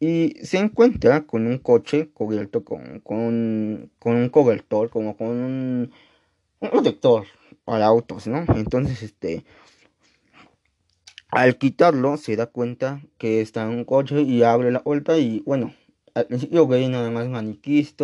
y 0.00 0.34
se 0.42 0.58
encuentra 0.58 1.26
con 1.26 1.46
un 1.46 1.58
coche 1.58 2.10
cubierto 2.12 2.64
con, 2.64 3.00
con, 3.00 3.90
con 3.98 4.16
un 4.16 4.28
cobertor, 4.30 4.90
como 4.90 5.16
con 5.16 5.28
un 5.28 5.92
protector, 6.60 7.26
para 7.64 7.86
autos, 7.86 8.26
¿no? 8.26 8.44
Entonces, 8.54 9.02
este, 9.02 9.44
al 11.28 11.56
quitarlo, 11.58 12.16
se 12.16 12.36
da 12.36 12.46
cuenta 12.46 13.02
que 13.18 13.40
está 13.40 13.62
en 13.64 13.70
un 13.70 13.84
coche 13.84 14.22
y 14.22 14.42
abre 14.42 14.70
la 14.70 14.82
puerta 14.82 15.18
y, 15.18 15.40
bueno, 15.46 15.74
al 16.14 16.26
principio 16.26 16.66
ve 16.66 16.88
nada 16.88 17.10
más 17.10 17.28
maniquís 17.28 17.94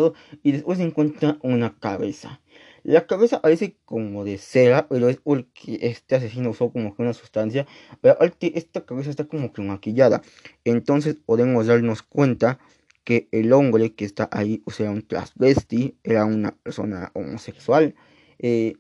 y 0.43 0.53
después 0.53 0.81
encuentra 0.81 1.39
una 1.43 1.79
cabeza. 1.79 2.41
La 2.85 3.07
cabeza 3.07 3.43
parece 3.43 3.77
como 3.85 4.25
de 4.25 4.39
cera, 4.39 4.89
pero 4.89 5.09
es 5.11 5.19
porque 5.19 5.79
este 5.83 6.15
asesino 6.15 6.51
usó 6.51 6.71
como 6.71 6.95
que 6.97 7.03
una 7.03 7.13
sustancia. 7.13 7.67
Pero 8.01 8.17
esta 8.41 8.87
cabeza 8.87 9.11
está 9.11 9.25
como 9.25 9.53
que 9.53 9.61
maquillada. 9.61 10.23
Entonces 10.65 11.17
podemos 11.17 11.67
darnos 11.67 12.03
cuenta 12.03 12.59
que 13.05 13.29
el 13.33 13.53
hombre 13.53 13.95
que 13.95 14.05
está 14.05 14.29
ahí, 14.33 14.63
o 14.65 14.71
sea, 14.71 14.91
un 14.91 15.03
transvesti, 15.07 15.99
era 16.03 16.25
una 16.25 16.53
persona 16.53 17.11
homosexual. 17.15 17.95
Eh, 18.39 18.77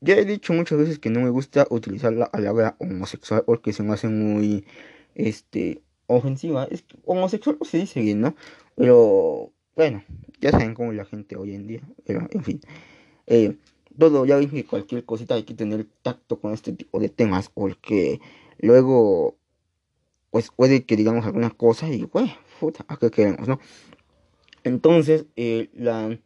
ya 0.00 0.16
he 0.16 0.24
dicho 0.24 0.52
muchas 0.52 0.78
veces 0.78 0.98
que 0.98 1.10
no 1.10 1.20
me 1.20 1.30
gusta 1.30 1.66
utilizar 1.70 2.12
la 2.12 2.30
palabra 2.30 2.76
homosexual 2.78 3.42
porque 3.46 3.72
se 3.72 3.82
me 3.82 3.94
hace 3.94 4.08
muy, 4.08 4.64
este, 5.14 5.82
ofensiva. 6.06 6.66
Es 6.70 6.82
que 6.82 6.96
homosexual 7.04 7.58
se 7.62 7.78
dice 7.78 8.00
bien, 8.00 8.20
¿no? 8.20 8.34
Pero, 8.76 9.52
bueno, 9.74 10.04
ya 10.40 10.50
saben 10.50 10.74
cómo 10.74 10.92
es 10.92 10.98
la 10.98 11.04
gente 11.04 11.36
hoy 11.36 11.54
en 11.54 11.66
día. 11.66 11.82
Pero, 12.04 12.28
en 12.30 12.44
fin. 12.44 12.60
Eh, 13.26 13.56
todo, 13.98 14.26
ya 14.26 14.38
dije 14.38 14.56
que 14.56 14.66
cualquier 14.66 15.04
cosita 15.04 15.34
hay 15.34 15.44
que 15.44 15.54
tener 15.54 15.86
tacto 16.02 16.38
con 16.38 16.52
este 16.52 16.72
tipo 16.72 17.00
de 17.00 17.08
temas 17.08 17.48
porque 17.48 18.20
luego, 18.58 19.36
pues 20.30 20.50
puede 20.50 20.84
que 20.84 20.96
digamos 20.96 21.24
alguna 21.24 21.50
cosa 21.50 21.88
y, 21.88 22.06
pues, 22.06 22.30
puta, 22.60 22.84
¿a 22.88 22.96
qué 22.98 23.10
queremos, 23.10 23.48
no? 23.48 23.58
Entonces, 24.64 25.26
eh, 25.36 25.70
la 25.74 26.18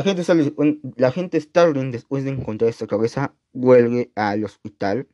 la 0.00 0.04
gente, 0.04 0.24
sale, 0.24 0.54
la 0.96 1.12
gente 1.12 1.38
Starling, 1.38 1.90
después 1.90 2.24
de 2.24 2.30
encontrar 2.30 2.70
esta 2.70 2.86
cabeza, 2.86 3.34
vuelve 3.52 4.10
al 4.14 4.44
hospital 4.44 5.06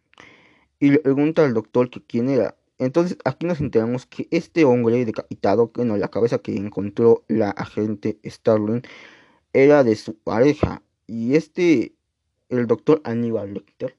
y 0.78 0.90
le 0.90 0.98
pregunta 1.00 1.44
al 1.44 1.54
doctor 1.54 1.90
que 1.90 2.00
quién 2.02 2.28
era. 2.28 2.56
Entonces 2.78 3.18
aquí 3.24 3.46
nos 3.46 3.60
enteramos 3.60 4.06
que 4.06 4.28
este 4.30 4.64
hombre 4.64 5.04
decapitado, 5.04 5.72
que 5.72 5.84
no, 5.84 5.96
la 5.96 6.08
cabeza 6.08 6.38
que 6.38 6.54
encontró 6.56 7.24
la 7.26 7.50
agente 7.50 8.20
Starling, 8.24 8.82
era 9.52 9.82
de 9.82 9.96
su 9.96 10.14
pareja. 10.16 10.82
Y 11.08 11.34
este, 11.34 11.94
el 12.48 12.68
doctor 12.68 13.00
Aníbal 13.02 13.54
Lecter, 13.54 13.96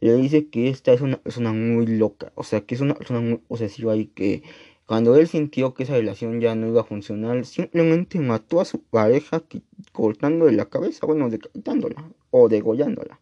le 0.00 0.14
dice 0.16 0.48
que 0.48 0.68
esta 0.68 0.92
es 0.92 1.00
una 1.00 1.16
persona 1.16 1.52
muy 1.54 1.86
loca. 1.86 2.32
O 2.34 2.44
sea, 2.44 2.60
que 2.60 2.74
es 2.74 2.82
una 2.82 2.94
persona 2.94 3.20
muy 3.20 3.40
obsesiva 3.48 3.96
y 3.96 4.06
que 4.06 4.42
cuando 4.90 5.14
él 5.14 5.28
sintió 5.28 5.72
que 5.72 5.84
esa 5.84 5.92
relación 5.92 6.40
ya 6.40 6.56
no 6.56 6.66
iba 6.66 6.80
a 6.80 6.84
funcionar, 6.84 7.46
simplemente 7.46 8.18
mató 8.18 8.60
a 8.60 8.64
su 8.64 8.82
pareja 8.82 9.40
cortándole 9.92 10.50
la 10.56 10.68
cabeza, 10.68 11.06
bueno, 11.06 11.30
decapitándola 11.30 12.10
o 12.32 12.48
degollándola. 12.48 13.20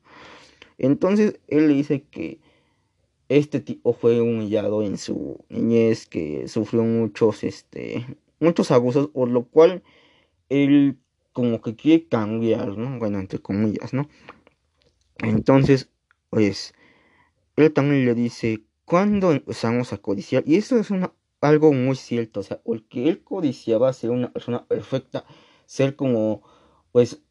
Entonces 0.79 1.39
él 1.47 1.69
le 1.69 1.75
dice 1.75 2.07
que 2.11 2.41
este 3.29 3.61
tipo 3.61 3.93
fue 3.93 4.23
humillado 4.23 4.83
en 4.83 4.97
su 4.97 5.45
niñez, 5.51 6.07
que 6.07 6.49
sufrió 6.49 6.85
muchos, 6.85 7.45
este, 7.45 8.17
muchos 8.41 8.71
abusos, 8.71 9.09
por 9.09 9.29
lo 9.29 9.45
cual 9.45 9.83
él 10.49 10.97
como 11.35 11.61
que 11.61 11.77
quiere 11.77 12.09
cambiar, 12.09 12.79
¿no? 12.79 12.99
Bueno, 12.99 13.19
entre 13.19 13.41
comillas, 13.41 13.93
¿no? 13.93 14.09
Entonces, 15.19 15.91
pues, 16.31 16.73
él 17.57 17.71
también 17.75 18.07
le 18.07 18.15
dice, 18.15 18.65
¿cuándo 18.87 19.33
empezamos 19.33 19.93
a 19.93 19.99
codiciar? 19.99 20.45
Y 20.47 20.57
eso 20.57 20.79
es 20.79 20.91
una 20.91 21.13
algo 21.41 21.73
muy 21.73 21.97
cierto, 21.97 22.41
o 22.41 22.43
sea, 22.43 22.61
porque 22.63 23.09
él 23.09 23.23
codiciaba 23.23 23.93
ser 23.93 24.11
una 24.11 24.33
persona 24.33 24.65
perfecta, 24.67 25.25
ser 25.67 25.97
como, 25.97 26.43
pues, 26.93 27.23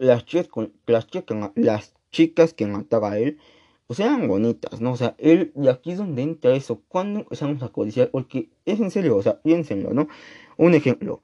las 0.00 0.24
chicas, 0.24 0.48
las 0.86 1.06
chicas, 1.06 1.52
las 1.54 1.94
chicas 2.10 2.54
que 2.54 2.66
mataba 2.66 3.12
a 3.12 3.18
él, 3.18 3.38
pues 3.86 4.00
eran 4.00 4.28
bonitas, 4.28 4.80
¿no? 4.80 4.92
O 4.92 4.96
sea, 4.96 5.14
él, 5.18 5.52
y 5.56 5.68
aquí 5.68 5.92
es 5.92 5.98
donde 5.98 6.22
entra 6.22 6.54
eso, 6.54 6.82
cuando 6.88 7.20
empezamos 7.20 7.62
a 7.62 7.68
codiciar, 7.68 8.10
porque 8.10 8.50
es 8.64 8.80
en 8.80 8.90
serio, 8.90 9.16
o 9.16 9.22
sea, 9.22 9.40
piénsenlo, 9.42 9.92
¿no? 9.92 10.08
Un 10.56 10.74
ejemplo, 10.74 11.22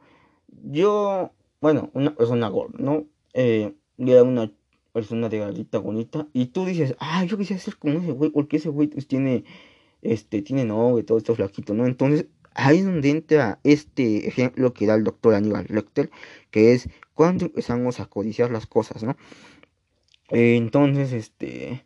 yo, 0.64 1.30
bueno, 1.60 1.90
una 1.94 2.14
persona 2.14 2.48
gorda, 2.48 2.78
¿no? 2.78 3.06
Eh, 3.34 3.74
era 3.98 4.22
una 4.22 4.52
persona 4.92 5.28
de 5.28 5.38
gallita 5.38 5.78
bonita, 5.78 6.28
y 6.32 6.46
tú 6.46 6.64
dices, 6.66 6.96
ah, 6.98 7.24
yo 7.24 7.38
quisiera 7.38 7.62
ser 7.62 7.76
como 7.76 7.98
ese 7.98 8.12
güey, 8.12 8.30
porque 8.30 8.58
ese 8.58 8.68
güey 8.68 8.88
pues 8.88 9.06
tiene 9.06 9.44
este, 10.02 10.42
tiene 10.42 10.64
novio, 10.64 11.04
todo 11.04 11.18
esto 11.18 11.34
flaquito, 11.34 11.74
¿no? 11.74 11.86
Entonces, 11.86 12.26
ahí 12.54 12.78
es 12.78 12.84
donde 12.84 13.10
entra 13.10 13.60
este 13.64 14.28
ejemplo 14.28 14.72
que 14.72 14.86
da 14.86 14.94
el 14.94 15.04
doctor 15.04 15.34
Aníbal 15.34 15.66
Lecter, 15.68 16.10
que 16.50 16.72
es 16.72 16.88
cuando 17.14 17.46
empezamos 17.46 18.00
a 18.00 18.06
codiciar 18.06 18.50
las 18.50 18.66
cosas, 18.66 19.02
¿no? 19.02 19.16
entonces, 20.32 21.12
este, 21.12 21.84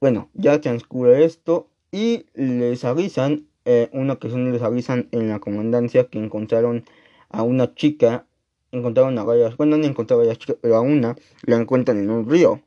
bueno, 0.00 0.30
ya 0.34 0.60
transcurre 0.60 1.24
esto 1.24 1.68
y 1.90 2.26
les 2.34 2.84
avisan, 2.84 3.46
eh, 3.64 3.88
una 3.92 4.14
ocasión 4.14 4.52
les 4.52 4.62
avisan 4.62 5.08
en 5.10 5.28
la 5.28 5.40
comandancia 5.40 6.08
que 6.08 6.18
encontraron 6.18 6.84
a 7.30 7.42
una 7.42 7.74
chica, 7.74 8.26
encontraron 8.70 9.18
a 9.18 9.24
varias, 9.24 9.56
bueno, 9.56 9.76
no 9.76 9.84
encontraron 9.84 10.22
a 10.22 10.26
varias 10.26 10.38
chicas, 10.38 10.56
pero 10.60 10.76
a 10.76 10.80
una 10.80 11.16
la 11.42 11.56
encuentran 11.56 11.98
en 11.98 12.10
un 12.10 12.28
río. 12.28 12.62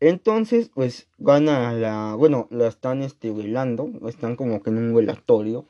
Entonces, 0.00 0.70
pues 0.74 1.08
gana 1.18 1.72
la, 1.74 2.14
bueno, 2.14 2.48
la 2.50 2.68
están 2.68 3.02
este, 3.02 3.30
velando, 3.30 3.90
están 4.08 4.36
como 4.36 4.62
que 4.62 4.70
en 4.70 4.78
un 4.78 4.94
velatorio. 4.94 5.66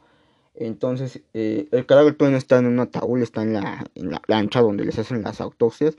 Entonces, 0.55 1.23
eh, 1.35 1.69
el 1.73 1.87
cadáver 1.87 2.15
todavía 2.15 2.35
no 2.35 2.39
está 2.39 2.59
en 2.59 2.67
un 2.67 2.81
ataúd, 2.81 3.21
está 3.23 3.43
en 3.43 3.55
la, 3.55 3.85
en 3.95 4.11
la 4.11 4.21
plancha 4.21 4.61
donde 4.61 4.85
les 4.85 4.99
hacen 4.99 5.23
las 5.23 5.41
autopsias. 5.41 5.97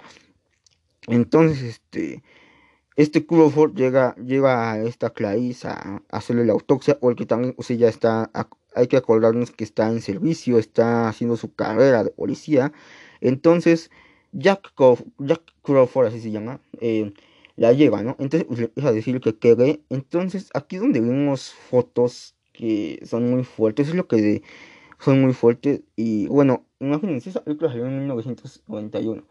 Entonces, 1.07 1.61
este, 1.63 2.23
este 2.95 3.25
Crawford 3.25 3.75
llega, 3.75 4.15
lleva 4.15 4.71
a 4.71 4.79
esta 4.83 5.09
Clarice 5.09 5.67
a, 5.67 6.01
hacerle 6.09 6.45
la 6.45 6.53
autopsia, 6.53 6.99
porque 6.99 7.25
también, 7.25 7.55
o 7.57 7.63
sea, 7.63 7.75
ya 7.75 7.89
está, 7.89 8.29
hay 8.75 8.87
que 8.87 8.97
acordarnos 8.97 9.51
que 9.51 9.63
está 9.63 9.89
en 9.89 10.01
servicio, 10.01 10.59
está 10.59 11.09
haciendo 11.09 11.37
su 11.37 11.53
carrera 11.53 12.03
de 12.03 12.11
policía. 12.11 12.71
Entonces, 13.21 13.91
Jack, 14.31 14.73
Jack 15.19 15.41
Crawford, 15.63 16.07
así 16.07 16.21
se 16.21 16.31
llama, 16.31 16.59
eh, 16.79 17.13
la 17.61 17.73
lleva, 17.73 18.01
¿no? 18.01 18.15
Entonces 18.17 18.45
pues, 18.45 18.59
empieza 18.59 18.89
a 18.89 18.91
decir 18.91 19.21
que 19.21 19.37
quede. 19.37 19.83
Entonces 19.89 20.49
aquí 20.55 20.77
donde 20.77 20.99
vemos 20.99 21.51
fotos 21.53 22.35
que 22.53 22.99
son 23.05 23.29
muy 23.29 23.43
fuertes, 23.43 23.89
es 23.89 23.93
lo 23.93 24.07
que 24.07 24.41
son 24.99 25.21
muy 25.21 25.33
fuertes. 25.33 25.83
Y 25.95 26.25
bueno, 26.25 26.65
imagínense, 26.79 27.29
esa 27.29 27.43
película 27.43 27.69
salió 27.69 27.85
en 27.85 27.99
1991. 27.99 29.23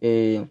Eh, 0.00 0.46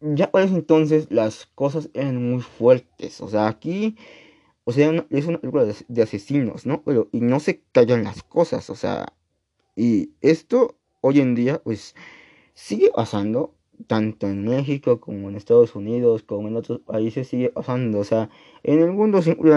ya 0.00 0.30
para 0.30 0.46
ese 0.46 0.54
entonces 0.54 1.08
las 1.10 1.44
cosas 1.54 1.90
eran 1.92 2.16
muy 2.30 2.40
fuertes. 2.40 3.20
O 3.20 3.28
sea, 3.28 3.46
aquí, 3.46 3.94
o 4.64 4.72
sea, 4.72 5.06
es 5.10 5.26
una 5.26 5.38
película 5.38 5.66
de, 5.66 5.74
de, 5.86 6.02
asesinos, 6.02 6.64
¿no? 6.64 6.82
Pero, 6.82 7.10
y 7.12 7.20
no 7.20 7.40
se 7.40 7.60
callan 7.72 8.04
las 8.04 8.22
cosas, 8.22 8.70
o 8.70 8.74
sea, 8.74 9.12
y 9.76 10.12
esto 10.22 10.78
hoy 11.02 11.20
en 11.20 11.34
día, 11.34 11.60
pues, 11.62 11.94
sigue 12.54 12.90
pasando 12.94 13.57
tanto 13.86 14.26
en 14.26 14.44
México 14.44 15.00
como 15.00 15.28
en 15.28 15.36
Estados 15.36 15.74
Unidos, 15.74 16.22
como 16.22 16.48
en 16.48 16.56
otros 16.56 16.80
países, 16.80 17.28
sigue 17.28 17.50
pasando. 17.50 17.98
O 18.00 18.04
sea, 18.04 18.30
en 18.62 18.80
el 18.80 18.92
mundo 18.92 19.22
siempre, 19.22 19.52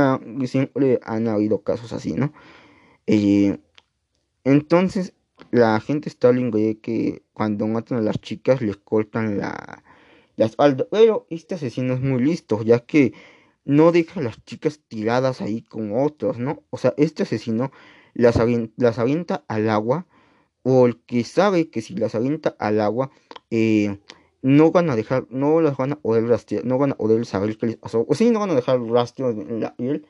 siempre 0.47 0.99
han 1.03 1.27
habido 1.27 1.61
casos 1.61 1.93
así, 1.93 2.13
¿no? 2.13 2.33
y 3.07 3.53
entonces, 4.43 5.13
la 5.51 5.79
gente 5.79 6.09
Stalin 6.09 6.51
ve 6.51 6.79
que 6.81 7.23
cuando 7.33 7.67
matan 7.67 7.99
a 7.99 8.01
las 8.01 8.19
chicas 8.19 8.61
les 8.61 8.77
cortan 8.77 9.37
la, 9.37 9.83
la 10.35 10.45
espalda. 10.45 10.87
Pero 10.91 11.27
este 11.29 11.55
asesino 11.55 11.93
es 11.93 12.01
muy 12.01 12.23
listo, 12.23 12.63
ya 12.63 12.79
que 12.79 13.13
no 13.65 13.91
deja 13.91 14.19
a 14.19 14.23
las 14.23 14.43
chicas 14.45 14.79
tiradas 14.87 15.41
ahí 15.41 15.61
como 15.61 16.03
otros, 16.05 16.39
¿no? 16.39 16.63
O 16.69 16.77
sea, 16.77 16.93
este 16.97 17.23
asesino 17.23 17.71
las 18.13 18.39
las 18.77 18.99
avienta 18.99 19.43
al 19.47 19.69
agua 19.69 20.07
porque 20.63 21.23
sabe 21.23 21.69
que 21.69 21.81
si 21.81 21.95
las 21.95 22.15
avienta 22.15 22.55
al 22.59 22.81
agua, 22.81 23.11
eh, 23.49 23.97
no 24.41 24.71
van 24.71 24.89
a 24.89 24.95
dejar, 24.95 25.25
no 25.29 25.61
las 25.61 25.77
van 25.77 25.93
a 25.93 25.95
poder 25.99 26.27
rastrear, 26.27 26.65
no 26.65 26.77
van 26.77 26.91
a 26.91 26.95
poder 26.95 27.25
saber 27.25 27.57
qué 27.57 27.67
les 27.67 27.77
pasó, 27.77 28.05
o 28.07 28.15
sí, 28.15 28.31
no 28.31 28.39
van 28.39 28.51
a 28.51 28.55
dejar 28.55 28.81
rastro 28.81 29.29
en 29.29 29.59
la 29.59 29.75
piel. 29.75 30.05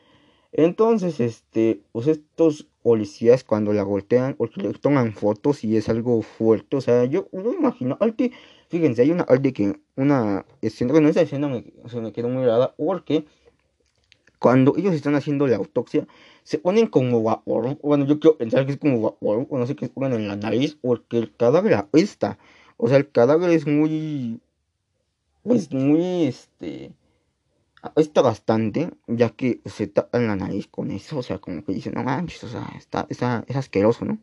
Entonces, 0.54 1.20
este, 1.22 1.82
pues 1.94 2.08
estos 2.08 2.68
policías 2.84 3.44
cuando 3.44 3.72
la 3.72 3.84
golpean, 3.84 4.36
porque 4.36 4.62
le 4.62 4.74
toman 4.74 5.14
fotos 5.14 5.64
y 5.64 5.78
es 5.78 5.88
algo 5.88 6.22
fuerte, 6.22 6.76
o 6.76 6.82
sea, 6.82 7.06
yo 7.06 7.30
no 7.32 7.54
imagino, 7.54 7.98
que, 8.18 8.32
fíjense, 8.70 9.04
hay 9.04 9.12
una 9.12 9.24
de 9.24 9.54
que, 9.54 9.80
una 9.96 10.46
escena, 10.62 10.92
bueno, 10.92 11.08
esa 11.08 11.22
escena 11.22 11.48
me, 11.48 11.64
se 11.90 12.02
me 12.02 12.12
quedó 12.12 12.28
muy 12.28 12.46
rara, 12.46 12.74
porque 12.78 13.26
cuando 14.40 14.76
ellos 14.76 14.94
están 14.94 15.16
haciendo 15.16 15.48
la 15.48 15.58
autopsia, 15.58 16.08
se 16.44 16.58
ponen 16.58 16.88
como 16.88 17.24
vapor, 17.24 17.78
bueno, 17.82 18.06
yo 18.06 18.20
quiero 18.20 18.38
pensar 18.38 18.66
que 18.66 18.74
es 18.74 18.78
como 18.80 19.02
vapor, 19.02 19.48
o 19.50 19.58
no 19.58 19.68
sé 19.68 19.76
qué 19.76 19.88
se 19.88 19.94
ponen 19.94 20.14
en 20.14 20.28
la 20.28 20.36
nariz, 20.36 20.78
porque 20.82 21.18
el 21.18 21.36
cadáver 21.36 21.74
apesta. 21.76 22.38
O 22.78 22.88
sea, 22.88 22.98
el 22.98 23.10
cadáver 23.12 23.52
es 23.52 23.68
muy. 23.68 24.42
Pues 25.44 25.72
muy 25.72 26.26
este. 26.26 26.92
Está 27.96 28.22
bastante, 28.22 28.92
ya 29.08 29.30
que 29.32 29.62
se 29.66 29.88
tapa 29.88 30.20
en 30.20 30.28
la 30.28 30.36
nariz 30.36 30.68
con 30.68 30.92
eso. 30.92 31.18
O 31.20 31.24
sea, 31.24 31.40
como 31.40 31.64
que 31.64 31.74
dicen, 31.74 31.94
no 31.96 32.04
manches, 32.04 32.44
o 32.44 32.48
sea, 32.48 32.68
está, 32.78 33.08
está, 33.10 33.44
es 33.48 33.56
asqueroso, 33.56 34.06
¿no? 34.06 34.20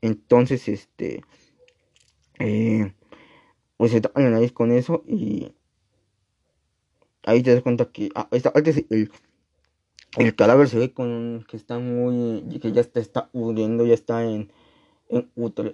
Entonces, 0.00 0.68
este. 0.68 1.22
Eh, 2.38 2.92
pues 3.76 3.92
se 3.92 4.00
tapa 4.00 4.20
en 4.20 4.26
la 4.26 4.36
nariz 4.36 4.52
con 4.52 4.72
eso 4.72 5.04
y. 5.06 5.52
Ahí 7.24 7.42
te 7.42 7.54
das 7.54 7.62
cuenta 7.62 7.90
que. 7.92 8.08
Ah, 8.14 8.28
esta, 8.32 8.52
el, 8.90 9.10
el 10.18 10.34
cadáver 10.34 10.68
se 10.68 10.78
ve 10.78 10.92
con 10.92 11.44
que 11.48 11.56
está 11.56 11.78
muy. 11.78 12.58
que 12.60 12.72
ya 12.72 12.80
está, 12.80 13.00
está 13.00 13.30
ya 13.32 13.94
está 13.94 14.24
en 14.24 14.50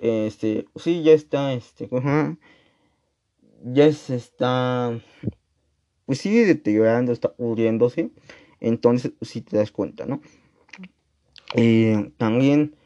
este, 0.00 0.66
sí, 0.76 1.02
ya 1.02 1.12
está, 1.12 1.54
este, 1.54 1.88
ya 3.64 3.92
se 3.92 4.16
está, 4.16 5.00
pues 6.06 6.18
sigue 6.18 6.44
deteriorando, 6.44 7.12
está 7.12 7.32
pudriéndose, 7.32 8.10
entonces 8.60 9.12
si 9.22 9.40
te 9.40 9.56
das 9.56 9.70
cuenta, 9.70 10.06
¿no? 10.06 10.20
Eh, 11.54 12.12
también, 12.16 12.76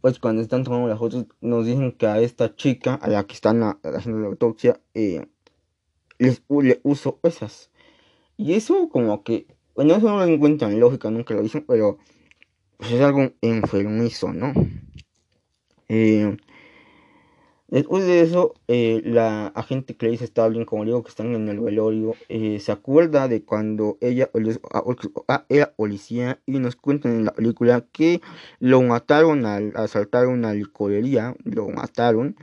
pues 0.00 0.18
cuando 0.18 0.42
están 0.42 0.64
tomando 0.64 0.88
las 0.88 0.98
fotos, 0.98 1.26
nos 1.40 1.66
dicen 1.66 1.92
que 1.92 2.06
a 2.06 2.20
esta 2.20 2.54
chica, 2.54 2.94
a 2.94 3.08
la 3.08 3.24
que 3.24 3.34
están 3.34 3.62
haciendo 3.62 4.20
la 4.20 4.28
autopsia, 4.28 4.80
eh, 4.94 5.26
les, 6.18 6.42
le 6.48 6.80
uso 6.82 7.20
esas. 7.22 7.70
Y 8.36 8.54
eso 8.54 8.88
como 8.88 9.22
que, 9.22 9.46
bueno, 9.74 9.94
eso 9.94 10.08
no 10.08 10.18
lo 10.18 10.24
encuentran 10.24 10.78
lógica, 10.78 11.10
nunca 11.10 11.34
lo 11.34 11.42
dicen, 11.42 11.64
pero 11.66 11.98
pues 12.76 12.92
es 12.92 13.00
algo 13.00 13.32
enfermizo, 13.40 14.32
¿no? 14.32 14.52
Eh, 15.88 16.36
Después 17.72 18.04
de 18.04 18.20
eso, 18.20 18.52
eh, 18.68 19.00
la 19.02 19.46
agente 19.46 19.96
Clarice 19.96 20.26
Starling, 20.26 20.66
como 20.66 20.84
digo 20.84 21.02
que 21.02 21.08
están 21.08 21.34
en 21.34 21.48
el 21.48 21.58
velorio, 21.58 22.14
eh, 22.28 22.60
se 22.60 22.70
acuerda 22.70 23.28
de 23.28 23.44
cuando 23.46 23.96
ella 24.02 24.28
era 25.48 25.72
policía 25.72 26.38
y 26.44 26.58
nos 26.58 26.76
cuentan 26.76 27.12
en 27.12 27.24
la 27.24 27.32
película 27.32 27.86
que 27.90 28.20
lo 28.58 28.82
mataron 28.82 29.46
al 29.46 29.72
asaltar 29.74 30.26
una 30.26 30.52
licorería, 30.52 31.34
lo 31.44 31.70
mataron, 31.70 32.36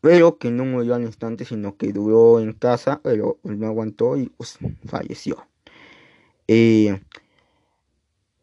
pero 0.00 0.38
que 0.38 0.50
no 0.50 0.64
murió 0.64 0.94
al 0.94 1.02
instante, 1.02 1.44
sino 1.44 1.76
que 1.76 1.92
duró 1.92 2.40
en 2.40 2.54
casa, 2.54 3.02
pero 3.04 3.38
no 3.42 3.66
aguantó 3.66 4.16
y 4.16 4.30
pues, 4.30 4.56
falleció. 4.86 5.47
Eh, 6.48 7.00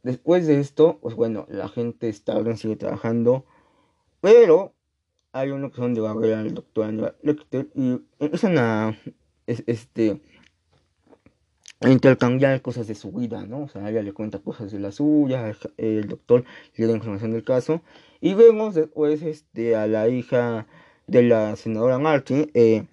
después 0.04 0.48
de 0.48 0.60
esto, 0.60 1.00
pues 1.02 1.16
bueno, 1.16 1.48
la 1.50 1.68
gente 1.68 2.12
Starling 2.14 2.58
sigue 2.58 2.76
trabajando, 2.76 3.46
pero 4.22 4.74
hay 5.34 5.50
una 5.50 5.70
que 5.70 5.76
son 5.76 5.94
de 5.94 6.02
barrera 6.02 6.40
al 6.40 6.54
doctor 6.54 6.86
Aníbal 6.86 7.16
Lecter 7.24 7.68
y 7.74 8.00
empiezan 8.20 8.58
a 8.58 8.98
este 9.48 10.22
intercambiar 11.82 12.62
cosas 12.62 12.88
de 12.88 12.96
su 12.96 13.12
vida, 13.12 13.46
¿no? 13.46 13.64
O 13.64 13.68
sea, 13.68 13.90
ella 13.90 14.02
le 14.02 14.14
cuenta 14.14 14.40
cosas 14.40 14.72
de 14.72 14.80
la 14.80 14.92
suya, 14.92 15.54
el 15.78 16.08
doctor 16.08 16.46
le 16.76 16.88
da 16.88 16.94
información 16.94 17.32
del 17.32 17.44
caso 17.44 17.82
y 18.22 18.34
vemos 18.34 18.76
después 18.76 19.22
este 19.24 19.76
a 19.76 19.88
la 19.88 20.08
hija 20.08 20.68
de 21.08 21.24
la 21.24 21.56
senadora 21.56 22.00
Martin 22.00 22.50
eh, 22.54 22.86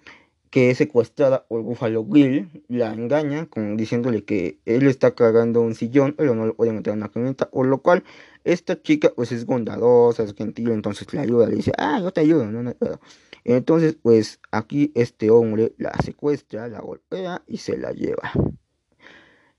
que 0.53 0.69
es 0.69 0.77
secuestrada 0.77 1.47
por 1.47 1.63
Buffalo 1.63 2.03
Bill, 2.03 2.47
la 2.67 2.93
engaña 2.93 3.47
con, 3.47 3.75
diciéndole 3.75 4.23
que 4.23 4.59
él 4.65 4.85
está 4.85 5.15
cargando 5.15 5.61
un 5.61 5.73
sillón, 5.73 6.13
pero 6.15 6.35
no 6.35 6.45
lo 6.45 6.55
puede 6.55 6.71
meter 6.71 6.93
en 6.93 6.99
una 6.99 7.09
camioneta, 7.09 7.49
por 7.49 7.65
lo 7.65 7.81
cual 7.81 8.03
esta 8.43 8.79
chica 8.79 9.11
pues 9.15 9.31
es 9.31 9.47
bondadosa, 9.47 10.21
es 10.21 10.35
gentil, 10.35 10.69
entonces 10.69 11.11
le 11.11 11.21
ayuda, 11.21 11.47
le 11.47 11.55
dice, 11.55 11.71
ah, 11.79 11.99
yo 11.99 12.11
te 12.11 12.21
ayudo, 12.21 12.47
Entonces 13.43 13.97
pues 13.99 14.41
aquí 14.51 14.91
este 14.93 15.31
hombre 15.31 15.73
la 15.79 15.91
secuestra, 16.03 16.67
la 16.67 16.81
golpea 16.81 17.41
y 17.47 17.57
se 17.57 17.75
la 17.75 17.91
lleva. 17.91 18.31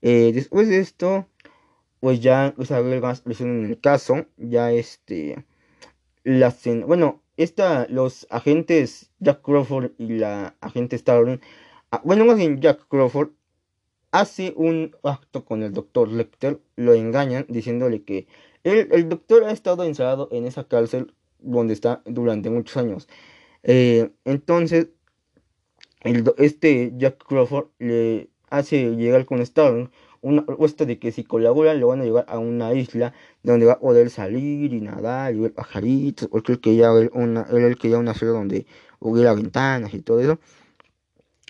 Eh, 0.01 0.31
después 0.33 0.69
de 0.69 0.79
esto, 0.79 1.27
pues 1.99 2.21
ya 2.21 2.53
pues, 2.55 2.71
a 2.71 2.79
ver 2.79 3.01
más 3.01 3.19
presión 3.19 3.49
en 3.49 3.65
el 3.65 3.81
caso, 3.81 4.27
ya 4.37 4.71
este, 4.71 5.45
la 6.23 6.55
bueno, 6.85 7.21
esta, 7.37 7.87
los 7.89 8.27
agentes 8.29 9.11
Jack 9.19 9.41
Crawford 9.41 9.91
y 9.97 10.17
la 10.17 10.55
agente 10.61 10.97
Starling, 10.97 11.39
ah, 11.91 12.01
bueno, 12.03 12.25
más 12.25 12.37
bien 12.37 12.61
Jack 12.61 12.87
Crawford 12.87 13.29
hace 14.11 14.53
un 14.55 14.95
acto 15.03 15.43
con 15.45 15.63
el 15.63 15.73
doctor 15.73 16.09
Lecter, 16.09 16.61
lo 16.75 16.93
engañan 16.93 17.45
diciéndole 17.49 18.03
que 18.03 18.27
el, 18.63 19.09
doctor 19.09 19.43
ha 19.43 19.51
estado 19.51 19.83
encerrado 19.83 20.29
en 20.31 20.45
esa 20.45 20.67
cárcel 20.67 21.13
donde 21.39 21.73
está 21.73 22.01
durante 22.05 22.49
muchos 22.49 22.77
años. 22.77 23.07
Eh, 23.63 24.09
entonces, 24.23 24.89
el, 26.01 26.23
este 26.37 26.93
Jack 26.97 27.23
Crawford 27.23 27.67
le 27.79 28.29
hace 28.49 28.95
llegar 28.95 29.25
con 29.25 29.45
Starling 29.45 29.89
una 30.25 30.43
propuesta 30.43 30.85
de 30.85 30.97
que 30.97 31.11
si 31.11 31.23
colaboran 31.23 31.79
lo 31.79 31.87
van 31.87 32.01
a 32.01 32.03
llevar 32.03 32.25
a 32.27 32.39
una 32.39 32.73
isla 32.73 33.13
donde 33.43 33.67
va 33.67 33.73
a 33.73 33.79
poder 33.79 34.09
salir 34.09 34.73
y 34.73 34.81
nadar 34.81 35.35
y 35.35 35.39
ver 35.39 35.53
pajaritos, 35.53 36.27
porque 36.29 36.53
él 36.53 36.59
quería 36.59 36.91
ver 36.91 37.11
una, 37.13 37.45
él 37.51 37.77
quería 37.77 37.99
una 37.99 38.15
ciudad 38.15 38.33
donde 38.33 38.65
hubiera 38.99 39.33
ventanas 39.33 39.93
y 39.93 40.01
todo 40.01 40.19
eso. 40.19 40.39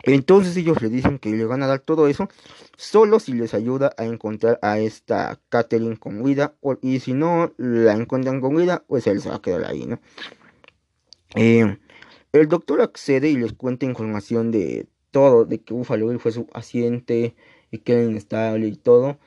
Entonces 0.04 0.58
ellos 0.58 0.82
le 0.82 0.90
dicen 0.90 1.20
que 1.20 1.30
le 1.32 1.46
van 1.46 1.64
a 1.64 1.68
dar 1.68 1.80
todo 1.80 2.08
eso 2.08 2.28
solo 2.76 3.20
si 3.22 3.32
les 3.34 3.54
ayuda 3.54 3.94
a 3.98 4.04
encontrar 4.04 4.60
a 4.62 4.78
esta 4.78 5.40
Catherine 5.48 5.98
con 5.98 6.22
vida 6.22 6.56
y 6.82 7.00
si 7.00 7.14
no 7.14 7.54
la 7.58 7.94
encuentran 7.94 8.42
con 8.42 8.56
vida 8.58 8.84
pues 8.88 9.08
él 9.08 9.22
se 9.22 9.30
va 9.30 9.36
a 9.36 9.42
quedar 9.42 9.64
ahí, 9.66 9.86
¿no? 9.86 10.00
Eh, 11.36 11.78
el 12.34 12.48
doctor 12.50 12.82
accede 12.82 13.30
y 13.30 13.38
les 13.38 13.54
cuenta 13.54 13.86
información 13.86 14.52
de 14.52 14.88
todo, 15.12 15.46
de 15.46 15.62
que 15.62 15.74
Buffalo 15.74 16.20
fue 16.20 16.34
su 16.34 16.46
paciente, 16.46 17.36
y 17.76 17.80
queda 17.80 18.04
inestable 18.04 18.68
y 18.68 18.76
todo. 18.76 19.18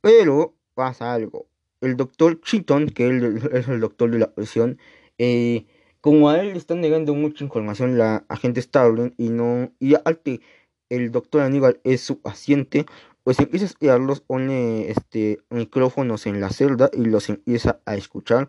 Pero 0.00 0.54
pasa 0.74 1.14
algo. 1.14 1.46
El 1.80 1.96
doctor 1.96 2.40
Cheaton, 2.40 2.88
que 2.90 3.08
es 3.52 3.68
el 3.68 3.80
doctor 3.80 4.10
de 4.10 4.18
la 4.18 4.32
prisión, 4.34 4.78
eh, 5.18 5.66
como 6.00 6.30
a 6.30 6.40
él 6.40 6.52
le 6.52 6.58
están 6.58 6.80
negando 6.80 7.14
mucha 7.14 7.44
información 7.44 7.98
la 7.98 8.24
agente 8.28 8.62
Starling 8.62 9.14
y 9.18 9.30
no 9.30 9.72
y 9.80 9.94
que 10.22 10.40
el 10.88 11.10
doctor 11.10 11.42
Aníbal 11.42 11.80
es 11.84 12.00
su 12.00 12.20
paciente, 12.20 12.86
pues 13.24 13.40
empieza 13.40 13.64
a 13.64 13.68
estudiarlos, 13.68 14.20
pone 14.20 14.88
este 14.88 15.40
micrófonos 15.50 16.26
en 16.26 16.40
la 16.40 16.50
celda 16.50 16.90
y 16.92 17.06
los 17.06 17.28
empieza 17.28 17.80
a 17.84 17.96
escuchar 17.96 18.48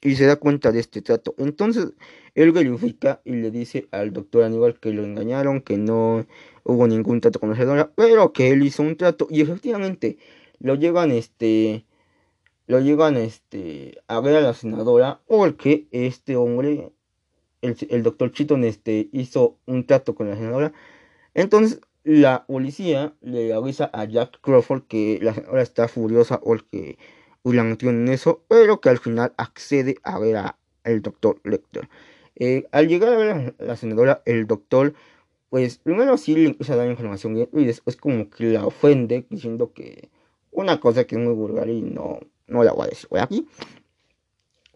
y 0.00 0.14
se 0.16 0.26
da 0.26 0.36
cuenta 0.36 0.72
de 0.72 0.80
este 0.80 1.02
trato. 1.02 1.34
Entonces 1.38 1.92
él 2.34 2.52
verifica 2.52 3.20
y 3.24 3.32
le 3.32 3.50
dice 3.50 3.88
al 3.90 4.12
doctor 4.12 4.44
Aníbal 4.44 4.78
que 4.78 4.92
lo 4.92 5.04
engañaron, 5.04 5.60
que 5.60 5.76
no 5.76 6.26
hubo 6.64 6.86
ningún 6.86 7.20
trato 7.20 7.40
con 7.40 7.50
la 7.50 7.56
senadora, 7.56 7.90
pero 7.94 8.32
que 8.32 8.50
él 8.50 8.62
hizo 8.64 8.82
un 8.82 8.96
trato 8.96 9.26
y 9.30 9.40
efectivamente 9.40 10.18
lo 10.60 10.74
llevan 10.74 11.10
este 11.10 11.84
lo 12.66 12.80
llevan 12.80 13.16
este 13.16 13.98
a 14.08 14.20
ver 14.20 14.36
a 14.36 14.40
la 14.40 14.54
senadora 14.54 15.20
porque 15.26 15.86
este 15.90 16.36
hombre 16.36 16.92
el, 17.62 18.02
doctor 18.02 18.30
Chiton 18.32 18.64
este 18.64 19.08
hizo 19.12 19.58
un 19.66 19.86
trato 19.86 20.14
con 20.14 20.28
la 20.28 20.36
senadora 20.36 20.72
entonces 21.34 21.80
la 22.04 22.46
policía 22.46 23.14
le 23.20 23.52
avisa 23.52 23.90
a 23.92 24.04
Jack 24.04 24.40
Crawford 24.40 24.82
que 24.82 25.18
la 25.22 25.34
senadora 25.34 25.62
está 25.62 25.88
furiosa 25.88 26.40
porque 26.40 26.98
metió 27.64 27.90
en 27.90 28.08
eso, 28.08 28.42
pero 28.48 28.80
que 28.80 28.88
al 28.88 28.98
final 28.98 29.32
accede 29.36 29.96
a 30.02 30.18
ver 30.18 30.36
al 30.36 31.02
doctor 31.02 31.40
Lecter. 31.44 31.88
Eh, 32.36 32.66
al 32.70 32.88
llegar 32.88 33.12
a 33.12 33.16
ver 33.16 33.54
a 33.58 33.64
la 33.64 33.76
senadora, 33.76 34.22
el 34.24 34.46
doctor, 34.46 34.94
pues 35.50 35.78
primero 35.78 36.16
sí 36.16 36.34
le 36.34 36.46
empieza 36.46 36.74
a 36.74 36.76
dar 36.76 36.88
información 36.88 37.48
y 37.52 37.64
después 37.64 37.96
como 37.96 38.30
que 38.30 38.44
la 38.44 38.66
ofende 38.66 39.26
diciendo 39.28 39.72
que 39.72 40.08
una 40.50 40.80
cosa 40.80 41.04
que 41.04 41.16
es 41.16 41.20
muy 41.20 41.34
vulgar 41.34 41.68
y 41.68 41.82
no, 41.82 42.20
no 42.46 42.64
la 42.64 42.72
voy 42.72 42.86
a 42.86 42.90
decir 42.90 43.08
aquí. 43.18 43.46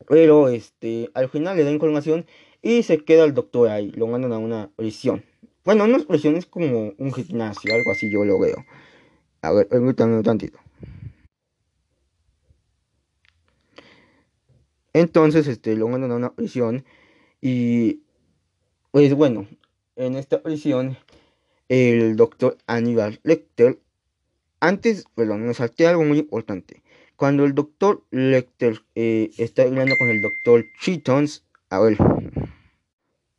Pero 0.09 0.49
este, 0.49 1.11
al 1.15 1.29
final 1.29 1.57
le 1.57 1.65
da 1.65 1.71
información 1.71 2.27
y 2.61 2.83
se 2.83 3.05
queda 3.05 3.25
el 3.25 3.35
doctor 3.35 3.69
ahí, 3.69 3.91
lo 3.93 4.07
mandan 4.07 4.33
a 4.33 4.39
una 4.39 4.71
prisión. 4.75 5.25
Bueno, 5.65 5.85
una 5.85 6.01
prisión 6.01 6.37
es 6.37 6.47
como 6.47 6.93
un 6.99 7.13
gimnasio, 7.13 7.75
algo 7.75 7.93
así 7.93 8.11
yo 8.11 8.25
lo 8.25 8.39
veo. 8.41 8.65
A 9.43 9.53
ver, 9.53 9.69
permítanme 9.69 10.17
un 10.17 10.23
tantito. 10.23 10.59
Entonces, 14.93 15.47
este, 15.47 15.77
lo 15.77 15.89
mandan 15.89 16.13
a 16.13 16.17
una 16.17 16.35
prisión 16.35 16.85
y, 17.41 18.03
pues 18.91 19.15
bueno, 19.15 19.49
en 19.97 20.17
esta 20.17 20.43
prisión, 20.43 20.97
el 21.69 22.17
doctor 22.17 22.59
Aníbal 22.67 23.21
Lecter, 23.23 23.79
antes, 24.61 25.07
perdón, 25.15 25.47
me 25.47 25.55
salté 25.55 25.87
algo 25.87 26.05
muy 26.05 26.19
importante. 26.19 26.83
Cuando 27.17 27.45
el 27.45 27.55
doctor 27.55 28.05
Lecter 28.11 28.83
eh, 28.95 29.31
está 29.39 29.63
hablando 29.63 29.97
con 29.97 30.09
el 30.09 30.21
doctor 30.21 30.65
Cheatons, 30.81 31.45
a 31.71 31.81
ver, 31.81 31.97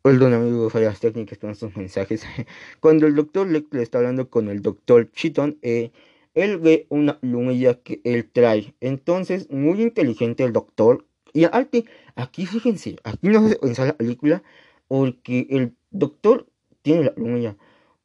perdón 0.02 0.34
amigo, 0.34 0.70
fallas 0.70 1.00
técnicas 1.00 1.38
con 1.38 1.52
estos 1.52 1.76
mensajes. 1.78 2.24
Cuando 2.80 3.08
el 3.08 3.16
doctor 3.16 3.48
Lecter 3.48 3.82
está 3.82 4.00
hablando 4.00 4.30
con 4.30 4.50
el 4.50 4.62
doctor 4.62 5.12
Cheaton, 5.12 5.60
eh, 5.62 5.92
él 6.34 6.58
ve 6.58 6.88
una 6.90 7.20
lumilla 7.22 7.82
que 7.82 8.02
él 8.04 8.30
trae. 8.30 8.74
Entonces, 8.82 9.50
muy 9.50 9.82
inteligente 9.82 10.44
el 10.44 10.52
doctor, 10.52 11.06
y 11.34 11.46
arte, 11.46 11.86
aquí 12.16 12.46
fíjense, 12.46 12.98
aquí 13.04 13.28
no 13.28 13.48
se 13.48 13.56
pensar 13.56 13.88
la 13.88 13.98
película 13.98 14.44
porque 14.88 15.48
el 15.50 15.76
doctor 15.92 16.48
tiene 16.82 17.06
la 17.06 17.16
plumilla. 17.16 17.58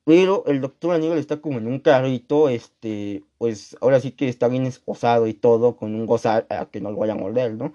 Pero 0.04 0.44
el 0.46 0.62
doctor 0.62 0.94
Aníbal 0.94 1.18
está 1.18 1.40
como 1.42 1.58
en 1.58 1.66
un 1.66 1.80
carrito, 1.80 2.48
este, 2.48 3.24
pues 3.36 3.76
ahora 3.82 4.00
sí 4.00 4.12
que 4.12 4.28
está 4.28 4.48
bien 4.48 4.64
esposado 4.64 5.26
y 5.26 5.34
todo, 5.34 5.76
con 5.76 5.94
un 5.94 6.06
gozar 6.06 6.46
a 6.48 6.66
que 6.70 6.80
no 6.80 6.90
lo 6.90 6.96
vaya 6.96 7.12
a 7.12 7.16
morder, 7.16 7.54
¿no? 7.54 7.74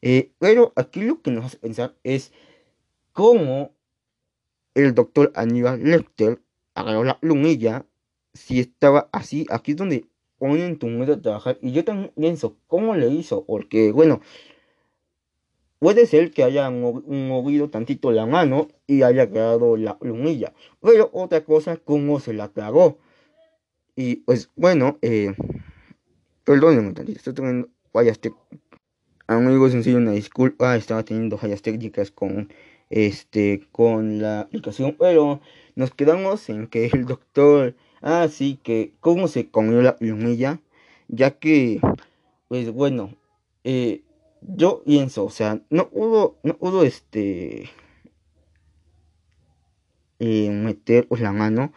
Eh, 0.00 0.32
pero 0.38 0.72
aquí 0.76 1.02
lo 1.02 1.22
que 1.22 1.32
nos 1.32 1.46
hace 1.46 1.58
pensar 1.58 1.96
es 2.04 2.32
cómo 3.12 3.72
el 4.74 4.94
doctor 4.94 5.32
Aníbal 5.34 5.82
Lecter 5.82 6.40
agarró 6.74 7.04
la 7.04 7.18
plumilla 7.18 7.84
si 8.34 8.60
estaba 8.60 9.08
así, 9.12 9.46
aquí 9.50 9.72
es 9.72 9.76
donde 9.76 10.06
ponen 10.38 10.78
tu 10.78 10.86
medio 10.88 11.14
a 11.14 11.20
trabajar. 11.20 11.58
Y 11.62 11.72
yo 11.72 11.84
también 11.84 12.12
pienso, 12.16 12.56
¿cómo 12.66 12.96
le 12.96 13.08
hizo? 13.08 13.44
Porque, 13.44 13.92
bueno, 13.92 14.20
Puede 15.82 16.06
ser 16.06 16.30
que 16.30 16.44
haya 16.44 16.70
movido 16.70 17.68
tantito 17.68 18.12
la 18.12 18.24
mano 18.24 18.68
y 18.86 19.02
haya 19.02 19.28
quedado 19.28 19.76
la 19.76 19.98
lunilla. 20.00 20.52
Pero 20.80 21.10
otra 21.12 21.42
cosa, 21.44 21.76
cómo 21.76 22.20
se 22.20 22.32
la 22.32 22.46
tragó. 22.46 22.98
Y 23.96 24.18
pues 24.18 24.48
bueno, 24.54 24.96
eh, 25.02 25.34
perdónenme 26.44 26.92
tantito, 26.92 27.18
estoy 27.18 27.34
teniendo 27.34 27.68
fallas 27.92 28.20
técnicas. 28.20 28.60
Amigo, 29.26 29.68
sencillo, 29.70 29.96
una 29.96 30.12
disculpa, 30.12 30.76
estaba 30.76 31.02
teniendo 31.02 31.36
fallas 31.36 31.62
técnicas 31.62 32.12
con 32.12 32.48
este 32.88 33.66
con 33.72 34.22
la 34.22 34.42
aplicación, 34.42 34.94
pero 34.96 35.40
nos 35.74 35.90
quedamos 35.92 36.48
en 36.48 36.68
que 36.68 36.86
el 36.92 37.06
doctor, 37.06 37.74
ah 38.02 38.28
sí, 38.30 38.60
que 38.62 38.92
cómo 39.00 39.26
se 39.26 39.50
comió 39.50 39.82
la 39.82 39.96
lunilla, 39.98 40.60
ya 41.08 41.32
que, 41.32 41.80
pues 42.46 42.70
bueno, 42.70 43.16
eh, 43.64 44.02
yo 44.46 44.82
pienso, 44.84 45.24
o 45.24 45.30
sea, 45.30 45.62
no 45.70 45.90
pudo, 45.90 46.38
no 46.42 46.56
pudo 46.56 46.82
este 46.84 47.70
eh, 50.18 50.50
meter 50.50 51.08
pues, 51.08 51.20
la 51.20 51.32
mano, 51.32 51.72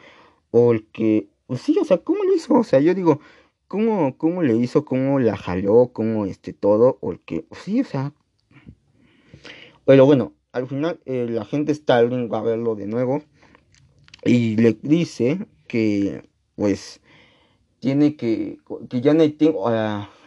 porque, 0.52 1.30
pues 1.48 1.62
sí, 1.62 1.78
o 1.80 1.86
sea, 1.86 1.98
¿cómo 1.98 2.24
lo 2.24 2.36
hizo? 2.36 2.54
O 2.56 2.64
sea, 2.64 2.80
yo 2.80 2.94
digo, 2.94 3.20
¿cómo, 3.68 4.18
cómo 4.18 4.44
le 4.44 4.56
hizo? 4.56 4.86
¿Cómo 4.86 5.20
la 5.20 5.36
jaló? 5.38 5.92
¿Cómo 5.94 6.26
este 6.26 6.54
todo? 6.54 6.98
Porque, 7.00 7.46
pues, 7.50 7.62
sí, 7.62 7.82
o 7.82 7.86
sea. 7.86 8.14
Pero 9.86 10.06
bueno, 10.06 10.34
al 10.52 10.68
final 10.68 11.00
eh, 11.06 11.28
la 11.30 11.46
gente 11.46 11.72
está 11.72 12.02
va 12.04 12.40
a 12.40 12.42
verlo 12.42 12.76
de 12.76 12.88
nuevo 12.88 13.22
y 14.24 14.56
le 14.58 14.78
dice 14.82 15.46
que, 15.68 16.28
pues, 16.56 17.02
tiene 17.80 18.16
que, 18.16 18.58
que 18.90 19.02
ya 19.02 19.14
no 19.14 19.22
hay 19.22 19.32
tiempo 19.32 19.68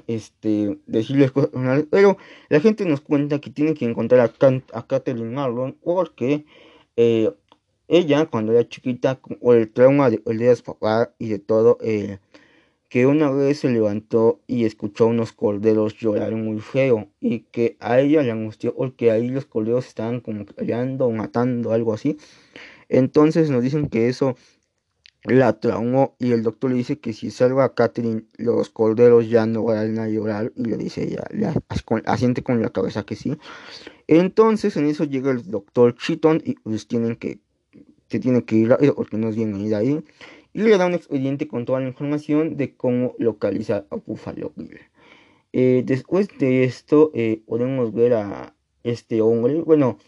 este, 0.09 0.79
decirles 0.87 1.31
cosas 1.31 1.51
pero 1.91 2.17
la 2.49 2.61
gente 2.61 2.85
nos 2.85 3.01
cuenta 3.01 3.41
que 3.41 3.51
tiene 3.51 3.75
que 3.75 3.85
encontrar 3.85 4.21
a, 4.21 4.79
a 4.79 4.87
Catherine 4.87 5.31
Marlon 5.31 5.77
porque 5.85 6.45
eh, 6.97 7.31
ella 7.89 8.27
cuando 8.27 8.53
era 8.53 8.69
chiquita, 8.69 9.21
o 9.41 9.55
el 9.55 9.71
trauma 9.71 10.11
de, 10.11 10.21
de 10.25 10.57
su 10.57 10.65
papá 10.65 11.15
y 11.19 11.29
de 11.29 11.39
todo, 11.39 11.79
eh, 11.81 12.19
que 12.89 13.07
una 13.07 13.31
vez 13.31 13.61
se 13.61 13.71
levantó 13.71 14.41
y 14.47 14.65
escuchó 14.65 15.05
a 15.05 15.09
unos 15.09 15.33
corderos 15.33 15.95
llorar 15.97 16.35
muy 16.35 16.61
feo 16.61 17.09
y 17.21 17.41
que 17.41 17.77
a 17.81 18.01
ella 18.01 18.23
le 18.23 18.31
angustió 18.31 18.75
porque 18.75 19.11
ahí 19.11 19.29
los 19.29 19.45
corderos 19.47 19.87
estaban 19.87 20.21
como 20.21 20.47
peleando, 20.47 21.11
matando, 21.11 21.73
algo 21.73 21.93
así. 21.93 22.17
Entonces 22.89 23.51
nos 23.51 23.63
dicen 23.63 23.89
que 23.89 24.09
eso 24.09 24.37
la 25.25 25.59
traumó 25.59 26.15
y 26.19 26.33
el 26.33 26.43
doctor 26.43 26.71
le 26.71 26.77
dice 26.77 26.99
que 26.99 27.13
si 27.13 27.31
salva 27.31 27.65
a 27.65 27.75
Catherine 27.75 28.25
los 28.37 28.71
corderos 28.71 29.29
ya 29.29 29.47
no 29.47 29.65
van 29.65 29.99
a 29.99 30.09
llorar 30.09 30.53
y 30.57 30.65
le 30.65 30.77
dice 30.77 31.05
ella, 31.05 31.25
le 31.31 31.53
asiente 32.07 32.43
con 32.43 32.63
la 32.63 32.71
cabeza 32.71 33.05
que 33.05 33.17
sí. 33.17 33.37
Entonces 34.07 34.77
en 34.77 34.87
eso 34.87 35.05
llega 35.05 35.31
el 35.31 35.51
doctor 35.51 35.95
Cheaton 35.97 36.43
y 36.45 36.55
pues 36.55 36.87
tienen 36.87 37.17
que, 37.17 37.41
se 38.09 38.21
tiene 38.21 38.45
que 38.45 38.57
ir 38.57 38.77
porque 38.95 39.19
no 39.19 39.29
es 39.29 39.37
bien 39.37 39.55
ir 39.61 39.75
ahí 39.75 40.03
y 40.53 40.63
le 40.63 40.79
da 40.79 40.87
un 40.87 40.95
expediente 40.95 41.47
con 41.49 41.65
toda 41.65 41.81
la 41.81 41.89
información 41.89 42.57
de 42.57 42.75
cómo 42.75 43.15
localizar 43.19 43.87
a 43.91 43.97
Buffalo 43.97 44.53
Bill. 44.57 44.79
Eh, 45.53 45.83
después 45.85 46.29
de 46.39 46.65
esto 46.65 47.11
eh, 47.15 47.43
podemos 47.47 47.93
ver 47.93 48.15
a 48.15 48.55
este 48.83 49.21
hombre, 49.21 49.61
bueno, 49.63 49.99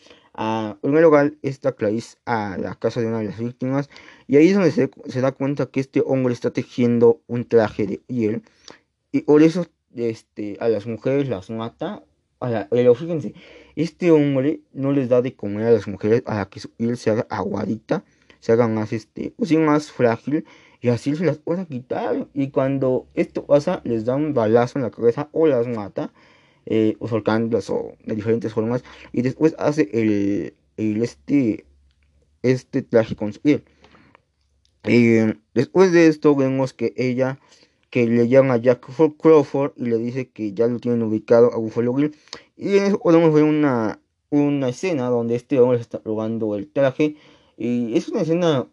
a, 0.43 0.79
en 0.83 1.03
lugar 1.03 1.35
está 1.43 1.73
Clarice 1.73 2.17
a 2.25 2.57
la 2.59 2.75
casa 2.75 3.03
de 3.03 3.09
una 3.09 3.19
de 3.19 3.27
las 3.27 3.39
víctimas 3.39 3.91
y 4.27 4.39
ahí 4.39 4.49
es 4.49 4.55
donde 4.55 4.71
se, 4.71 5.21
da 5.21 5.33
cuenta 5.33 5.67
que 5.67 5.81
este 5.81 6.03
hombre 6.07 6.33
está 6.33 6.51
tejiendo 6.51 7.21
un 7.27 7.45
traje 7.45 7.87
de 7.87 7.99
piel 7.99 8.43
y 9.13 9.21
por 9.21 9.43
eso 9.43 9.67
este, 9.95 10.57
a 10.61 10.69
las 10.71 10.87
mujeres 10.87 11.29
las 11.29 11.51
mata. 11.51 12.03
pero 12.71 12.95
fíjense, 12.95 13.35
este 13.77 14.11
hombre 14.13 14.63
no 14.73 14.93
les 14.93 15.11
da 15.11 15.21
de 15.21 15.37
comer 15.37 15.67
a 15.67 15.73
las 15.73 15.87
mujeres 15.87 16.23
a 16.25 16.49
que 16.49 16.61
su 16.61 16.71
piel 16.71 16.97
se 16.97 17.11
haga 17.11 17.27
aguadita, 17.29 18.03
se 18.39 18.53
haga 18.53 18.67
más, 18.67 18.95
este, 18.95 19.35
pues 19.37 19.53
más 19.53 19.93
frágil 19.93 20.47
y 20.81 20.89
así 20.89 21.17
se 21.17 21.27
las 21.27 21.37
puede 21.37 21.67
quitar. 21.67 22.29
Y 22.33 22.49
cuando 22.49 23.09
esto 23.13 23.45
pasa, 23.45 23.83
les 23.85 24.07
da 24.07 24.17
un 24.17 24.33
balazo 24.33 24.79
en 24.79 24.85
la 24.85 24.91
cabeza 24.91 25.29
o 25.33 25.47
las 25.47 25.67
mata 25.67 26.15
eh, 26.71 26.97
o 27.01 27.07
o 27.07 27.97
de 28.05 28.15
diferentes 28.15 28.53
formas 28.55 28.85
y 29.13 29.23
después 29.23 29.55
hace 29.59 29.91
el, 29.93 30.55
este 31.03 31.67
este 32.43 32.83
traje 32.83 33.17
con 33.17 33.33
su 33.33 33.41
piel. 33.41 33.65
Eh, 34.85 35.35
después 35.53 35.93
de 35.93 36.07
esto 36.07 36.35
vemos 36.35 36.73
que 36.73 36.95
ella 36.97 37.39
que 37.91 38.07
le 38.07 38.29
llama 38.29 38.55
a 38.55 38.57
Jack 38.59 38.87
Crawford 39.19 39.73
y 39.77 39.87
le 39.87 39.99
dice 39.99 40.31
que 40.31 40.55
ya 40.55 40.69
lo 40.69 40.79
tienen 40.79 41.03
ubicado 41.03 41.53
a 41.53 41.59
Buffalo 41.59 41.93
Bill 41.93 42.15
y 42.57 42.79
en 42.79 42.85
eso 42.85 43.01
podemos 43.01 43.35
ver 43.35 43.43
una, 43.43 44.01
una 44.31 44.69
escena 44.69 45.09
donde 45.09 45.35
este 45.35 45.59
hombre 45.59 45.81
está 45.81 46.01
probando 46.01 46.55
el 46.55 46.71
traje. 46.71 47.17
Y 47.57 47.97
es 47.97 48.09
una 48.09 48.23
escena 48.23 48.69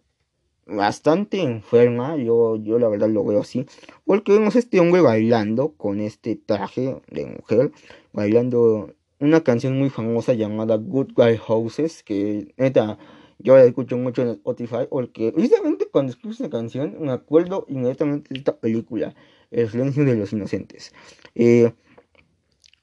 bastante 0.68 1.42
enferma, 1.42 2.18
yo, 2.18 2.58
yo 2.58 2.80
la 2.80 2.90
verdad 2.90 3.10
lo 3.10 3.24
veo 3.24 3.42
así, 3.42 3.66
porque 4.06 4.34
vemos 4.34 4.56
a 4.56 4.60
este 4.60 4.80
hombre 4.80 5.02
bailando 5.02 5.74
con 5.78 6.00
este 6.00 6.36
traje 6.36 7.02
de 7.10 7.26
mujer, 7.26 7.72
bailando 8.14 8.94
una 9.20 9.42
canción 9.42 9.78
muy 9.78 9.90
famosa 9.90 10.34
llamada 10.34 10.76
Good 10.78 11.14
Guy 11.16 11.38
Houses, 11.38 12.04
que 12.04 12.54
neta, 12.58 12.98
yo 13.40 13.56
la 13.56 13.64
escucho 13.64 13.98
mucho 13.98 14.22
en 14.22 14.30
Spotify, 14.30 14.88
porque 14.90 15.32
precisamente 15.32 15.88
cuando 15.92 16.12
escucho 16.12 16.32
esta 16.32 16.50
canción 16.50 16.98
me 17.00 17.12
acuerdo 17.12 17.66
inmediatamente 17.70 18.34
de 18.34 18.40
esta 18.40 18.58
película, 18.58 19.16
El 19.52 19.70
silencio 19.70 20.04
de 20.04 20.16
los 20.16 20.34
inocentes. 20.34 20.94
Eh, 21.36 21.72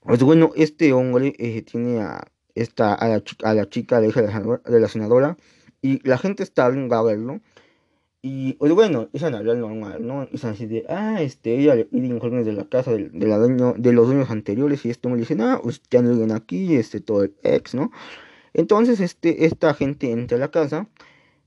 pues 0.01 0.22
bueno, 0.22 0.51
este 0.57 0.93
hombre 0.93 1.35
eh, 1.39 1.62
tiene 1.62 2.01
a, 2.01 2.24
esta, 2.55 2.95
a, 2.95 3.09
la, 3.09 3.22
a 3.43 3.55
la 3.55 3.68
chica, 3.68 4.01
la 4.01 4.07
hija 4.07 4.22
de 4.22 4.80
la 4.80 4.89
senadora, 4.89 5.37
y 5.82 6.01
la 6.09 6.16
gente 6.16 6.43
está 6.43 6.66
a 6.66 7.03
verlo. 7.03 7.41
Y 8.27 8.55
pues 8.55 8.72
bueno, 8.72 9.11
una 9.12 9.37
hablar 9.37 9.59
normal, 9.59 10.07
¿no? 10.07 10.22
Es 10.33 10.47
así 10.47 10.64
de, 10.64 10.87
ah, 10.89 11.20
este, 11.20 11.59
ella 11.59 11.75
le 11.75 11.85
pide 11.85 12.07
informes 12.07 12.47
de 12.47 12.55
la 12.55 12.64
casa 12.64 12.91
de, 12.91 13.11
de, 13.11 13.27
la 13.27 13.37
dueño, 13.37 13.75
de 13.77 13.93
los 13.93 14.07
dueños 14.07 14.31
anteriores 14.31 14.87
y 14.87 14.89
esto 14.89 15.11
me 15.11 15.18
dice, 15.18 15.37
ah, 15.41 15.61
pues 15.62 15.83
ya 15.91 16.01
no 16.01 16.35
aquí, 16.35 16.75
este, 16.75 17.01
todo 17.01 17.25
el 17.25 17.35
ex, 17.43 17.75
¿no? 17.75 17.93
Entonces, 18.55 19.01
este, 19.01 19.45
esta 19.45 19.75
gente 19.75 20.11
entra 20.11 20.39
a 20.39 20.41
la 20.41 20.51
casa 20.51 20.89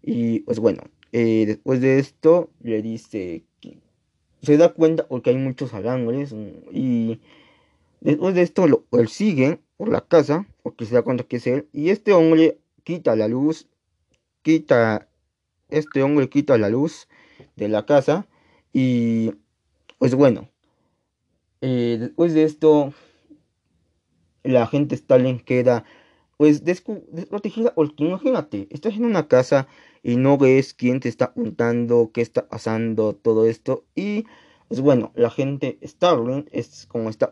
y, 0.03 0.41
pues 0.41 0.59
bueno, 0.59 0.83
eh, 1.13 1.45
después 1.47 1.81
de 1.81 1.97
esto 1.97 2.51
le 2.61 2.83
dice 2.83 3.43
se 4.43 4.57
da 4.57 4.71
cuenta 4.71 5.07
porque 5.07 5.31
hay 5.31 5.37
muchos 5.37 5.73
alambres 5.73 6.35
y 6.71 7.19
después 8.01 8.35
de 8.35 8.43
esto 8.43 8.67
lo 8.67 8.81
persiguen 8.81 9.61
por 9.77 9.89
la 9.89 10.01
casa 10.01 10.45
porque 10.61 10.85
se 10.85 10.93
da 10.93 11.01
cuenta 11.01 11.23
que 11.23 11.37
es 11.37 11.47
él 11.47 11.67
y 11.73 11.89
este 11.89 12.13
hombre 12.13 12.59
quita 12.83 13.15
la 13.15 13.27
luz, 13.27 13.67
quita 14.43 15.07
este 15.69 16.03
hombre 16.03 16.29
quita 16.29 16.57
la 16.57 16.69
luz 16.69 17.07
de 17.55 17.67
la 17.67 17.85
casa 17.85 18.27
y 18.73 19.33
pues 19.99 20.15
bueno, 20.15 20.49
eh, 21.61 21.97
después 21.99 22.33
de 22.33 22.43
esto 22.43 22.93
la 24.43 24.67
gente 24.67 24.95
Stalin 24.95 25.39
queda 25.39 25.83
pues 26.37 26.63
desprotegida 26.63 27.73
porque 27.73 28.03
imagínate, 28.03 28.67
estás 28.69 28.95
en 28.95 29.05
una 29.05 29.27
casa 29.27 29.67
y 30.03 30.17
no 30.17 30.37
ves 30.37 30.73
quién 30.73 30.99
te 30.99 31.09
está 31.09 31.25
apuntando, 31.25 32.11
qué 32.13 32.21
está 32.21 32.47
pasando, 32.47 33.15
todo 33.15 33.47
esto 33.47 33.85
y 33.95 34.25
pues 34.67 34.81
bueno, 34.81 35.11
la 35.15 35.29
gente 35.29 35.79
Starling 35.81 36.47
es 36.51 36.85
como 36.87 37.09
está 37.09 37.29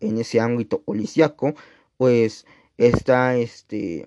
en 0.00 0.18
ese 0.18 0.40
ámbito 0.40 0.82
policiaco, 0.82 1.54
pues 1.96 2.44
está 2.76 3.36
este 3.36 4.04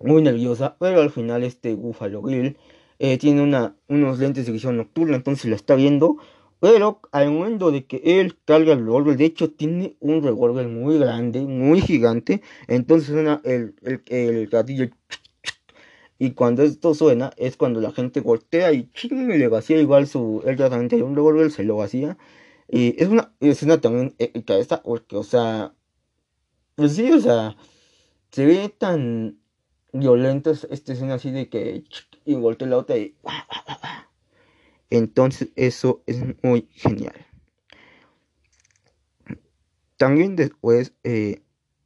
muy 0.00 0.22
nerviosa, 0.22 0.76
pero 0.78 1.00
al 1.00 1.10
final 1.10 1.44
este 1.44 1.74
Buffalo 1.74 2.22
Grill 2.22 2.56
eh, 2.98 3.18
tiene 3.18 3.42
una, 3.42 3.76
unos 3.88 4.18
lentes 4.18 4.46
de 4.46 4.52
visión 4.52 4.76
nocturna, 4.76 5.16
entonces 5.16 5.46
la 5.50 5.56
está 5.56 5.74
viendo, 5.74 6.16
pero 6.60 7.00
al 7.12 7.30
momento 7.30 7.70
de 7.70 7.86
que 7.86 8.02
él 8.04 8.36
carga 8.44 8.72
el 8.72 8.80
revólver, 8.84 9.16
de 9.16 9.26
hecho 9.26 9.50
tiene 9.50 9.96
un 10.00 10.22
revólver 10.22 10.68
muy 10.68 10.98
grande, 10.98 11.40
muy 11.42 11.80
gigante, 11.80 12.42
entonces 12.66 13.08
suena 13.08 13.40
el, 13.44 13.74
el, 13.82 14.02
el 14.06 14.46
gatillo 14.48 14.88
y 16.18 16.32
cuando 16.32 16.62
esto 16.64 16.94
suena 16.94 17.30
es 17.36 17.56
cuando 17.56 17.80
la 17.80 17.92
gente 17.92 18.20
voltea 18.20 18.72
y 18.72 18.90
ching, 18.92 19.28
le 19.28 19.48
vacía 19.48 19.80
igual 19.80 20.06
su, 20.08 20.42
él 20.46 20.56
ya 20.56 20.68
también 20.68 21.02
un 21.02 21.14
revólver, 21.14 21.50
se 21.50 21.62
lo 21.62 21.76
vacía. 21.76 22.18
Y 22.68 23.00
es 23.02 23.08
una 23.08 23.32
escena 23.40 23.80
también 23.80 24.14
épica 24.18 24.56
esta, 24.58 24.82
porque, 24.82 25.16
o 25.16 25.22
sea, 25.22 25.74
pues 26.74 26.96
sí, 26.96 27.10
o 27.12 27.20
sea, 27.20 27.56
se 28.30 28.46
ve 28.46 28.68
tan 28.68 29.38
violentos 29.92 30.66
esta 30.70 30.92
escena 30.92 31.14
así 31.14 31.30
de 31.30 31.48
que 31.48 31.84
y 32.24 32.34
voltea 32.34 32.68
la 32.68 32.78
otra 32.78 32.96
y 32.96 33.14
entonces 34.90 35.50
eso 35.56 36.02
es 36.06 36.22
muy 36.42 36.68
genial. 36.72 37.26
También 39.96 40.36
después 40.36 40.94
eh, 41.04 41.42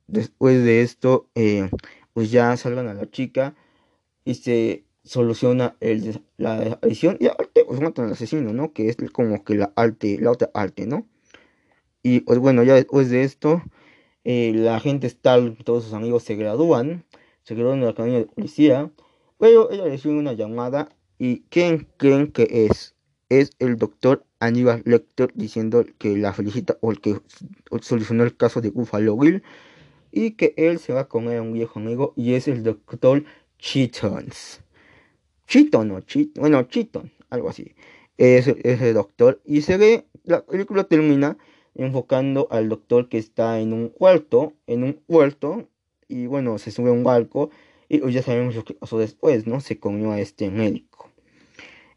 después 0.07 0.65
de 0.65 0.83
esto 0.83 1.29
eh, 1.35 1.71
pues 2.13 2.31
ya 2.31 2.57
salgan 2.57 2.89
a 2.89 2.95
la 2.95 3.11
chica 3.11 3.55
y 4.25 4.35
se 4.35 4.85
soluciona 5.05 5.77
el, 5.81 6.23
la 6.37 6.61
desaparición. 6.61 7.17
Y 7.19 7.27
aparte 7.27 7.65
pues 7.65 7.81
matan 7.81 8.07
al 8.07 8.13
asesino 8.13 8.53
no 8.53 8.73
que 8.73 8.89
es 8.89 8.97
como 9.13 9.45
que 9.45 9.55
la 9.55 9.73
arte 9.77 10.19
la 10.21 10.31
otra 10.31 10.51
arte 10.55 10.87
no 10.87 11.07
y 12.03 12.21
pues 12.21 12.39
bueno 12.39 12.63
ya 12.63 12.75
después 12.75 13.11
de 13.11 13.23
esto 13.23 13.63
eh, 14.25 14.53
la 14.55 14.79
gente 14.79 15.07
está, 15.07 15.39
todos 15.65 15.85
sus 15.85 15.95
amigos 15.95 16.23
se 16.23 16.37
gradúan, 16.37 17.05
se 17.45 17.55
gradúan 17.55 17.81
de 17.81 17.87
la 17.87 17.93
academia 17.93 18.19
de 18.21 18.27
policía, 18.27 18.91
pero 19.39 19.71
ella 19.71 19.85
recibe 19.85 20.15
una 20.15 20.33
llamada 20.33 20.89
y 21.19 21.41
¿quién 21.51 21.89
creen 21.97 22.33
que 22.33 22.67
es? 22.67 22.95
Es 23.29 23.53
el 23.59 23.77
doctor 23.77 24.25
Aníbal 24.41 24.83
Lecter 24.85 25.33
diciendo 25.35 25.85
que 25.99 26.17
la 26.17 26.33
felicita 26.33 26.77
o 26.81 26.93
que 26.93 27.21
solucionó 27.81 28.25
el 28.25 28.37
caso 28.37 28.61
de 28.61 28.71
Buffalo 28.71 29.17
Bill 29.17 29.43
y 30.11 30.33
que 30.33 30.53
él 30.57 30.79
se 30.79 30.93
va 30.93 31.03
a 31.03 31.09
comer 31.09 31.39
a 31.39 31.43
un 31.43 31.53
viejo 31.55 31.79
amigo 31.79 32.13
y 32.17 32.35
es 32.35 32.47
el 32.49 32.63
doctor 32.63 33.25
Cheatons. 33.59 34.61
Cheaton 35.47 35.91
o 35.91 36.01
Cheaton, 36.01 36.41
bueno, 36.41 36.63
Cheaton, 36.65 37.11
algo 37.31 37.49
así. 37.49 37.75
Es, 38.19 38.47
el 38.47 38.95
doctor 38.95 39.41
y 39.45 39.63
se 39.63 39.77
ve, 39.77 40.07
la 40.25 40.45
película 40.45 40.85
termina 40.85 41.39
enfocando 41.75 42.49
al 42.51 42.69
doctor 42.69 43.09
que 43.09 43.19
está 43.19 43.61
en 43.61 43.73
un 43.73 43.93
huerto, 43.99 44.53
en 44.67 44.85
un 44.85 45.01
huerto 45.09 45.69
y 46.13 46.27
bueno, 46.27 46.59
se 46.59 46.71
sube 46.71 46.91
a 46.91 46.93
un 46.93 47.05
barco 47.05 47.51
y 47.89 48.11
ya 48.13 48.23
sabemos 48.23 48.55
lo 48.55 48.65
que 48.65 48.75
pasó 48.75 48.99
después, 48.99 49.47
¿no? 49.47 49.61
Se 49.61 49.79
comió 49.79 50.13
a 50.13 50.21
este 50.21 50.51
médico. 50.51 51.11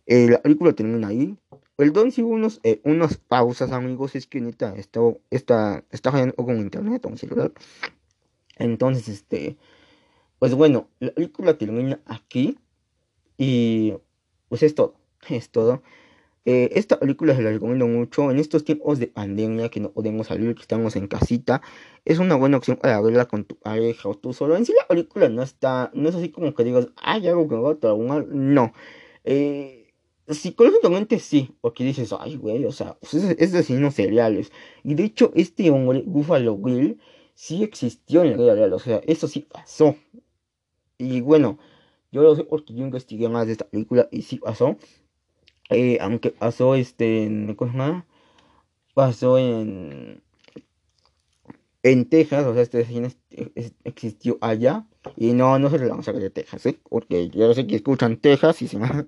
Eh, 0.05 0.28
la 0.30 0.41
película 0.41 0.74
termina 0.74 1.09
ahí. 1.09 1.38
El 1.78 1.91
Don 1.91 2.11
sigue 2.11 2.28
unos, 2.28 2.61
eh, 2.63 2.80
unas 2.84 3.18
pausas, 3.18 3.72
amigos. 3.72 4.16
Es 4.16 4.28
que 4.28 4.39
neta, 4.39 4.74
está, 4.78 5.84
fallando 6.03 6.36
con 6.36 6.57
internet. 6.57 7.05
Entonces, 8.57 9.09
este, 9.09 9.57
pues 10.39 10.53
bueno, 10.53 10.88
la 10.99 11.11
película 11.11 11.57
termina 11.57 11.99
aquí 12.05 12.57
y 13.38 13.93
pues 14.47 14.63
es 14.63 14.76
todo, 14.76 14.95
es 15.30 15.49
todo. 15.49 15.82
Eh, 16.45 16.69
esta 16.73 16.99
película 16.99 17.35
se 17.35 17.41
la 17.41 17.49
recomiendo 17.49 17.87
mucho 17.87 18.29
en 18.29 18.37
estos 18.37 18.63
tiempos 18.63 18.99
de 18.99 19.07
pandemia 19.07 19.69
que 19.69 19.79
no 19.79 19.91
podemos 19.91 20.27
salir, 20.27 20.53
que 20.53 20.61
estamos 20.61 20.95
en 20.95 21.07
casita. 21.07 21.61
Es 22.05 22.19
una 22.19 22.35
buena 22.35 22.57
opción 22.57 22.77
para 22.77 23.01
verla 23.01 23.25
con 23.25 23.45
tu 23.45 23.55
pareja 23.55 24.09
o 24.09 24.15
tú 24.15 24.31
solo. 24.31 24.55
En 24.55 24.65
sí 24.65 24.73
la 24.79 24.87
película 24.87 25.27
no 25.27 25.41
está, 25.41 25.89
no 25.95 26.07
es 26.07 26.15
así 26.15 26.29
como 26.29 26.53
que 26.53 26.63
digas, 26.63 26.87
hay 26.97 27.27
algo 27.27 27.47
que 27.47 27.55
me 27.55 27.61
va 27.61 27.71
a 27.71 27.75
traumar. 27.75 28.27
No. 28.27 28.73
Eh, 29.23 29.91
psicológicamente 30.27 31.19
sí, 31.19 31.55
porque 31.61 31.83
dices, 31.83 32.13
ay 32.19 32.35
güey, 32.37 32.65
o 32.65 32.71
sea, 32.71 32.95
pues 32.99 33.15
es, 33.15 33.35
es 33.39 33.51
de 33.51 33.59
asesinos 33.59 33.95
seriales. 33.95 34.51
Y 34.83 34.93
de 34.93 35.05
hecho 35.05 35.31
este 35.35 35.71
hombre, 35.71 36.03
Buffalo 36.05 36.53
Will, 36.53 36.99
sí 37.33 37.63
existió 37.63 38.23
en 38.23 38.31
la 38.31 38.37
vida 38.37 38.55
real, 38.55 38.73
o 38.73 38.79
sea, 38.79 39.01
eso 39.07 39.27
sí 39.27 39.41
pasó. 39.41 39.95
Y 40.97 41.21
bueno, 41.21 41.59
yo 42.11 42.21
lo 42.23 42.35
sé 42.35 42.43
porque 42.43 42.73
yo 42.73 42.83
investigué 42.83 43.29
más 43.29 43.47
de 43.47 43.53
esta 43.53 43.67
película 43.67 44.07
y 44.11 44.21
sí 44.21 44.37
pasó. 44.37 44.77
Eh, 45.70 45.97
aunque 45.99 46.32
pasó 46.32 46.76
este 46.76 47.24
en 47.24 47.55
¿cómo 47.55 48.05
pasó 48.93 49.38
en 49.38 50.22
en 51.86 52.05
Texas, 52.09 52.45
o 52.47 52.53
sea, 52.53 52.63
este 52.63 52.84
cine 52.84 53.13
existió 53.84 54.39
allá 54.41 54.88
y 55.18 55.34
no, 55.34 55.59
no 55.59 55.70
se 55.70 55.78
le 55.78 55.88
vamos 55.88 56.07
a 56.07 56.13
de 56.13 56.32
Texas, 56.32 56.66
¿eh? 56.66 56.80
porque 56.89 57.30
yo 57.30 57.53
sé 57.53 57.68
que 57.68 57.76
escuchan 57.76 58.18
Texas 58.18 58.63
y 58.63 58.68
se 58.68 58.80
me... 58.80 58.89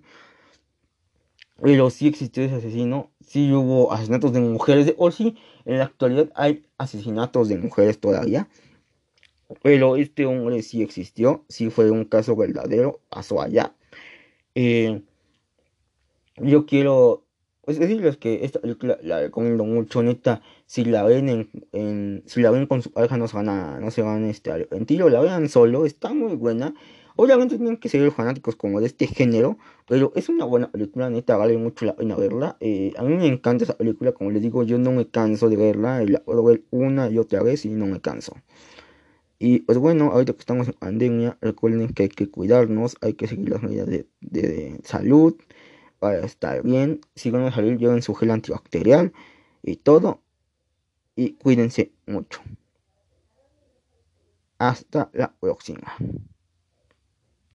Pero 1.59 1.89
sí 1.89 2.07
existió 2.07 2.43
ese 2.43 2.53
asesino, 2.53 3.09
sí 3.19 3.51
hubo 3.51 3.91
asesinatos 3.91 4.31
de 4.31 4.41
mujeres, 4.41 4.93
o 4.99 5.09
sí, 5.09 5.35
en 5.65 5.79
la 5.79 5.85
actualidad 5.85 6.31
hay 6.35 6.67
asesinatos 6.77 7.49
de 7.49 7.57
mujeres 7.57 7.99
todavía. 7.99 8.47
Pero 9.63 9.95
este 9.95 10.27
hombre 10.27 10.61
sí 10.61 10.83
existió, 10.83 11.45
sí 11.49 11.71
fue 11.71 11.89
un 11.89 12.05
caso 12.05 12.35
verdadero, 12.35 12.99
pasó 13.09 13.41
allá. 13.41 13.73
Eh, 14.53 15.01
yo 16.37 16.65
quiero 16.65 17.25
pues, 17.65 17.79
decirles 17.79 18.17
que 18.17 18.45
esta 18.45 18.59
película 18.59 18.97
la 19.01 19.19
recomiendo 19.19 19.65
mucho, 19.65 20.01
neta. 20.03 20.41
Si 20.65 20.85
la 20.85 21.03
ven 21.03 21.49
en, 21.73 22.23
si 22.25 22.41
la 22.41 22.51
ven 22.51 22.65
con 22.65 22.81
su 22.81 22.91
pareja 22.91 23.17
no 23.17 23.27
se 23.27 23.35
van 23.35 23.49
a, 23.49 23.79
no 23.79 23.91
se 23.91 24.01
van 24.01 24.25
este, 24.25 24.51
a 24.51 24.55
arrepentir, 24.55 25.03
o 25.03 25.09
la 25.09 25.21
vean 25.21 25.49
solo, 25.49 25.85
está 25.85 26.13
muy 26.13 26.35
buena. 26.35 26.73
Obviamente 27.17 27.57
tienen 27.57 27.77
que 27.77 27.89
ser 27.89 28.09
fanáticos 28.11 28.55
como 28.55 28.79
de 28.79 28.85
este 28.85 29.07
género, 29.07 29.57
pero 29.87 30.13
es 30.15 30.29
una 30.29 30.45
buena 30.45 30.71
película, 30.71 31.09
neta, 31.09 31.35
vale 31.35 31.57
mucho 31.57 31.85
la 31.85 31.95
pena 31.95 32.15
verla. 32.15 32.57
Eh, 32.59 32.93
a 32.95 33.03
mí 33.03 33.15
me 33.15 33.25
encanta 33.25 33.63
esa 33.63 33.75
película, 33.75 34.11
como 34.11 34.29
les 34.31 34.43
digo, 34.43 34.63
yo 34.63 34.77
no 34.77 34.91
me 34.91 35.07
canso 35.07 35.49
de 35.49 35.57
verla, 35.57 36.03
la 36.05 36.19
puedo 36.19 36.43
ver 36.43 36.63
una 36.69 37.09
y 37.09 37.17
otra 37.17 37.41
vez 37.41 37.65
y 37.65 37.69
no 37.69 37.87
me 37.87 37.99
canso. 37.99 38.33
Y 39.39 39.59
pues 39.59 39.77
bueno, 39.77 40.11
ahorita 40.11 40.33
que 40.33 40.39
estamos 40.39 40.67
en 40.67 40.73
pandemia, 40.73 41.37
recuerden 41.41 41.89
que 41.89 42.03
hay 42.03 42.09
que 42.09 42.29
cuidarnos, 42.29 42.97
hay 43.01 43.13
que 43.13 43.27
seguir 43.27 43.49
las 43.49 43.61
medidas 43.61 43.87
de, 43.87 44.79
salud 44.83 45.35
para 45.99 46.19
estar 46.19 46.61
bien. 46.63 47.01
Si 47.15 47.31
van 47.31 47.43
a 47.43 47.51
salir, 47.51 47.77
lleven 47.77 48.01
su 48.01 48.13
gel 48.15 48.31
antibacterial 48.31 49.13
y 49.63 49.77
todo. 49.77 50.21
Y 51.15 51.33
cuídense 51.33 51.91
mucho. 52.05 52.41
Hasta 54.59 55.09
la 55.13 55.33
próxima. 55.39 55.95